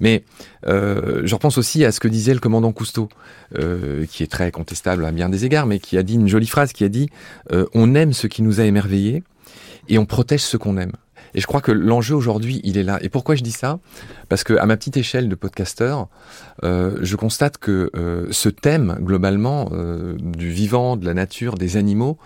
Mais 0.01 0.25
euh, 0.67 1.23
je 1.25 1.35
repense 1.35 1.59
aussi 1.59 1.85
à 1.85 1.93
ce 1.93 2.01
que 2.01 2.09
disait 2.09 2.35
le 2.35 2.41
commandant 2.41 2.73
Cousteau, 2.73 3.09
qui 4.09 4.23
est 4.23 4.31
très 4.31 4.51
contestable 4.51 5.05
à 5.05 5.13
bien 5.13 5.29
des 5.29 5.45
égards, 5.45 5.67
mais 5.67 5.79
qui 5.79 5.99
a 5.99 6.03
dit 6.03 6.15
une 6.15 6.29
jolie 6.29 6.47
phrase, 6.47 6.73
qui 6.73 6.85
a 6.85 6.89
dit 6.89 7.11
on 7.75 7.95
aime 7.95 8.13
ce 8.13 8.27
qui 8.27 8.43
nous 8.43 8.61
a 8.61 8.65
émerveillés 8.65 9.23
et 9.89 9.99
on 9.99 10.07
protège 10.07 10.41
ce 10.41 10.57
qu'on 10.57 10.79
aime. 10.79 10.93
Et 11.35 11.41
je 11.41 11.47
crois 11.47 11.61
que 11.61 11.73
l'enjeu 11.73 12.15
aujourd'hui, 12.15 12.61
il 12.65 12.77
est 12.79 12.83
là. 12.83 12.99
Et 13.03 13.09
pourquoi 13.09 13.35
je 13.35 13.43
dis 13.43 13.53
ça? 13.53 13.79
Parce 14.29 14.45
que 14.45 14.55
à 14.55 14.67
ma 14.67 14.77
petite 14.77 14.97
échelle 14.97 15.29
de 15.29 15.35
podcasteur, 15.35 16.09
euh, 16.65 16.99
je 17.01 17.17
constate 17.17 17.59
que 17.59 17.91
euh, 17.97 18.27
ce 18.31 18.49
thème 18.49 18.97
globalement 19.01 19.71
euh, 19.73 20.17
du 20.19 20.51
vivant, 20.51 20.97
de 20.97 21.07
la 21.07 21.15
nature, 21.15 21.57
des 21.57 21.77
animaux, 21.77 22.19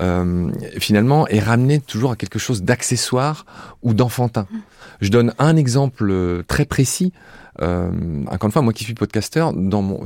euh, 0.00 0.50
finalement 0.78 1.26
est 1.28 1.40
ramené 1.40 1.80
toujours 1.80 2.12
à 2.12 2.16
quelque 2.16 2.38
chose 2.38 2.62
d'accessoire 2.62 3.44
ou 3.82 3.92
d'enfantin. 3.94 4.46
Je 5.00 5.10
donne 5.10 5.34
un 5.38 5.56
exemple 5.56 6.42
très 6.46 6.64
précis. 6.64 7.12
Euh, 7.60 7.90
encore 8.26 8.46
une 8.46 8.52
fois, 8.52 8.62
moi 8.62 8.72
qui 8.72 8.84
suis 8.84 8.94
podcasteur, 8.94 9.52
dans 9.52 9.82
mon, 9.82 10.04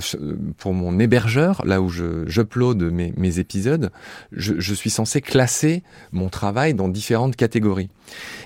pour 0.58 0.72
mon 0.72 0.98
hébergeur, 0.98 1.62
là 1.64 1.80
où 1.80 1.88
je 1.88 2.26
j'upload 2.26 2.82
mes, 2.82 3.12
mes 3.16 3.38
épisodes, 3.38 3.90
je, 4.32 4.54
je, 4.58 4.74
suis 4.74 4.90
censé 4.90 5.20
classer 5.20 5.82
mon 6.12 6.28
travail 6.28 6.74
dans 6.74 6.88
différentes 6.88 7.36
catégories. 7.36 7.90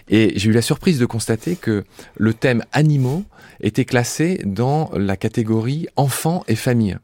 Et 0.08 0.32
j'ai 0.36 0.50
eu 0.50 0.52
la 0.52 0.62
surprise 0.62 0.98
de 0.98 1.06
constater 1.06 1.56
que 1.56 1.84
le 2.16 2.34
thème 2.34 2.64
animaux 2.72 3.24
était 3.60 3.84
classé 3.84 4.40
dans 4.44 4.90
la 4.94 5.16
catégorie 5.16 5.86
enfants 5.96 6.44
et 6.48 6.56
famille. 6.56 6.98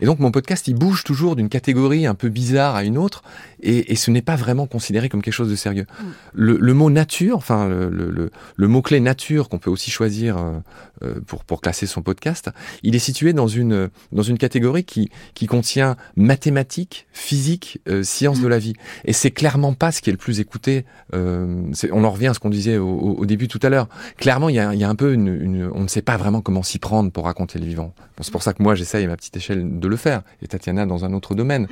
Et 0.00 0.06
donc 0.06 0.18
mon 0.18 0.30
podcast, 0.30 0.68
il 0.68 0.74
bouge 0.74 1.02
toujours 1.04 1.36
d'une 1.36 1.48
catégorie 1.48 2.06
un 2.06 2.14
peu 2.14 2.28
bizarre 2.28 2.74
à 2.74 2.84
une 2.84 2.98
autre, 2.98 3.22
et, 3.62 3.96
ce 3.96 4.10
n'est 4.10 4.22
pas 4.22 4.36
vraiment 4.36 4.66
considéré 4.66 5.08
comme 5.08 5.22
quelque 5.22 5.34
chose 5.34 5.50
de 5.50 5.56
sérieux. 5.56 5.86
Mm. 6.00 6.04
Le, 6.34 6.74
mot 6.74 6.90
nature, 6.90 7.36
enfin 7.36 7.68
le, 7.68 8.30
mot-clé 8.68 9.00
nature 9.00 9.48
qu'on 9.48 9.58
peut 9.58 9.70
aussi 9.70 9.90
choisir 9.90 10.38
euh, 10.38 10.58
euh, 11.02 11.14
pour, 11.26 11.44
pour 11.44 11.60
classer 11.60 11.86
son 11.86 12.02
podcast, 12.02 12.50
il 12.82 12.94
est 12.94 13.00
situé 13.00 13.32
dans 13.32 13.48
une, 13.48 13.90
dans 14.12 14.22
une 14.22 14.38
catégorie 14.38 14.84
qui, 14.84 15.10
qui 15.34 15.46
contient 15.46 15.96
mathématiques, 16.16 17.06
physique, 17.12 17.80
euh, 17.88 18.02
sciences 18.02 18.40
de 18.40 18.48
la 18.48 18.58
vie. 18.58 18.74
Et 19.04 19.12
c'est 19.12 19.30
clairement 19.30 19.74
pas 19.74 19.92
ce 19.92 20.00
qui 20.00 20.10
est 20.10 20.12
le 20.12 20.18
plus 20.18 20.40
écouté. 20.40 20.84
on 21.12 22.04
en 22.04 22.10
revient 22.10 22.28
à 22.28 22.34
ce 22.34 22.38
qu'on 22.38 22.50
disait 22.50 22.78
au, 22.78 23.24
début 23.26 23.48
tout 23.48 23.60
à 23.62 23.68
l'heure. 23.68 23.88
Clairement, 24.16 24.48
il 24.48 24.56
y 24.56 24.60
a, 24.60 24.74
y 24.74 24.84
a 24.84 24.88
un 24.88 24.94
peu 24.94 25.12
une, 25.12 25.70
on 25.72 25.82
ne 25.82 25.88
sait 25.88 26.02
pas 26.02 26.16
vraiment 26.16 26.40
comment 26.40 26.62
s'y 26.62 26.78
prendre 26.78 27.10
pour 27.10 27.24
raconter 27.24 27.58
le 27.58 27.66
vivant. 27.66 27.94
c'est 28.20 28.32
pour 28.32 28.42
ça 28.42 28.52
que 28.52 28.62
moi 28.62 28.74
j'essaye 28.74 29.06
ma 29.06 29.16
petite 29.16 29.36
échelle 29.36 29.78
de 29.78 29.88
le 29.88 29.96
faire, 29.96 30.22
et 30.42 30.48
Tatiana 30.48 30.86
dans 30.86 31.04
un 31.04 31.12
autre 31.12 31.34
domaine. 31.34 31.66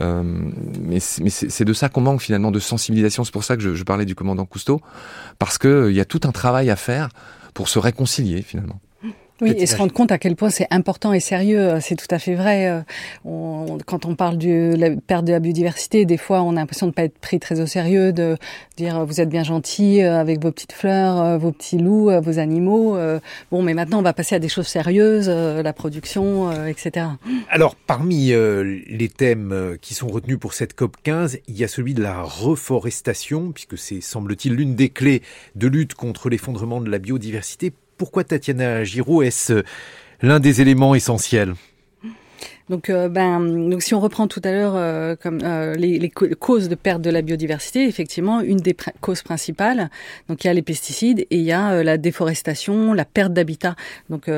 Euh, 0.00 0.50
c'est 1.30 1.64
de 1.64 1.72
ça 1.72 1.88
qu'on 1.88 2.00
manque 2.00 2.22
finalement, 2.22 2.50
de 2.50 2.60
sensibilisation. 2.60 3.24
C'est 3.24 3.32
pour 3.32 3.44
ça 3.44 3.56
que 3.56 3.62
je, 3.62 3.74
je, 3.74 3.84
parlais 3.84 4.04
du 4.04 4.14
commandant 4.14 4.46
Cousteau, 4.46 4.80
parce 5.38 5.58
qu'il 5.58 5.70
euh, 5.70 5.92
y 5.92 6.00
a 6.00 6.04
tout 6.04 6.20
un 6.24 6.32
travail 6.32 6.70
à 6.70 6.76
faire 6.76 7.08
pour 7.54 7.68
se 7.68 7.78
réconcilier 7.78 8.42
finalement. 8.42 8.80
Oui, 9.40 9.54
et 9.56 9.66
se 9.66 9.76
rendre 9.76 9.92
compte 9.92 10.10
à 10.10 10.18
quel 10.18 10.34
point 10.34 10.50
c'est 10.50 10.66
important 10.70 11.12
et 11.12 11.20
sérieux, 11.20 11.60
euh, 11.60 11.80
c'est 11.80 11.94
tout 11.94 12.06
à 12.10 12.18
fait 12.18 12.34
vrai. 12.34 12.68
Euh, 12.68 12.80
on, 13.24 13.78
quand 13.86 14.04
on 14.04 14.16
parle 14.16 14.36
de 14.36 14.74
la 14.76 14.90
perte 14.90 15.24
de 15.24 15.32
la 15.32 15.38
biodiversité, 15.38 16.04
des 16.04 16.16
fois 16.16 16.42
on 16.42 16.52
a 16.52 16.60
l'impression 16.60 16.86
de 16.86 16.90
ne 16.90 16.94
pas 16.94 17.04
être 17.04 17.18
pris 17.18 17.38
très 17.38 17.60
au 17.60 17.66
sérieux, 17.66 18.12
de 18.12 18.36
dire 18.76 19.04
vous 19.06 19.20
êtes 19.20 19.28
bien 19.28 19.44
gentil 19.44 20.02
euh, 20.02 20.18
avec 20.18 20.42
vos 20.42 20.50
petites 20.50 20.72
fleurs, 20.72 21.38
vos 21.38 21.52
petits 21.52 21.78
loups, 21.78 22.10
vos 22.20 22.38
animaux. 22.40 22.96
Bon, 23.52 23.62
mais 23.62 23.74
maintenant 23.74 24.00
on 24.00 24.02
va 24.02 24.12
passer 24.12 24.34
à 24.34 24.38
des 24.38 24.48
choses 24.48 24.66
sérieuses, 24.66 25.28
la 25.28 25.72
production, 25.72 26.50
etc. 26.66 27.06
Alors 27.48 27.76
parmi 27.76 28.28
les 28.28 29.08
thèmes 29.08 29.76
qui 29.80 29.94
sont 29.94 30.08
retenus 30.08 30.38
pour 30.38 30.54
cette 30.54 30.74
COP 30.74 30.96
15, 31.02 31.38
il 31.46 31.56
y 31.56 31.64
a 31.64 31.68
celui 31.68 31.94
de 31.94 32.02
la 32.02 32.22
reforestation, 32.22 33.52
puisque 33.52 33.78
c'est 33.78 34.00
semble-t-il 34.00 34.54
l'une 34.54 34.74
des 34.74 34.88
clés 34.88 35.22
de 35.54 35.68
lutte 35.68 35.94
contre 35.94 36.28
l'effondrement 36.28 36.80
de 36.80 36.90
la 36.90 36.98
biodiversité 36.98 37.72
pourquoi 37.98 38.24
Tatiana 38.24 38.84
Giraud 38.84 39.22
est-ce 39.22 39.64
l'un 40.22 40.40
des 40.40 40.60
éléments 40.62 40.94
essentiels? 40.94 41.54
Donc, 42.70 42.90
euh, 42.90 43.08
ben, 43.08 43.40
donc 43.70 43.82
si 43.82 43.94
on 43.94 44.00
reprend 44.00 44.28
tout 44.28 44.42
à 44.44 44.52
l'heure 44.52 44.74
euh, 44.76 45.16
comme 45.16 45.40
euh, 45.42 45.74
les, 45.74 46.10
causes 46.10 46.68
de 46.68 46.74
perte 46.74 47.00
de 47.00 47.10
la 47.10 47.22
biodiversité, 47.22 47.86
effectivement, 47.86 48.40
une 48.40 48.58
des 48.58 48.76
causes 49.00 49.22
principales, 49.22 49.90
donc 50.28 50.44
il 50.44 50.48
y 50.48 50.50
a 50.50 50.54
les 50.54 50.62
pesticides 50.62 51.20
et 51.20 51.36
il 51.36 51.42
y 51.42 51.52
a 51.52 51.82
la 51.82 51.96
déforestation, 51.96 52.92
la 52.92 53.04
perte 53.04 53.32
d'habitat. 53.32 53.74
Donc 54.10 54.30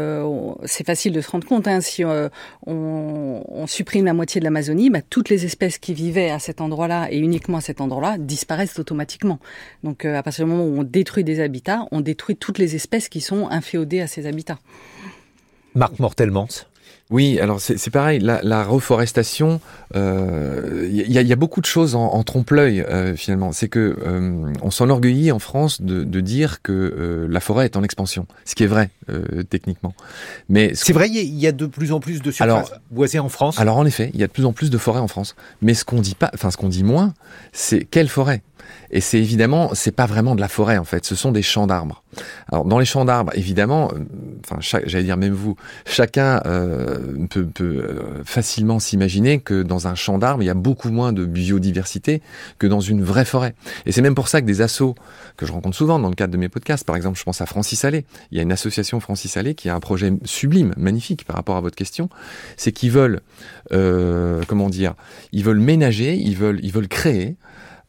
c'est 0.64 0.86
facile 0.86 1.12
de 1.12 1.20
se 1.20 1.30
rendre 1.30 1.46
compte 1.46 1.66
hein, 1.66 1.80
si 1.80 2.04
on, 2.04 2.30
on, 2.66 3.66
supprime 3.66 4.04
la 4.04 4.14
moitié 4.14 4.40
de 4.40 4.44
l'Amazonie, 4.44 4.90
ben, 4.90 5.02
toutes 5.08 5.28
les 5.28 5.44
espèces 5.44 5.78
qui 5.78 5.94
vivaient 5.94 6.30
à 6.30 6.38
cet 6.38 6.60
endroit-là 6.60 7.08
et 7.10 7.18
uniquement 7.18 7.58
à 7.58 7.60
cet 7.60 7.80
endroit-là 7.80 8.18
disparaissent 8.18 8.78
automatiquement. 8.78 9.38
Donc 9.84 10.04
à 10.04 10.22
partir 10.22 10.44
du 10.44 10.50
moment 10.50 10.64
où 10.64 10.80
on 10.80 10.84
détruit 10.84 11.24
des 11.24 11.40
habitats, 11.40 11.86
on 11.90 12.00
détruit 12.00 12.36
toutes 12.36 12.58
les 12.58 12.74
espèces 12.74 13.08
qui 13.08 13.20
sont 13.20 13.48
inféodées 13.48 14.00
à 14.00 14.06
ces 14.06 14.26
habitats. 14.26 14.58
Marc 15.74 15.98
Mortelmans 15.98 16.69
Oui, 17.10 17.40
alors 17.40 17.60
c'est 17.60 17.90
pareil, 17.90 18.20
la, 18.20 18.40
la 18.44 18.62
reforestation, 18.62 19.60
il 19.94 19.98
euh, 19.98 20.88
y, 20.88 21.18
a, 21.18 21.22
y, 21.22 21.32
a, 21.32 21.36
beaucoup 21.36 21.60
de 21.60 21.66
choses 21.66 21.96
en, 21.96 22.04
en 22.04 22.22
trompe-l'œil 22.22 22.82
euh, 22.82 23.16
finalement. 23.16 23.50
C'est 23.50 23.66
que 23.66 23.98
euh, 24.06 24.52
on 24.62 24.70
s'enorgueillit 24.70 25.32
en 25.32 25.40
France 25.40 25.82
de, 25.82 26.04
de 26.04 26.20
dire 26.20 26.62
que 26.62 26.72
euh, 26.72 27.26
la 27.28 27.40
forêt 27.40 27.64
est 27.64 27.76
en 27.76 27.82
expansion, 27.82 28.26
ce 28.44 28.54
qui 28.54 28.62
est 28.62 28.68
vrai 28.68 28.90
euh, 29.10 29.42
techniquement. 29.42 29.92
Mais 30.48 30.70
c'est 30.74 30.92
vrai, 30.92 31.08
il 31.08 31.34
y, 31.34 31.48
a 31.48 31.52
de 31.52 31.66
plus 31.66 31.90
en 31.90 31.98
plus 31.98 32.22
de 32.22 32.30
surfaces 32.30 32.72
boisées 32.92 33.18
en 33.18 33.28
France. 33.28 33.58
Alors 33.58 33.76
en 33.76 33.86
effet, 33.86 34.12
il 34.14 34.20
y 34.20 34.22
a 34.22 34.28
de 34.28 34.32
plus 34.32 34.44
en 34.44 34.52
plus 34.52 34.70
de 34.70 34.78
forêts 34.78 35.00
en 35.00 35.08
France. 35.08 35.34
Mais 35.62 35.74
ce 35.74 35.84
qu'on 35.84 36.00
dit 36.00 36.14
pas, 36.14 36.30
enfin 36.32 36.52
ce 36.52 36.56
qu'on 36.56 36.68
dit 36.68 36.84
moins, 36.84 37.14
c'est 37.52 37.84
quelle 37.84 38.08
forêt? 38.08 38.42
Et 38.92 39.00
c'est 39.00 39.18
évidemment, 39.18 39.70
c'est 39.74 39.94
pas 39.94 40.06
vraiment 40.06 40.34
de 40.34 40.40
la 40.40 40.48
forêt 40.48 40.78
en 40.78 40.84
fait, 40.84 41.04
ce 41.04 41.14
sont 41.14 41.32
des 41.32 41.42
champs 41.42 41.66
d'arbres. 41.66 42.02
Alors 42.50 42.64
dans 42.64 42.78
les 42.78 42.84
champs 42.84 43.04
d'arbres, 43.04 43.32
évidemment, 43.34 43.90
euh, 43.92 44.00
enfin, 44.44 44.58
j'allais 44.60 45.04
dire 45.04 45.16
même 45.16 45.32
vous, 45.32 45.56
chacun 45.86 46.40
euh, 46.46 46.98
peut, 47.28 47.46
peut 47.46 47.64
euh, 47.64 48.24
facilement 48.24 48.78
s'imaginer 48.78 49.40
que 49.40 49.62
dans 49.62 49.86
un 49.86 49.94
champ 49.94 50.18
d'arbres, 50.18 50.42
il 50.42 50.46
y 50.46 50.50
a 50.50 50.54
beaucoup 50.54 50.90
moins 50.90 51.12
de 51.12 51.24
biodiversité 51.24 52.22
que 52.58 52.66
dans 52.66 52.80
une 52.80 53.02
vraie 53.02 53.24
forêt. 53.24 53.54
Et 53.86 53.92
c'est 53.92 54.02
même 54.02 54.14
pour 54.14 54.28
ça 54.28 54.40
que 54.40 54.46
des 54.46 54.60
assos 54.60 54.94
que 55.36 55.46
je 55.46 55.52
rencontre 55.52 55.76
souvent 55.76 55.98
dans 55.98 56.08
le 56.08 56.14
cadre 56.14 56.32
de 56.32 56.38
mes 56.38 56.48
podcasts, 56.48 56.84
par 56.84 56.96
exemple, 56.96 57.18
je 57.18 57.24
pense 57.24 57.40
à 57.40 57.46
Francis 57.46 57.84
Allais. 57.84 58.04
Il 58.30 58.36
y 58.36 58.40
a 58.40 58.42
une 58.42 58.52
association 58.52 59.00
Francis 59.00 59.36
Allais 59.36 59.54
qui 59.54 59.68
a 59.68 59.74
un 59.74 59.80
projet 59.80 60.12
sublime, 60.24 60.74
magnifique 60.76 61.24
par 61.24 61.36
rapport 61.36 61.56
à 61.56 61.60
votre 61.60 61.76
question, 61.76 62.08
c'est 62.56 62.72
qu'ils 62.72 62.90
veulent, 62.90 63.20
euh, 63.72 64.42
comment 64.46 64.68
dire, 64.68 64.94
ils 65.32 65.44
veulent 65.44 65.60
ménager, 65.60 66.14
ils 66.14 66.36
veulent, 66.36 66.60
ils 66.62 66.72
veulent 66.72 66.88
créer 66.88 67.36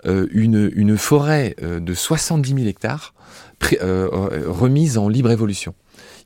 euh, 0.08 0.28
une, 0.32 0.72
une, 0.76 0.98
forêt 0.98 1.56
euh, 1.62 1.80
de 1.80 1.94
70 1.94 2.56
000 2.56 2.68
hectares 2.68 3.14
euh, 3.82 4.10
remise 4.48 4.98
en 4.98 5.08
libre 5.08 5.30
évolution. 5.30 5.76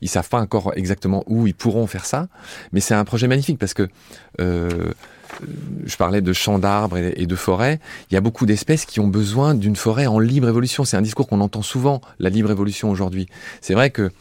Ils 0.02 0.10
savent 0.10 0.30
pas 0.30 0.40
encore 0.40 0.74
exactement 0.76 1.24
où 1.28 1.48
ils 1.48 1.54
pourront 1.54 1.88
faire 1.88 2.06
ça, 2.06 2.28
mais 2.72 2.80
c'est 2.80 2.94
un 2.94 3.06
projet 3.06 3.28
magnifique 3.28 3.60
parce 3.60 3.74
que 3.74 3.90
je 4.38 5.98
parlais 5.98 6.22
de 6.22 6.34
champs 6.34 6.60
d'arbres 6.60 6.98
et, 6.98 7.26
de 7.26 7.36
forêts. 7.36 7.80
Il 8.10 8.14
y 8.14 8.18
a 8.18 8.22
beaucoup 8.22 8.46
d'espèces 8.46 8.86
qui 8.86 9.00
ont 9.00 9.08
besoin 9.08 9.56
d'une 9.56 9.76
forêt 9.76 10.06
en 10.06 10.20
libre 10.20 10.48
évolution. 10.48 10.86
C'est 10.86 10.98
un 10.98 11.02
discours 11.02 11.28
qu'on 11.28 11.42
entend 11.42 11.62
souvent, 11.62 12.02
la 12.20 12.30
libre 12.30 12.52
évolution 12.52 12.90
aujourd'hui. 12.90 13.28
C'est 13.62 13.74
vrai 13.74 13.90
que 13.90 14.12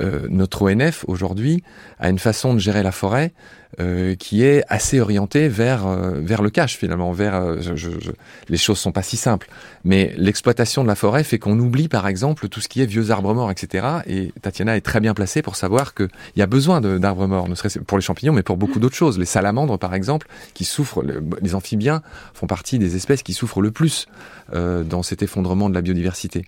euh, 0.00 0.26
notre 0.30 0.62
ONF 0.62 1.04
aujourd'hui 1.08 1.62
a 1.98 2.08
une 2.08 2.18
façon 2.18 2.54
de 2.54 2.58
gérer 2.58 2.82
la 2.82 2.92
forêt 2.92 3.32
euh, 3.78 4.16
qui 4.16 4.42
est 4.42 4.64
assez 4.68 4.98
orientée 4.98 5.48
vers 5.48 5.86
euh, 5.86 6.20
vers 6.20 6.42
le 6.42 6.50
cash 6.50 6.76
finalement. 6.76 7.12
Vers 7.12 7.62
je, 7.62 7.74
je, 7.76 8.10
les 8.48 8.56
choses 8.56 8.78
sont 8.78 8.90
pas 8.90 9.02
si 9.02 9.16
simples, 9.16 9.48
mais 9.84 10.12
l'exploitation 10.16 10.82
de 10.82 10.88
la 10.88 10.96
forêt 10.96 11.22
fait 11.22 11.38
qu'on 11.38 11.58
oublie 11.58 11.86
par 11.86 12.08
exemple 12.08 12.48
tout 12.48 12.60
ce 12.60 12.68
qui 12.68 12.82
est 12.82 12.86
vieux 12.86 13.10
arbres 13.10 13.32
morts, 13.32 13.50
etc. 13.50 13.86
Et 14.06 14.32
Tatiana 14.42 14.76
est 14.76 14.80
très 14.80 14.98
bien 14.98 15.14
placée 15.14 15.40
pour 15.40 15.54
savoir 15.54 15.94
qu'il 15.94 16.08
y 16.36 16.42
a 16.42 16.46
besoin 16.46 16.80
d'arbres 16.80 17.28
morts, 17.28 17.48
ne 17.48 17.54
serait-ce 17.54 17.78
pour 17.78 17.96
les 17.96 18.02
champignons, 18.02 18.32
mais 18.32 18.42
pour 18.42 18.56
beaucoup 18.56 18.80
d'autres 18.80 18.96
choses. 18.96 19.18
Les 19.18 19.24
salamandres 19.24 19.78
par 19.78 19.94
exemple, 19.94 20.26
qui 20.52 20.64
souffrent, 20.64 21.04
les 21.40 21.54
amphibiens 21.54 22.02
font 22.34 22.48
partie 22.48 22.78
des 22.80 22.96
espèces 22.96 23.22
qui 23.22 23.34
souffrent 23.34 23.60
le 23.60 23.70
plus 23.70 24.06
dans 24.52 25.04
cet 25.04 25.22
effondrement 25.22 25.70
de 25.70 25.74
la 25.74 25.80
biodiversité. 25.80 26.44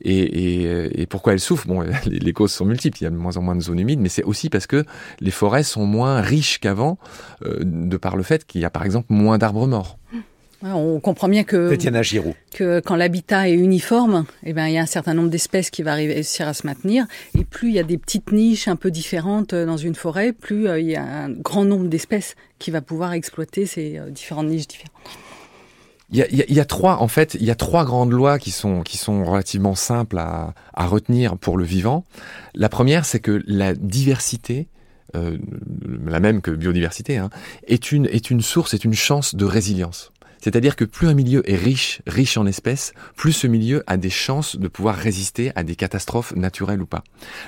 Et, 0.00 0.12
et, 0.12 1.00
et, 1.02 1.06
pourquoi 1.06 1.32
elles 1.32 1.40
souffrent? 1.40 1.66
Bon, 1.66 1.80
les, 2.06 2.18
les, 2.18 2.32
causes 2.32 2.52
sont 2.52 2.64
multiples. 2.64 2.98
Il 3.00 3.04
y 3.04 3.06
a 3.06 3.10
de 3.10 3.16
moins 3.16 3.36
en 3.36 3.42
moins 3.42 3.56
de 3.56 3.60
zones 3.60 3.80
humides, 3.80 4.00
mais 4.00 4.08
c'est 4.08 4.22
aussi 4.22 4.48
parce 4.48 4.66
que 4.66 4.84
les 5.20 5.30
forêts 5.30 5.62
sont 5.62 5.86
moins 5.86 6.20
riches 6.20 6.57
qu'avant, 6.60 6.98
euh, 7.44 7.58
de 7.62 7.96
par 7.96 8.16
le 8.16 8.22
fait 8.22 8.46
qu'il 8.46 8.60
y 8.60 8.64
a 8.64 8.70
par 8.70 8.84
exemple 8.84 9.06
moins 9.10 9.38
d'arbres 9.38 9.66
morts. 9.66 9.98
On 10.60 10.98
comprend 10.98 11.28
bien 11.28 11.44
que, 11.44 11.72
que 12.52 12.80
quand 12.80 12.96
l'habitat 12.96 13.48
est 13.48 13.54
uniforme, 13.54 14.24
eh 14.42 14.52
ben, 14.52 14.66
il 14.66 14.74
y 14.74 14.78
a 14.78 14.82
un 14.82 14.86
certain 14.86 15.14
nombre 15.14 15.30
d'espèces 15.30 15.70
qui 15.70 15.84
va 15.84 15.94
réussir 15.94 16.48
à 16.48 16.52
se 16.52 16.66
maintenir. 16.66 17.06
Et 17.38 17.44
plus 17.44 17.68
il 17.68 17.74
y 17.76 17.78
a 17.78 17.84
des 17.84 17.96
petites 17.96 18.32
niches 18.32 18.66
un 18.66 18.74
peu 18.74 18.90
différentes 18.90 19.52
euh, 19.52 19.66
dans 19.66 19.76
une 19.76 19.94
forêt, 19.94 20.32
plus 20.32 20.66
euh, 20.66 20.80
il 20.80 20.88
y 20.88 20.96
a 20.96 21.04
un 21.04 21.30
grand 21.30 21.64
nombre 21.64 21.86
d'espèces 21.86 22.34
qui 22.58 22.72
va 22.72 22.80
pouvoir 22.80 23.12
exploiter 23.12 23.66
ces 23.66 24.00
différentes 24.10 24.48
niches 24.48 24.66
différentes. 24.66 24.96
Il 26.10 26.18
y, 26.18 26.22
a, 26.22 26.26
il 26.30 26.54
y 26.54 26.58
a, 26.58 26.64
trois, 26.64 27.02
en 27.02 27.08
fait, 27.08 27.36
il 27.38 27.44
y 27.44 27.50
a 27.50 27.54
trois 27.54 27.84
grandes 27.84 28.12
lois 28.12 28.38
qui 28.38 28.50
sont 28.50 28.80
qui 28.80 28.96
sont 28.96 29.24
relativement 29.24 29.74
simples 29.74 30.16
à, 30.18 30.54
à 30.72 30.86
retenir 30.86 31.36
pour 31.36 31.58
le 31.58 31.64
vivant. 31.64 32.04
La 32.54 32.70
première, 32.70 33.04
c'est 33.04 33.20
que 33.20 33.42
la 33.46 33.74
diversité, 33.74 34.68
euh, 35.16 35.38
la 36.06 36.20
même 36.20 36.40
que 36.40 36.50
biodiversité, 36.50 37.16
hein, 37.16 37.30
est 37.66 37.92
une 37.92 38.06
est 38.06 38.30
une 38.30 38.42
source, 38.42 38.74
est 38.74 38.84
une 38.84 38.94
chance 38.94 39.34
de 39.34 39.44
résilience. 39.44 40.12
C'est-à-dire 40.40 40.76
que 40.76 40.84
plus 40.84 41.08
un 41.08 41.14
milieu 41.14 41.48
est 41.50 41.56
riche, 41.56 42.00
riche 42.06 42.36
en 42.36 42.46
espèces, 42.46 42.92
plus 43.16 43.32
ce 43.32 43.46
milieu 43.46 43.82
a 43.86 43.96
des 43.96 44.10
chances 44.10 44.56
de 44.56 44.68
pouvoir 44.68 44.94
résister 44.94 45.50
à 45.56 45.62
des 45.62 45.74
catastrophes 45.74 46.34
naturelles 46.36 46.80
ou 46.80 46.86
pas. 46.86 47.02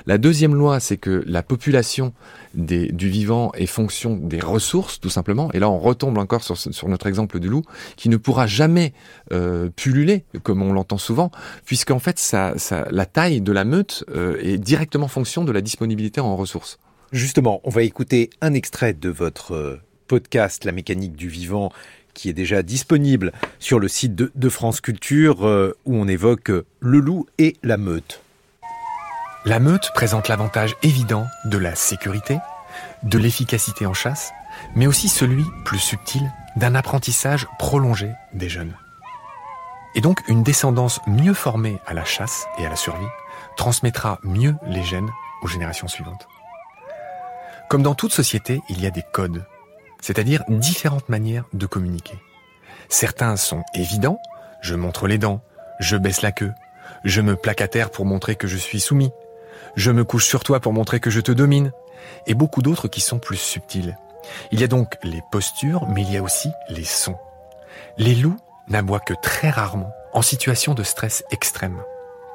La 0.05 0.17
deuxième 0.17 0.55
loi, 0.55 0.79
c'est 0.79 0.97
que 0.97 1.23
la 1.25 1.41
population 1.41 2.13
des, 2.53 2.91
du 2.91 3.09
vivant 3.09 3.51
est 3.53 3.65
fonction 3.65 4.17
des 4.17 4.39
ressources, 4.39 4.99
tout 4.99 5.09
simplement. 5.09 5.51
Et 5.53 5.59
là, 5.59 5.69
on 5.69 5.79
retombe 5.79 6.17
encore 6.17 6.43
sur, 6.43 6.57
sur 6.57 6.87
notre 6.89 7.07
exemple 7.07 7.39
du 7.39 7.47
loup, 7.47 7.63
qui 7.95 8.09
ne 8.09 8.17
pourra 8.17 8.45
jamais 8.45 8.93
euh, 9.31 9.69
pulluler, 9.73 10.25
comme 10.43 10.61
on 10.61 10.73
l'entend 10.73 10.97
souvent, 10.97 11.31
puisqu'en 11.65 11.99
fait, 11.99 12.19
ça, 12.19 12.53
ça, 12.57 12.87
la 12.91 13.05
taille 13.05 13.41
de 13.41 13.51
la 13.51 13.63
meute 13.63 14.03
euh, 14.13 14.37
est 14.41 14.57
directement 14.57 15.07
fonction 15.07 15.43
de 15.45 15.51
la 15.51 15.61
disponibilité 15.61 16.19
en 16.19 16.35
ressources. 16.35 16.77
Justement, 17.11 17.59
on 17.65 17.69
va 17.69 17.83
écouter 17.83 18.29
un 18.39 18.53
extrait 18.53 18.93
de 18.93 19.09
votre 19.09 19.53
euh, 19.53 19.81
podcast 20.07 20.63
La 20.63 20.71
mécanique 20.71 21.17
du 21.17 21.27
vivant 21.27 21.71
qui 22.13 22.29
est 22.29 22.33
déjà 22.33 22.63
disponible 22.63 23.33
sur 23.59 23.79
le 23.79 23.89
site 23.89 24.15
de, 24.15 24.49
France 24.49 24.79
Culture 24.79 25.45
euh, 25.45 25.77
où 25.85 25.97
on 25.97 26.07
évoque 26.07 26.51
euh, 26.51 26.65
le 26.79 26.99
loup 26.99 27.25
et 27.37 27.57
la 27.63 27.75
meute. 27.75 28.21
La 29.43 29.59
meute 29.59 29.91
présente 29.93 30.29
l'avantage 30.29 30.77
évident 30.83 31.27
de 31.43 31.57
la 31.57 31.75
sécurité, 31.75 32.37
de 33.03 33.17
l'efficacité 33.17 33.85
en 33.85 33.93
chasse, 33.93 34.31
mais 34.75 34.87
aussi 34.87 35.09
celui, 35.09 35.43
plus 35.65 35.79
subtil, 35.79 36.21
d'un 36.55 36.75
apprentissage 36.75 37.45
prolongé 37.59 38.11
des 38.33 38.47
jeunes. 38.47 38.73
Et 39.95 40.01
donc 40.01 40.21
une 40.29 40.43
descendance 40.43 41.01
mieux 41.07 41.33
formée 41.33 41.77
à 41.85 41.93
la 41.93 42.05
chasse 42.05 42.45
et 42.57 42.65
à 42.65 42.69
la 42.69 42.77
survie 42.77 43.03
transmettra 43.57 44.19
mieux 44.23 44.55
les 44.67 44.83
gènes 44.83 45.09
aux 45.41 45.47
générations 45.47 45.89
suivantes. 45.89 46.30
Comme 47.71 47.83
dans 47.83 47.95
toute 47.95 48.11
société, 48.11 48.59
il 48.67 48.81
y 48.81 48.85
a 48.85 48.91
des 48.91 49.01
codes 49.13 49.45
c'est-à-dire 50.01 50.43
différentes 50.49 51.07
manières 51.07 51.45
de 51.53 51.65
communiquer. 51.65 52.17
Certains 52.89 53.37
sont 53.37 53.63
évidents, 53.73 54.19
je 54.61 54.75
montre 54.75 55.07
les 55.07 55.17
dents, 55.17 55.41
je 55.79 55.95
baisse 55.95 56.21
la 56.21 56.33
queue, 56.33 56.51
je 57.05 57.21
me 57.21 57.37
plaque 57.37 57.61
à 57.61 57.69
terre 57.69 57.89
pour 57.89 58.03
montrer 58.03 58.35
que 58.35 58.47
je 58.47 58.57
suis 58.57 58.81
soumis, 58.81 59.11
je 59.77 59.89
me 59.91 60.03
couche 60.03 60.25
sur 60.25 60.43
toi 60.43 60.59
pour 60.59 60.73
montrer 60.73 60.99
que 60.99 61.09
je 61.09 61.21
te 61.21 61.31
domine, 61.31 61.71
et 62.27 62.33
beaucoup 62.33 62.61
d'autres 62.61 62.89
qui 62.89 62.99
sont 62.99 63.19
plus 63.19 63.37
subtils. 63.37 63.97
Il 64.51 64.59
y 64.59 64.65
a 64.65 64.67
donc 64.67 64.97
les 65.03 65.21
postures, 65.31 65.87
mais 65.87 66.01
il 66.01 66.11
y 66.11 66.17
a 66.17 66.23
aussi 66.23 66.49
les 66.67 66.83
sons. 66.83 67.19
Les 67.97 68.15
loups 68.15 68.39
n'aboient 68.67 68.99
que 68.99 69.13
très 69.21 69.49
rarement, 69.49 69.93
en 70.11 70.21
situation 70.21 70.73
de 70.73 70.83
stress 70.83 71.23
extrême. 71.31 71.81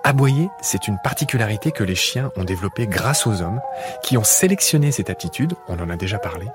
Aboyer, 0.08 0.50
c'est 0.60 0.86
une 0.86 0.98
particularité 1.02 1.72
que 1.72 1.82
les 1.82 1.96
chiens 1.96 2.30
ont 2.36 2.44
développée 2.44 2.86
grâce 2.86 3.26
aux 3.26 3.42
hommes, 3.42 3.60
qui 4.04 4.16
ont 4.16 4.22
sélectionné 4.22 4.92
cette 4.92 5.10
aptitude, 5.10 5.54
on 5.66 5.80
en 5.80 5.90
a 5.90 5.96
déjà 5.96 6.20
parlé, 6.20 6.46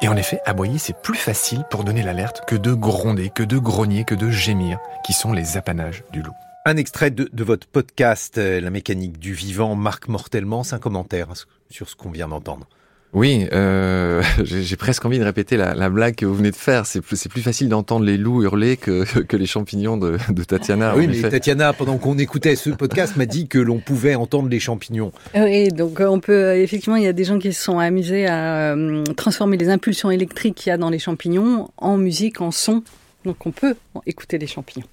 et 0.00 0.06
en 0.06 0.16
effet, 0.16 0.38
aboyer, 0.46 0.78
c'est 0.78 0.96
plus 0.96 1.18
facile 1.18 1.64
pour 1.72 1.82
donner 1.82 2.04
l'alerte 2.04 2.44
que 2.46 2.54
de 2.54 2.72
gronder, 2.72 3.30
que 3.30 3.42
de 3.42 3.58
grogner, 3.58 4.04
que 4.04 4.14
de 4.14 4.30
gémir, 4.30 4.78
qui 5.04 5.12
sont 5.12 5.32
les 5.32 5.56
apanages 5.56 6.04
du 6.12 6.22
loup. 6.22 6.34
Un 6.66 6.76
extrait 6.76 7.10
de, 7.10 7.28
votre 7.42 7.66
podcast, 7.66 8.38
euh, 8.38 8.60
La 8.60 8.70
mécanique 8.70 9.18
du 9.18 9.32
vivant, 9.32 9.74
marque 9.74 10.06
mortellement, 10.06 10.62
c'est 10.62 10.76
un 10.76 10.78
commentaire 10.78 11.30
sur 11.70 11.88
ce 11.88 11.96
qu'on 11.96 12.10
vient 12.12 12.28
d'entendre. 12.28 12.68
Oui, 13.14 13.46
euh, 13.52 14.22
j'ai 14.44 14.76
presque 14.76 15.04
envie 15.04 15.18
de 15.18 15.24
répéter 15.24 15.56
la, 15.56 15.74
la, 15.74 15.88
blague 15.88 16.14
que 16.14 16.26
vous 16.26 16.34
venez 16.34 16.50
de 16.50 16.56
faire. 16.56 16.86
C'est 16.86 17.00
plus, 17.00 17.26
plus 17.28 17.40
facile 17.40 17.68
d'entendre 17.68 18.04
les 18.04 18.16
loups 18.16 18.42
hurler 18.42 18.76
que, 18.76 19.04
que 19.22 19.36
les 19.36 19.46
champignons 19.46 19.96
de, 19.96 20.18
de 20.28 20.44
Tatiana. 20.44 20.94
Oui, 20.96 21.06
mais 21.08 21.28
Tatiana, 21.28 21.72
pendant 21.72 21.96
qu'on 21.98 22.18
écoutait 22.18 22.56
ce 22.56 22.70
podcast, 22.70 23.16
m'a 23.16 23.26
dit 23.26 23.48
que 23.48 23.58
l'on 23.58 23.78
pouvait 23.78 24.14
entendre 24.14 24.48
les 24.48 24.60
champignons. 24.60 25.12
Oui, 25.34 25.68
donc 25.68 26.00
euh, 26.00 26.06
on 26.06 26.20
peut 26.20 26.32
euh, 26.32 26.62
effectivement, 26.62 26.96
il 26.96 27.04
y 27.04 27.08
a 27.08 27.12
des 27.12 27.24
gens 27.24 27.38
qui 27.38 27.52
se 27.52 27.62
sont 27.62 27.78
amusés 27.78 28.26
à 28.26 28.74
euh, 28.74 29.04
transformer 29.16 29.56
les 29.56 29.68
impulsions 29.68 30.10
électriques 30.10 30.56
qu'il 30.56 30.70
y 30.70 30.72
a 30.72 30.76
dans 30.76 30.90
les 30.90 30.98
champignons 30.98 31.70
en 31.76 31.96
musique, 31.96 32.40
en 32.40 32.50
son. 32.50 32.82
Donc 33.24 33.46
on 33.46 33.50
peut 33.50 33.74
écouter 34.06 34.38
les 34.38 34.46
champignons. 34.46 34.86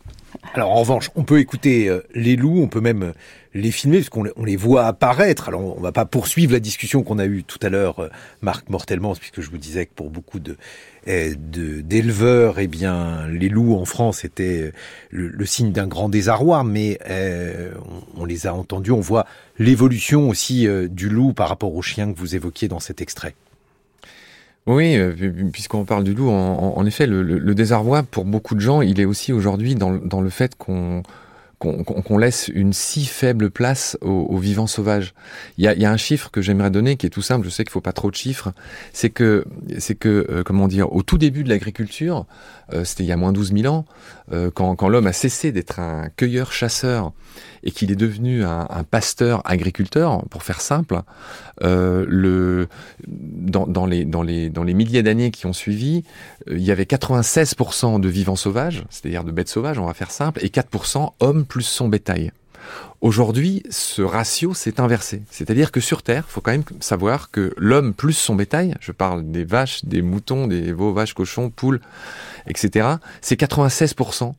Alors 0.53 0.71
en 0.71 0.79
revanche, 0.79 1.09
on 1.15 1.23
peut 1.23 1.39
écouter 1.39 1.89
euh, 1.89 2.01
les 2.13 2.35
loups, 2.35 2.61
on 2.61 2.67
peut 2.67 2.81
même 2.81 3.03
euh, 3.03 3.11
les 3.53 3.71
filmer 3.71 3.97
parce 3.97 4.09
qu'on 4.09 4.43
les 4.43 4.55
voit 4.55 4.85
apparaître. 4.85 5.49
Alors 5.49 5.77
on 5.77 5.81
va 5.81 5.91
pas 5.91 6.05
poursuivre 6.05 6.53
la 6.53 6.59
discussion 6.59 7.03
qu'on 7.03 7.19
a 7.19 7.25
eue 7.25 7.43
tout 7.43 7.59
à 7.61 7.69
l'heure, 7.69 7.99
euh, 7.99 8.09
Marc 8.41 8.69
Mortellement, 8.69 9.13
puisque 9.15 9.41
je 9.41 9.49
vous 9.49 9.57
disais 9.57 9.85
que 9.85 9.93
pour 9.93 10.09
beaucoup 10.09 10.39
de 10.39 10.57
d'éleveurs, 11.07 12.57
eh 12.57 12.65
bien 12.65 13.27
les 13.27 13.47
loups 13.47 13.75
en 13.75 13.85
France 13.85 14.25
étaient 14.25 14.71
le, 15.11 15.45
signe 15.45 15.71
d'un 15.71 15.85
grand 15.85 16.09
désarroi, 16.09 16.63
mais 16.63 16.97
on, 18.17 18.21
on, 18.21 18.25
les 18.25 18.47
a 18.47 18.55
entendus, 18.55 18.89
on 18.89 19.01
voit 19.01 19.27
l'évolution 19.59 20.27
aussi 20.29 20.67
du 20.89 21.09
loup 21.09 21.33
par 21.33 21.49
rapport 21.49 21.75
au 21.75 21.83
chien 21.83 22.11
que 22.11 22.17
vous 22.17 22.35
évoquiez 22.35 22.67
dans 22.67 22.79
cet 22.79 23.01
extrait. 23.01 23.35
Oui, 24.67 24.95
euh, 24.97 25.13
puisqu'on 25.51 25.85
parle 25.85 26.03
du 26.03 26.15
loup, 26.15 26.29
en, 26.29 26.85
effet, 26.87 27.05
le, 27.05 27.53
désarroi 27.53 28.01
pour 28.01 28.25
beaucoup 28.25 28.55
de 28.55 28.59
gens, 28.59 28.81
il 28.81 28.99
est 28.99 29.05
aussi 29.05 29.31
aujourd'hui 29.31 29.75
dans, 29.75 29.91
le 29.91 30.29
fait 30.29 30.55
qu'on 30.57 31.03
laisse 32.17 32.47
une 32.47 32.73
si 32.73 33.05
faible 33.05 33.51
place 33.51 33.95
aux, 34.01 34.37
vivants 34.39 34.65
sauvages. 34.65 35.13
Il 35.59 35.65
y 35.65 35.85
a, 35.85 35.91
un 35.91 35.97
chiffre 35.97 36.31
que 36.31 36.41
j'aimerais 36.41 36.71
donner 36.71 36.97
qui 36.97 37.05
est 37.05 37.11
tout 37.11 37.21
simple. 37.21 37.45
Je 37.45 37.51
sais 37.51 37.63
qu'il 37.63 37.71
faut 37.71 37.81
pas 37.81 37.93
trop 37.93 38.09
de 38.09 38.15
chiffres. 38.15 38.53
C'est 38.91 39.11
que, 39.11 39.45
c'est 39.77 39.95
que, 39.95 40.25
euh, 40.31 40.41
comment 40.43 40.67
dire, 40.67 40.91
au 40.91 41.03
tout 41.03 41.19
début 41.19 41.43
de 41.43 41.49
l'agriculture, 41.49 42.25
c'était 42.83 43.03
il 43.03 43.07
y 43.07 43.11
a 43.11 43.17
moins 43.17 43.31
12 43.31 43.53
000 43.53 43.73
ans, 43.73 43.85
euh, 44.31 44.49
quand, 44.53 44.75
quand 44.75 44.89
l'homme 44.89 45.07
a 45.07 45.13
cessé 45.13 45.51
d'être 45.51 45.79
un 45.79 46.09
cueilleur-chasseur 46.15 47.11
et 47.63 47.71
qu'il 47.71 47.91
est 47.91 47.95
devenu 47.95 48.43
un, 48.43 48.67
un 48.69 48.83
pasteur-agriculteur, 48.83 50.23
pour 50.29 50.43
faire 50.43 50.61
simple, 50.61 51.01
le, 51.61 52.67
dans, 53.07 53.65
dans, 53.65 53.85
les, 53.85 54.05
dans, 54.05 54.21
les, 54.21 54.49
dans 54.49 54.63
les 54.63 54.73
milliers 54.73 55.03
d'années 55.03 55.31
qui 55.31 55.45
ont 55.45 55.53
suivi, 55.53 56.03
il 56.49 56.61
y 56.61 56.71
avait 56.71 56.83
96% 56.83 57.99
de 57.99 58.07
vivants 58.07 58.35
sauvages, 58.35 58.83
c'est-à-dire 58.89 59.23
de 59.23 59.31
bêtes 59.31 59.49
sauvages, 59.49 59.79
on 59.79 59.85
va 59.85 59.93
faire 59.93 60.11
simple, 60.11 60.43
et 60.43 60.49
4% 60.49 61.13
hommes 61.19 61.45
plus 61.45 61.63
son 61.63 61.87
bétail. 61.87 62.31
Aujourd'hui, 63.01 63.61
ce 63.69 64.01
ratio 64.01 64.53
s'est 64.53 64.79
inversé. 64.79 65.21
C'est-à-dire 65.29 65.71
que 65.71 65.79
sur 65.79 66.01
Terre, 66.01 66.23
il 66.27 66.31
faut 66.31 66.41
quand 66.41 66.51
même 66.51 66.63
savoir 66.79 67.29
que 67.29 67.53
l'homme 67.57 67.93
plus 67.93 68.13
son 68.13 68.35
bétail, 68.35 68.75
je 68.79 68.91
parle 68.91 69.29
des 69.31 69.43
vaches, 69.43 69.85
des 69.85 70.01
moutons, 70.01 70.47
des 70.47 70.71
veaux, 70.71 70.93
vaches, 70.93 71.13
cochons, 71.13 71.49
poules, 71.49 71.81
etc., 72.47 72.95
c'est 73.21 73.39
96% 73.39 74.33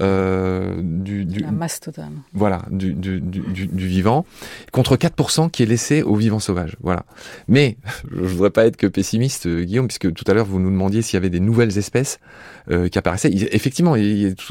euh, 0.00 0.74
du, 0.82 1.24
du, 1.24 1.40
la 1.40 1.50
masse 1.50 1.80
totale. 1.80 2.10
Voilà, 2.32 2.62
du, 2.70 2.92
du, 2.92 3.20
du, 3.20 3.86
vivant, 3.86 4.24
contre 4.72 4.96
4% 4.96 5.50
qui 5.50 5.62
est 5.62 5.66
laissé 5.66 6.02
au 6.02 6.16
vivant 6.16 6.40
sauvage. 6.40 6.76
Voilà. 6.82 7.04
Mais 7.48 7.76
je 8.10 8.20
ne 8.20 8.26
voudrais 8.26 8.50
pas 8.50 8.66
être 8.66 8.76
que 8.76 8.86
pessimiste, 8.86 9.46
euh, 9.46 9.62
Guillaume, 9.62 9.86
puisque 9.86 10.12
tout 10.12 10.24
à 10.26 10.34
l'heure 10.34 10.46
vous 10.46 10.58
nous 10.58 10.70
demandiez 10.70 11.02
s'il 11.02 11.14
y 11.14 11.18
avait 11.18 11.30
des 11.30 11.40
nouvelles 11.40 11.78
espèces 11.78 12.18
euh, 12.70 12.88
qui 12.88 12.98
apparaissaient. 12.98 13.30
effectivement, 13.30 13.94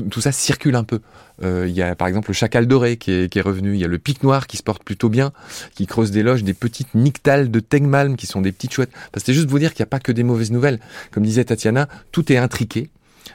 tout, 0.09 0.21
ça 0.21 0.31
circule 0.31 0.75
un 0.75 0.83
peu. 0.83 0.99
Euh, 1.41 1.65
il 1.67 1.73
y 1.73 1.81
a 1.81 1.95
par 1.95 2.07
exemple 2.07 2.29
le 2.29 2.33
chacal 2.33 2.67
doré 2.67 2.97
qui 2.97 3.11
est, 3.11 3.29
qui 3.29 3.39
est, 3.39 3.41
revenu. 3.41 3.73
Il 3.73 3.79
y 3.79 3.83
a 3.83 3.87
le 3.87 3.97
pic 3.97 4.23
noir 4.23 4.47
qui 4.47 4.57
se 4.57 4.63
porte 4.63 4.83
plutôt 4.83 5.09
bien, 5.09 5.31
qui 5.75 5.87
creuse 5.87 6.11
des 6.11 6.23
loges, 6.23 6.43
des 6.43 6.53
petites 6.53 6.93
nyctales 6.95 7.51
de 7.51 7.59
Tegmalm 7.59 8.15
qui 8.15 8.27
sont 8.27 8.41
des 8.41 8.51
petites 8.51 8.73
chouettes. 8.73 8.91
C'était 9.15 9.33
juste 9.33 9.49
vous 9.49 9.59
dire 9.59 9.73
qu'il 9.73 9.83
n'y 9.83 9.87
a 9.87 9.91
pas 9.91 9.99
que 9.99 10.11
des 10.11 10.23
mauvaises 10.23 10.51
nouvelles. 10.51 10.79
Comme 11.11 11.23
disait 11.23 11.43
Tatiana, 11.43 11.89
tout 12.11 12.31
est 12.31 12.37
intriqué. 12.37 12.89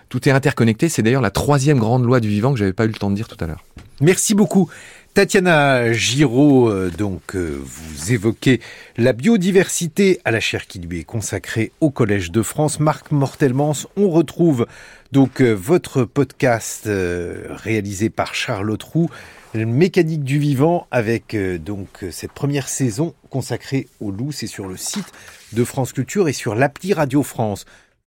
Tout 0.08 0.28
est 0.28 0.32
interconnecté. 0.32 0.88
C'est 0.88 1.02
d'ailleurs 1.02 1.22
la 1.22 1.30
troisième 1.30 1.78
grande 1.78 2.04
loi 2.04 2.20
du 2.20 2.28
vivant 2.28 2.52
que 2.52 2.58
j'avais 2.58 2.72
pas 2.72 2.84
eu 2.84 2.88
le 2.88 2.94
temps 2.94 3.10
de 3.10 3.16
dire 3.16 3.28
tout 3.28 3.42
à 3.42 3.46
l'heure. 3.46 3.64
Merci 4.00 4.34
beaucoup. 4.34 4.70
Tatiana 5.18 5.92
Giraud, 5.92 6.68
euh, 6.68 6.92
donc 6.96 7.34
euh, 7.34 7.60
vous 7.60 8.12
évoquez 8.12 8.60
la 8.96 9.12
biodiversité 9.12 10.20
à 10.24 10.30
la 10.30 10.38
chaire 10.38 10.68
qui 10.68 10.78
lui 10.78 11.00
est 11.00 11.04
consacrée 11.04 11.72
au 11.80 11.90
Collège 11.90 12.30
de 12.30 12.40
France. 12.40 12.78
Marc 12.78 13.10
Mortelmans, 13.10 13.88
on 13.96 14.10
retrouve 14.10 14.68
donc 15.10 15.40
euh, 15.42 15.54
votre 15.54 16.04
podcast 16.04 16.88
réalisé 16.88 18.10
par 18.10 18.36
Charlotte 18.36 18.82
Roux, 18.84 19.10
Mécanique 19.54 20.22
du 20.22 20.38
vivant, 20.38 20.86
avec 20.92 21.34
donc 21.64 22.04
cette 22.12 22.32
première 22.32 22.68
saison 22.68 23.14
consacrée 23.28 23.88
au 23.98 24.12
loup. 24.12 24.30
C'est 24.30 24.46
sur 24.46 24.68
le 24.68 24.76
site 24.76 25.10
de 25.52 25.64
France 25.64 25.92
Culture 25.92 26.28
et 26.28 26.32
sur 26.32 26.54
l'appli 26.54 26.92
Radio 26.92 27.24
France. 27.24 27.64